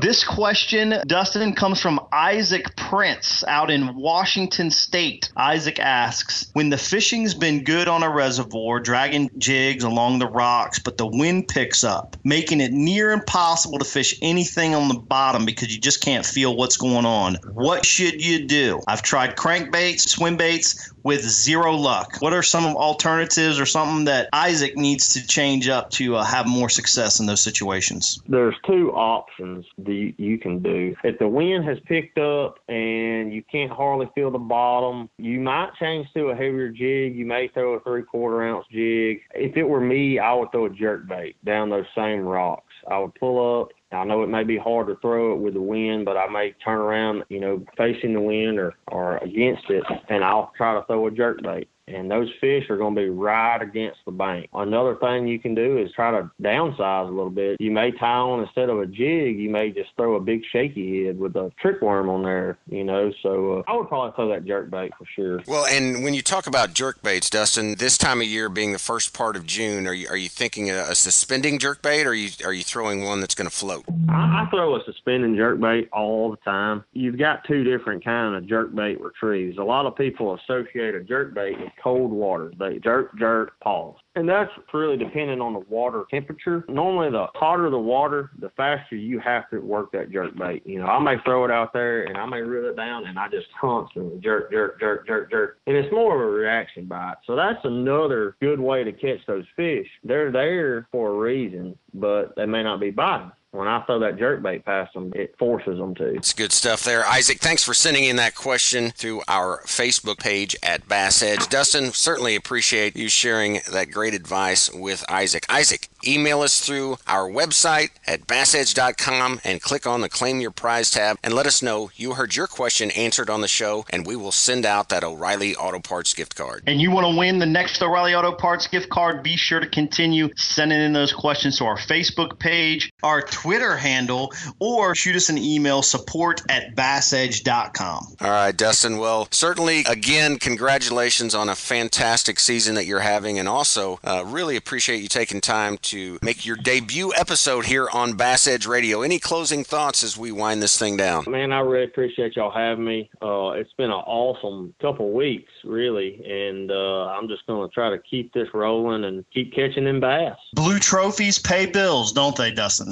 This 0.00 0.24
question, 0.24 0.94
Dustin, 1.06 1.54
comes 1.54 1.80
from 1.80 2.00
Isaac 2.10 2.76
Prince 2.76 3.44
out 3.46 3.70
in 3.70 3.94
Washington 3.94 4.70
State. 4.70 5.30
Isaac 5.36 5.78
asks 5.78 6.50
When 6.54 6.70
the 6.70 6.78
fishing's 6.78 7.34
been 7.34 7.62
good 7.62 7.86
on 7.86 8.02
a 8.02 8.10
reservoir, 8.10 8.80
dragging 8.80 9.30
jigs 9.38 9.84
along 9.84 10.18
the 10.18 10.28
rocks, 10.28 10.80
but 10.80 10.96
the 10.96 11.06
wind 11.06 11.46
picks 11.46 11.84
up, 11.84 12.16
making 12.24 12.60
it 12.60 12.72
near 12.72 13.12
impossible 13.12 13.78
to 13.78 13.84
fish 13.84 14.18
anything 14.22 14.74
on 14.74 14.88
the 14.88 14.98
bottom 14.98 15.46
because 15.54 15.74
you 15.74 15.80
just 15.80 16.00
can't 16.02 16.24
feel 16.24 16.56
what's 16.56 16.76
going 16.76 17.06
on. 17.06 17.36
What 17.52 17.84
should 17.84 18.24
you 18.24 18.46
do? 18.46 18.80
I've 18.88 19.02
tried 19.02 19.36
crankbaits, 19.36 20.08
swim 20.08 20.36
baits 20.36 20.92
with 21.02 21.22
zero 21.22 21.74
luck. 21.74 22.16
What 22.20 22.32
are 22.32 22.42
some 22.42 22.76
alternatives 22.76 23.58
or 23.58 23.66
something 23.66 24.04
that 24.04 24.28
Isaac 24.32 24.76
needs 24.76 25.12
to 25.14 25.26
change 25.26 25.68
up 25.68 25.90
to 25.90 26.16
uh, 26.16 26.24
have 26.24 26.46
more 26.46 26.68
success 26.68 27.20
in 27.20 27.26
those 27.26 27.40
situations? 27.40 28.20
There's 28.28 28.54
two 28.66 28.92
options 28.92 29.66
that 29.78 30.14
you 30.16 30.38
can 30.38 30.60
do. 30.60 30.94
If 31.02 31.18
the 31.18 31.28
wind 31.28 31.64
has 31.64 31.78
picked 31.86 32.18
up 32.18 32.58
and 32.68 33.32
you 33.32 33.42
can't 33.50 33.70
hardly 33.70 34.08
feel 34.14 34.30
the 34.30 34.38
bottom, 34.38 35.08
you 35.18 35.40
might 35.40 35.70
change 35.78 36.08
to 36.14 36.28
a 36.28 36.34
heavier 36.34 36.70
jig. 36.70 37.16
You 37.16 37.26
may 37.26 37.48
throw 37.48 37.74
a 37.74 37.80
three 37.80 38.02
quarter 38.02 38.42
ounce 38.42 38.66
jig. 38.70 39.20
If 39.34 39.56
it 39.56 39.64
were 39.64 39.80
me, 39.80 40.18
I 40.18 40.32
would 40.34 40.52
throw 40.52 40.66
a 40.66 40.70
jerk 40.70 41.06
bait 41.08 41.36
down 41.44 41.70
those 41.70 41.86
same 41.96 42.20
rocks. 42.20 42.72
I 42.90 42.98
would 42.98 43.14
pull 43.14 43.62
up 43.62 43.68
I 43.92 44.04
know 44.04 44.22
it 44.22 44.28
may 44.28 44.44
be 44.44 44.56
hard 44.56 44.86
to 44.88 44.96
throw 44.96 45.34
it 45.34 45.40
with 45.40 45.54
the 45.54 45.60
wind, 45.60 46.04
but 46.04 46.16
I 46.16 46.28
may 46.28 46.54
turn 46.64 46.78
around, 46.78 47.24
you 47.28 47.40
know, 47.40 47.64
facing 47.76 48.14
the 48.14 48.20
wind 48.20 48.58
or, 48.58 48.74
or 48.88 49.18
against 49.18 49.68
it, 49.68 49.84
and 50.08 50.24
I'll 50.24 50.52
try 50.56 50.74
to 50.74 50.84
throw 50.86 51.06
a 51.06 51.10
jerk 51.10 51.42
bait 51.42 51.68
and 51.94 52.10
those 52.10 52.28
fish 52.40 52.68
are 52.70 52.76
going 52.76 52.94
to 52.94 53.00
be 53.00 53.08
right 53.08 53.60
against 53.60 53.98
the 54.04 54.12
bank. 54.12 54.48
Another 54.52 54.96
thing 54.96 55.26
you 55.26 55.38
can 55.38 55.54
do 55.54 55.78
is 55.78 55.90
try 55.92 56.10
to 56.10 56.30
downsize 56.42 57.08
a 57.08 57.10
little 57.10 57.30
bit. 57.30 57.60
You 57.60 57.70
may 57.70 57.90
tie 57.92 58.18
on 58.18 58.40
instead 58.40 58.68
of 58.68 58.80
a 58.80 58.86
jig, 58.86 59.38
you 59.38 59.50
may 59.50 59.70
just 59.70 59.90
throw 59.96 60.16
a 60.16 60.20
big 60.20 60.42
shaky 60.52 61.06
head 61.06 61.18
with 61.18 61.36
a 61.36 61.52
trick 61.60 61.80
worm 61.82 62.08
on 62.08 62.22
there, 62.22 62.58
you 62.68 62.84
know. 62.84 63.12
So 63.22 63.58
uh, 63.58 63.70
I 63.70 63.76
would 63.76 63.88
probably 63.88 64.14
throw 64.14 64.28
that 64.28 64.44
jerk 64.44 64.70
bait 64.70 64.92
for 64.98 65.04
sure. 65.14 65.42
Well, 65.46 65.66
and 65.66 66.02
when 66.02 66.14
you 66.14 66.22
talk 66.22 66.46
about 66.46 66.74
jerk 66.74 67.02
baits, 67.02 67.30
Dustin, 67.30 67.76
this 67.76 67.98
time 67.98 68.20
of 68.20 68.26
year 68.26 68.48
being 68.48 68.72
the 68.72 68.78
first 68.78 69.14
part 69.14 69.36
of 69.36 69.46
June, 69.46 69.86
are 69.86 69.94
you 69.94 70.08
are 70.08 70.16
you 70.16 70.28
thinking 70.28 70.70
a, 70.70 70.90
a 70.90 70.94
suspending 70.94 71.58
jerk 71.58 71.82
bait, 71.82 72.06
or 72.06 72.10
are 72.10 72.14
you 72.14 72.30
are 72.44 72.52
you 72.52 72.62
throwing 72.62 73.04
one 73.04 73.20
that's 73.20 73.34
going 73.34 73.48
to 73.48 73.54
float? 73.54 73.84
I, 74.08 74.44
I 74.44 74.48
throw 74.50 74.76
a 74.76 74.84
suspending 74.84 75.36
jerk 75.36 75.60
bait 75.60 75.88
all 75.92 76.30
the 76.30 76.36
time. 76.38 76.84
You've 76.92 77.18
got 77.18 77.44
two 77.44 77.64
different 77.64 78.04
kind 78.04 78.34
of 78.34 78.46
jerk 78.46 78.74
bait 78.74 79.00
retrieves. 79.00 79.58
A 79.58 79.62
lot 79.62 79.86
of 79.86 79.96
people 79.96 80.34
associate 80.34 80.94
a 80.94 81.02
jerk 81.02 81.34
bait 81.34 81.58
with 81.58 81.72
cold 81.82 82.10
water. 82.10 82.52
They 82.58 82.78
jerk, 82.78 83.16
jerk, 83.18 83.58
pause. 83.60 83.96
And 84.14 84.28
that's 84.28 84.50
really 84.72 84.96
dependent 84.96 85.40
on 85.40 85.54
the 85.54 85.60
water 85.60 86.04
temperature. 86.10 86.64
Normally, 86.68 87.10
the 87.10 87.26
hotter 87.34 87.70
the 87.70 87.78
water, 87.78 88.30
the 88.38 88.50
faster 88.56 88.96
you 88.96 89.18
have 89.20 89.48
to 89.50 89.58
work 89.58 89.92
that 89.92 90.12
jerk 90.12 90.36
bait. 90.36 90.62
You 90.66 90.80
know, 90.80 90.86
I 90.86 90.98
may 90.98 91.16
throw 91.24 91.44
it 91.44 91.50
out 91.50 91.72
there 91.72 92.04
and 92.04 92.16
I 92.16 92.26
may 92.26 92.40
reel 92.40 92.70
it 92.70 92.76
down 92.76 93.06
and 93.06 93.18
I 93.18 93.28
just 93.28 93.46
constantly 93.60 94.20
jerk, 94.20 94.50
jerk, 94.50 94.78
jerk, 94.80 95.06
jerk, 95.06 95.30
jerk. 95.30 95.58
And 95.66 95.76
it's 95.76 95.92
more 95.92 96.14
of 96.14 96.20
a 96.20 96.32
reaction 96.32 96.86
bite. 96.86 97.16
So 97.26 97.36
that's 97.36 97.60
another 97.64 98.36
good 98.40 98.60
way 98.60 98.84
to 98.84 98.92
catch 98.92 99.24
those 99.26 99.44
fish. 99.56 99.86
They're 100.04 100.32
there 100.32 100.88
for 100.92 101.10
a 101.10 101.18
reason, 101.18 101.76
but 101.94 102.34
they 102.36 102.46
may 102.46 102.62
not 102.62 102.80
be 102.80 102.90
biting 102.90 103.32
when 103.52 103.68
I 103.68 103.82
throw 103.82 103.98
that 104.00 104.18
jerk 104.18 104.42
bait 104.42 104.64
past 104.64 104.94
them, 104.94 105.12
it 105.14 105.36
forces 105.38 105.78
them 105.78 105.94
to. 105.96 106.06
It's 106.06 106.32
good 106.32 106.52
stuff 106.52 106.82
there. 106.84 107.06
Isaac, 107.06 107.38
thanks 107.38 107.62
for 107.62 107.74
sending 107.74 108.04
in 108.04 108.16
that 108.16 108.34
question 108.34 108.90
through 108.90 109.22
our 109.28 109.60
Facebook 109.66 110.18
page 110.18 110.56
at 110.62 110.88
Bass 110.88 111.22
Edge. 111.22 111.46
Dustin, 111.48 111.92
certainly 111.92 112.34
appreciate 112.34 112.96
you 112.96 113.10
sharing 113.10 113.60
that 113.70 113.90
great 113.90 114.14
advice 114.14 114.72
with 114.72 115.04
Isaac. 115.08 115.44
Isaac, 115.50 115.88
email 116.06 116.40
us 116.42 116.60
through 116.60 116.98
our 117.06 117.28
website 117.28 117.90
at 118.06 118.26
bassedge.com 118.26 119.40
and 119.44 119.60
click 119.62 119.86
on 119.86 120.00
the 120.00 120.08
Claim 120.08 120.40
Your 120.40 120.50
Prize 120.50 120.90
tab 120.90 121.18
and 121.22 121.34
let 121.34 121.46
us 121.46 121.62
know 121.62 121.90
you 121.96 122.14
heard 122.14 122.36
your 122.36 122.46
question 122.46 122.90
answered 122.92 123.30
on 123.30 123.40
the 123.40 123.48
show, 123.48 123.84
and 123.90 124.06
we 124.06 124.16
will 124.16 124.32
send 124.32 124.66
out 124.66 124.88
that 124.88 125.04
O'Reilly 125.04 125.54
Auto 125.56 125.80
Parts 125.80 126.14
gift 126.14 126.36
card. 126.36 126.62
And 126.66 126.80
you 126.80 126.90
want 126.90 127.06
to 127.12 127.18
win 127.18 127.38
the 127.38 127.46
next 127.46 127.82
O'Reilly 127.82 128.14
Auto 128.14 128.32
Parts 128.32 128.66
gift 128.66 128.88
card? 128.90 129.22
Be 129.22 129.36
sure 129.36 129.60
to 129.60 129.68
continue 129.68 130.28
sending 130.36 130.80
in 130.80 130.92
those 130.92 131.12
questions 131.12 131.58
to 131.58 131.64
our 131.64 131.78
Facebook 131.78 132.38
page, 132.38 132.90
our 133.02 133.22
Twitter 133.22 133.76
handle 133.76 134.32
or 134.58 134.94
shoot 134.94 135.16
us 135.16 135.28
an 135.28 135.38
email 135.38 135.82
support 135.82 136.42
at 136.48 136.74
bassedge.com. 136.74 138.06
All 138.20 138.30
right, 138.30 138.56
Dustin. 138.56 138.98
Well, 138.98 139.28
certainly, 139.30 139.80
again, 139.88 140.38
congratulations 140.38 141.34
on 141.34 141.48
a 141.48 141.54
fantastic 141.54 142.38
season 142.40 142.74
that 142.74 142.86
you're 142.86 143.00
having, 143.00 143.38
and 143.38 143.48
also 143.48 143.98
uh, 144.04 144.24
really 144.26 144.56
appreciate 144.56 145.02
you 145.02 145.08
taking 145.08 145.40
time 145.40 145.78
to 145.78 145.91
make 146.22 146.46
your 146.46 146.56
debut 146.56 147.12
episode 147.14 147.66
here 147.66 147.88
on 147.92 148.14
Bass 148.14 148.46
Edge 148.46 148.66
Radio. 148.66 149.02
Any 149.02 149.18
closing 149.18 149.64
thoughts 149.64 150.02
as 150.02 150.16
we 150.16 150.32
wind 150.32 150.62
this 150.62 150.78
thing 150.78 150.96
down? 150.96 151.24
Man, 151.28 151.52
I 151.52 151.60
really 151.60 151.84
appreciate 151.84 152.36
y'all 152.36 152.50
having 152.50 152.84
me. 152.84 153.10
Uh, 153.20 153.50
it's 153.50 153.72
been 153.74 153.90
an 153.90 154.02
awesome 154.06 154.74
couple 154.80 155.12
weeks, 155.12 155.52
really, 155.64 156.22
and 156.24 156.70
uh, 156.70 157.06
I'm 157.06 157.28
just 157.28 157.46
going 157.46 157.68
to 157.68 157.72
try 157.72 157.90
to 157.90 157.98
keep 157.98 158.32
this 158.32 158.48
rolling 158.54 159.04
and 159.04 159.24
keep 159.32 159.54
catching 159.54 159.84
them 159.84 160.00
bass. 160.00 160.36
Blue 160.54 160.78
trophies 160.78 161.38
pay 161.38 161.66
bills, 161.66 162.12
don't 162.12 162.36
they, 162.36 162.50
Dustin? 162.50 162.90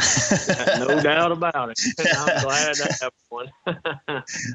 no 0.79 1.01
doubt 1.03 1.33
about 1.33 1.70
it. 1.70 1.79
I'm 1.99 2.43
glad 2.43 2.77
I 2.81 2.97
have 3.01 3.12
one. 3.29 3.51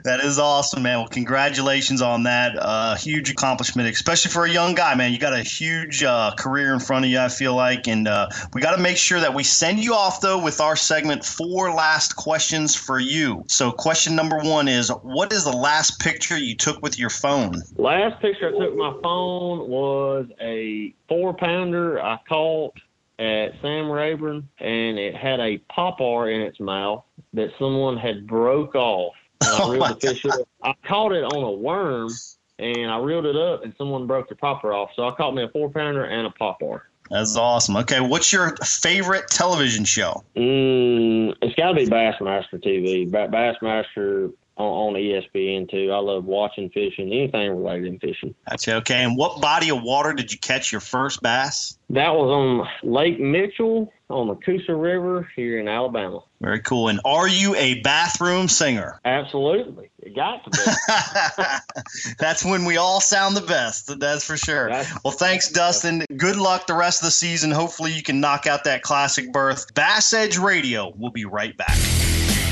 that 0.03 0.19
is 0.23 0.37
awesome, 0.37 0.83
man. 0.83 0.99
Well, 0.99 1.07
congratulations 1.07 2.01
on 2.01 2.23
that. 2.23 2.55
Uh, 2.57 2.95
huge 2.95 3.29
accomplishment, 3.29 3.89
especially 3.89 4.31
for 4.31 4.45
a 4.45 4.49
young 4.49 4.75
guy, 4.75 4.95
man. 4.95 5.11
You 5.11 5.19
got 5.19 5.33
a 5.33 5.41
huge 5.41 6.03
uh, 6.03 6.33
career 6.37 6.73
in 6.73 6.79
front 6.79 7.05
of 7.05 7.11
you, 7.11 7.19
I 7.19 7.29
feel 7.29 7.55
like. 7.55 7.87
And 7.87 8.07
uh, 8.07 8.27
we 8.53 8.61
got 8.61 8.75
to 8.75 8.81
make 8.81 8.97
sure 8.97 9.19
that 9.19 9.33
we 9.33 9.43
send 9.43 9.83
you 9.83 9.93
off, 9.93 10.21
though, 10.21 10.41
with 10.41 10.59
our 10.61 10.75
segment 10.75 11.25
Four 11.25 11.71
Last 11.71 12.15
Questions 12.15 12.75
for 12.75 12.99
You. 12.99 13.43
So, 13.47 13.71
question 13.71 14.15
number 14.15 14.37
one 14.39 14.67
is 14.67 14.89
What 15.01 15.31
is 15.31 15.43
the 15.43 15.55
last 15.55 15.99
picture 15.99 16.37
you 16.37 16.55
took 16.55 16.81
with 16.81 16.99
your 16.99 17.09
phone? 17.09 17.61
Last 17.77 18.21
picture 18.21 18.49
I 18.49 18.51
took 18.51 18.71
with 18.71 18.75
my 18.75 18.95
phone 19.01 19.69
was 19.69 20.27
a 20.41 20.93
four 21.07 21.33
pounder 21.33 22.01
I 22.01 22.19
caught 22.27 22.79
at 23.19 23.53
Sam 23.61 23.89
Rayburn, 23.89 24.47
and 24.59 24.99
it 24.99 25.15
had 25.15 25.39
a 25.39 25.57
popper 25.69 26.29
in 26.29 26.41
its 26.41 26.59
mouth 26.59 27.03
that 27.33 27.49
someone 27.57 27.97
had 27.97 28.27
broke 28.27 28.75
off. 28.75 29.13
Oh 29.47 29.69
I 29.69 29.73
reeled 29.73 30.01
the 30.01 30.07
fish 30.07 30.25
up. 30.25 30.47
I 30.63 30.73
caught 30.87 31.11
it 31.11 31.23
on 31.23 31.43
a 31.43 31.51
worm, 31.51 32.09
and 32.57 32.89
I 32.89 32.97
reeled 32.97 33.25
it 33.25 33.35
up, 33.35 33.63
and 33.63 33.75
someone 33.77 34.07
broke 34.07 34.29
the 34.29 34.35
popper 34.35 34.73
off. 34.73 34.89
So 34.95 35.07
I 35.07 35.13
caught 35.13 35.35
me 35.35 35.43
a 35.43 35.49
four 35.49 35.69
pounder 35.69 36.05
and 36.05 36.25
a 36.25 36.31
popper. 36.31 36.87
That's 37.09 37.35
awesome. 37.35 37.77
Okay, 37.77 37.99
what's 37.99 38.33
your 38.33 38.55
favorite 38.57 39.27
television 39.27 39.85
show? 39.85 40.23
Mm, 40.35 41.35
it's 41.41 41.55
got 41.55 41.69
to 41.69 41.75
be 41.75 41.85
Bassmaster 41.85 42.61
TV. 42.63 43.09
Ba- 43.09 43.29
Bassmaster 43.31 44.33
on, 44.57 44.65
on 44.65 44.93
ESPN 44.93 45.69
too. 45.69 45.91
I 45.91 45.97
love 45.97 46.25
watching 46.25 46.69
fishing, 46.69 47.11
anything 47.11 47.51
related 47.51 47.99
to 47.99 48.07
fishing. 48.07 48.35
That's 48.47 48.67
Okay, 48.67 49.03
and 49.03 49.17
what 49.17 49.41
body 49.41 49.69
of 49.69 49.81
water 49.83 50.13
did 50.13 50.31
you 50.31 50.39
catch 50.39 50.71
your 50.71 50.81
first 50.81 51.21
bass? 51.21 51.77
That 51.89 52.13
was 52.13 52.29
on 52.29 52.89
Lake 52.89 53.19
Mitchell 53.19 53.91
on 54.09 54.27
the 54.27 54.35
Coosa 54.35 54.75
River 54.75 55.29
here 55.35 55.59
in 55.59 55.67
Alabama. 55.67 56.19
Very 56.41 56.59
cool. 56.61 56.89
And 56.89 56.99
are 57.05 57.27
you 57.27 57.55
a 57.55 57.81
bathroom 57.81 58.47
singer? 58.47 58.99
Absolutely. 59.05 59.89
It 59.99 60.15
got 60.15 60.43
to 60.43 60.49
be. 60.49 62.13
That's 62.19 62.43
when 62.43 62.65
we 62.65 62.77
all 62.77 63.01
sound 63.01 63.35
the 63.35 63.41
best. 63.41 63.99
That's 63.99 64.23
for 64.25 64.37
sure. 64.37 64.69
well, 65.03 65.11
thanks, 65.11 65.51
Dustin. 65.51 66.05
Good 66.17 66.37
luck 66.37 66.67
the 66.67 66.75
rest 66.75 67.01
of 67.01 67.05
the 67.05 67.11
season. 67.11 67.51
Hopefully, 67.51 67.93
you 67.93 68.03
can 68.03 68.19
knock 68.19 68.47
out 68.47 68.63
that 68.65 68.81
classic 68.81 69.31
berth. 69.31 69.73
Bass 69.73 70.13
Edge 70.13 70.37
Radio. 70.37 70.91
We'll 70.95 71.11
be 71.11 71.25
right 71.25 71.55
back. 71.57 71.77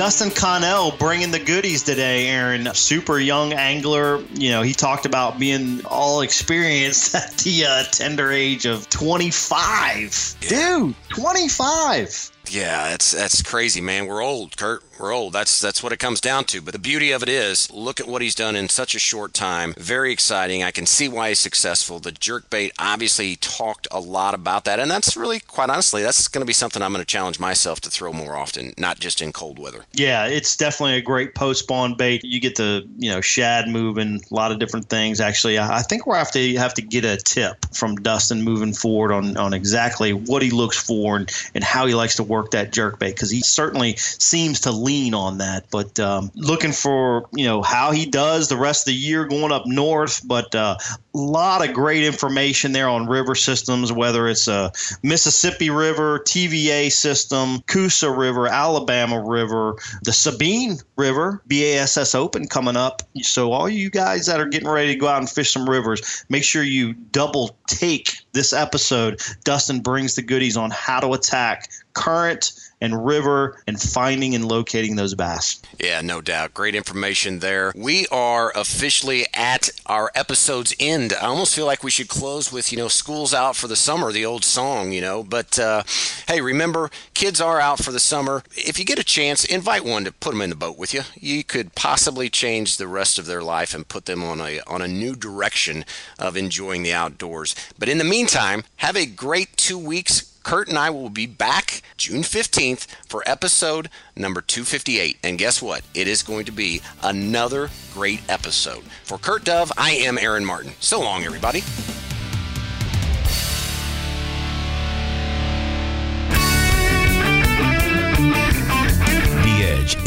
Dustin 0.00 0.30
Connell 0.30 0.92
bringing 0.92 1.30
the 1.30 1.38
goodies 1.38 1.82
today, 1.82 2.28
Aaron. 2.28 2.74
Super 2.74 3.18
young 3.18 3.52
angler. 3.52 4.22
You 4.32 4.48
know, 4.48 4.62
he 4.62 4.72
talked 4.72 5.04
about 5.04 5.38
being 5.38 5.84
all 5.84 6.22
experienced 6.22 7.14
at 7.14 7.36
the 7.36 7.66
uh, 7.66 7.82
tender 7.90 8.32
age 8.32 8.64
of 8.64 8.88
25. 8.88 10.36
Dude, 10.40 10.94
25. 11.10 12.32
Yeah, 12.48 12.90
that's 12.90 13.12
that's 13.12 13.42
crazy, 13.42 13.80
man. 13.80 14.06
We're 14.06 14.22
old, 14.22 14.56
Kurt. 14.56 14.82
We're 14.98 15.12
old. 15.12 15.32
That's 15.32 15.60
that's 15.60 15.82
what 15.82 15.92
it 15.92 15.98
comes 15.98 16.20
down 16.20 16.44
to. 16.44 16.60
But 16.60 16.72
the 16.72 16.78
beauty 16.78 17.10
of 17.12 17.22
it 17.22 17.28
is, 17.28 17.70
look 17.72 18.00
at 18.00 18.08
what 18.08 18.22
he's 18.22 18.34
done 18.34 18.56
in 18.56 18.68
such 18.68 18.94
a 18.94 18.98
short 18.98 19.32
time. 19.32 19.72
Very 19.78 20.12
exciting. 20.12 20.62
I 20.62 20.70
can 20.70 20.84
see 20.84 21.08
why 21.08 21.30
he's 21.30 21.38
successful. 21.38 22.00
The 22.00 22.12
jerk 22.12 22.50
bait, 22.50 22.72
obviously, 22.78 23.28
he 23.28 23.36
talked 23.36 23.86
a 23.90 24.00
lot 24.00 24.34
about 24.34 24.64
that, 24.64 24.78
and 24.78 24.90
that's 24.90 25.16
really, 25.16 25.40
quite 25.40 25.70
honestly, 25.70 26.02
that's 26.02 26.28
going 26.28 26.42
to 26.42 26.46
be 26.46 26.52
something 26.52 26.82
I'm 26.82 26.92
going 26.92 27.02
to 27.02 27.06
challenge 27.06 27.38
myself 27.38 27.80
to 27.82 27.90
throw 27.90 28.12
more 28.12 28.36
often, 28.36 28.74
not 28.76 28.98
just 28.98 29.22
in 29.22 29.32
cold 29.32 29.58
weather. 29.58 29.84
Yeah, 29.92 30.26
it's 30.26 30.56
definitely 30.56 30.96
a 30.96 31.02
great 31.02 31.34
post 31.34 31.60
spawn 31.60 31.94
bait. 31.94 32.24
You 32.24 32.40
get 32.40 32.56
the 32.56 32.86
you 32.98 33.10
know 33.10 33.20
shad 33.20 33.68
moving, 33.68 34.20
a 34.30 34.34
lot 34.34 34.50
of 34.52 34.58
different 34.58 34.88
things. 34.88 35.20
Actually, 35.20 35.58
I 35.58 35.82
think 35.82 36.06
we'll 36.06 36.16
have 36.16 36.32
to 36.32 36.54
have 36.56 36.74
to 36.74 36.82
get 36.82 37.04
a 37.04 37.16
tip 37.16 37.64
from 37.72 37.96
Dustin 37.96 38.42
moving 38.42 38.72
forward 38.72 39.12
on 39.12 39.36
on 39.36 39.54
exactly 39.54 40.12
what 40.12 40.42
he 40.42 40.50
looks 40.50 40.76
for 40.76 41.16
and, 41.16 41.30
and 41.54 41.62
how 41.62 41.86
he 41.86 41.94
likes 41.94 42.16
to 42.16 42.24
work 42.30 42.52
that 42.52 42.72
jerk 42.72 42.98
bait 42.98 43.10
because 43.10 43.30
he 43.30 43.40
certainly 43.40 43.96
seems 43.96 44.60
to 44.60 44.70
lean 44.70 45.12
on 45.12 45.38
that. 45.38 45.66
But 45.70 45.98
um, 46.00 46.30
looking 46.34 46.72
for 46.72 47.28
you 47.32 47.44
know 47.44 47.60
how 47.60 47.90
he 47.90 48.06
does 48.06 48.48
the 48.48 48.56
rest 48.56 48.82
of 48.82 48.92
the 48.92 48.98
year 48.98 49.26
going 49.26 49.52
up 49.52 49.64
north. 49.66 50.22
But 50.26 50.54
uh, 50.54 50.78
lot 51.18 51.66
of 51.66 51.74
great 51.74 52.04
information 52.04 52.72
there 52.72 52.88
on 52.88 53.06
river 53.06 53.34
systems, 53.34 53.92
whether 53.92 54.28
it's 54.28 54.48
a 54.48 54.72
Mississippi 55.02 55.70
River, 55.70 56.20
TVA 56.20 56.90
system, 56.90 57.60
Coosa 57.66 58.10
River, 58.10 58.46
Alabama 58.46 59.20
River, 59.20 59.76
the 60.02 60.12
Sabine 60.12 60.78
River, 60.96 61.42
BASS 61.46 62.14
Open 62.14 62.46
coming 62.46 62.76
up. 62.76 63.02
So 63.22 63.52
all 63.52 63.68
you 63.68 63.90
guys 63.90 64.26
that 64.26 64.40
are 64.40 64.48
getting 64.48 64.68
ready 64.68 64.92
to 64.92 64.98
go 64.98 65.08
out 65.08 65.18
and 65.18 65.30
fish 65.30 65.52
some 65.52 65.68
rivers, 65.68 66.24
make 66.28 66.44
sure 66.44 66.62
you 66.62 66.94
double 66.94 67.56
take 67.66 68.18
this 68.32 68.52
episode. 68.52 69.20
Dustin 69.44 69.80
brings 69.80 70.14
the 70.14 70.22
goodies 70.22 70.56
on 70.56 70.70
how 70.70 71.00
to 71.00 71.12
attack 71.12 71.70
current 71.94 72.52
and 72.80 73.04
river 73.04 73.58
and 73.66 73.80
finding 73.80 74.34
and 74.34 74.44
locating 74.44 74.96
those 74.96 75.14
bass. 75.14 75.60
Yeah, 75.78 76.00
no 76.00 76.20
doubt. 76.20 76.54
Great 76.54 76.74
information 76.74 77.40
there. 77.40 77.72
We 77.76 78.06
are 78.08 78.52
officially 78.56 79.26
at 79.34 79.70
our 79.86 80.10
episode's 80.14 80.74
end. 80.80 81.12
I 81.12 81.26
almost 81.26 81.54
feel 81.54 81.66
like 81.66 81.84
we 81.84 81.90
should 81.90 82.08
close 82.08 82.52
with, 82.52 82.72
you 82.72 82.78
know, 82.78 82.88
school's 82.88 83.34
out 83.34 83.56
for 83.56 83.68
the 83.68 83.76
summer, 83.76 84.12
the 84.12 84.24
old 84.24 84.44
song, 84.44 84.92
you 84.92 85.00
know. 85.00 85.22
But 85.22 85.58
uh, 85.58 85.82
hey, 86.26 86.40
remember, 86.40 86.90
kids 87.14 87.40
are 87.40 87.60
out 87.60 87.80
for 87.80 87.92
the 87.92 88.00
summer. 88.00 88.42
If 88.56 88.78
you 88.78 88.84
get 88.84 88.98
a 88.98 89.04
chance, 89.04 89.44
invite 89.44 89.84
one 89.84 90.04
to 90.04 90.12
put 90.12 90.32
them 90.32 90.42
in 90.42 90.50
the 90.50 90.56
boat 90.56 90.78
with 90.78 90.94
you. 90.94 91.02
You 91.14 91.44
could 91.44 91.74
possibly 91.74 92.28
change 92.28 92.76
the 92.76 92.88
rest 92.88 93.18
of 93.18 93.26
their 93.26 93.42
life 93.42 93.74
and 93.74 93.86
put 93.86 94.06
them 94.06 94.24
on 94.24 94.40
a 94.40 94.60
on 94.66 94.82
a 94.82 94.88
new 94.88 95.14
direction 95.14 95.84
of 96.18 96.36
enjoying 96.36 96.82
the 96.82 96.92
outdoors. 96.92 97.54
But 97.78 97.88
in 97.88 97.98
the 97.98 98.04
meantime, 98.04 98.64
have 98.76 98.96
a 98.96 99.06
great 99.06 99.56
two 99.56 99.78
weeks 99.78 100.29
Kurt 100.42 100.68
and 100.68 100.78
I 100.78 100.90
will 100.90 101.10
be 101.10 101.26
back 101.26 101.82
June 101.96 102.22
15th 102.22 102.86
for 103.06 103.22
episode 103.26 103.88
number 104.16 104.40
258. 104.40 105.18
And 105.22 105.38
guess 105.38 105.60
what? 105.60 105.82
It 105.94 106.08
is 106.08 106.22
going 106.22 106.44
to 106.46 106.52
be 106.52 106.80
another 107.02 107.70
great 107.92 108.20
episode. 108.28 108.82
For 109.04 109.18
Kurt 109.18 109.44
Dove, 109.44 109.72
I 109.76 109.92
am 109.92 110.18
Aaron 110.18 110.44
Martin. 110.44 110.72
So 110.80 111.00
long, 111.00 111.24
everybody. 111.24 111.62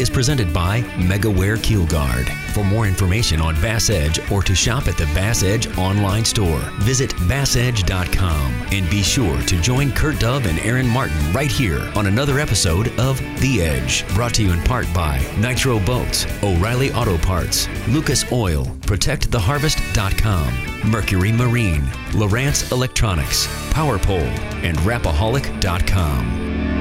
Is 0.00 0.10
presented 0.10 0.52
by 0.52 0.82
MegaWare 0.96 1.62
Keel 1.62 1.86
Guard. 1.86 2.28
For 2.52 2.64
more 2.64 2.86
information 2.86 3.40
on 3.40 3.54
Bass 3.60 3.90
Edge 3.90 4.18
or 4.30 4.42
to 4.42 4.54
shop 4.54 4.88
at 4.88 4.96
the 4.96 5.06
Bass 5.06 5.42
Edge 5.42 5.66
online 5.76 6.24
store, 6.24 6.60
visit 6.80 7.10
bassedge.com 7.28 8.52
and 8.72 8.88
be 8.90 9.02
sure 9.02 9.40
to 9.42 9.60
join 9.60 9.92
Kurt 9.92 10.18
Dove 10.20 10.46
and 10.46 10.58
Aaron 10.60 10.86
Martin 10.86 11.32
right 11.32 11.50
here 11.50 11.90
on 11.94 12.06
another 12.06 12.38
episode 12.38 12.88
of 12.98 13.18
The 13.40 13.62
Edge, 13.62 14.06
brought 14.14 14.34
to 14.34 14.42
you 14.42 14.52
in 14.52 14.62
part 14.62 14.86
by 14.94 15.20
Nitro 15.38 15.78
Boats, 15.80 16.26
O'Reilly 16.42 16.92
Auto 16.92 17.18
Parts, 17.18 17.68
Lucas 17.88 18.30
Oil, 18.32 18.64
ProtectTheHarvest.com, 18.82 20.90
Mercury 20.90 21.32
Marine, 21.32 21.82
Lowrance 22.12 22.70
Electronics, 22.70 23.46
PowerPole, 23.70 24.28
and 24.62 24.76
Rapaholic.com. 24.78 26.73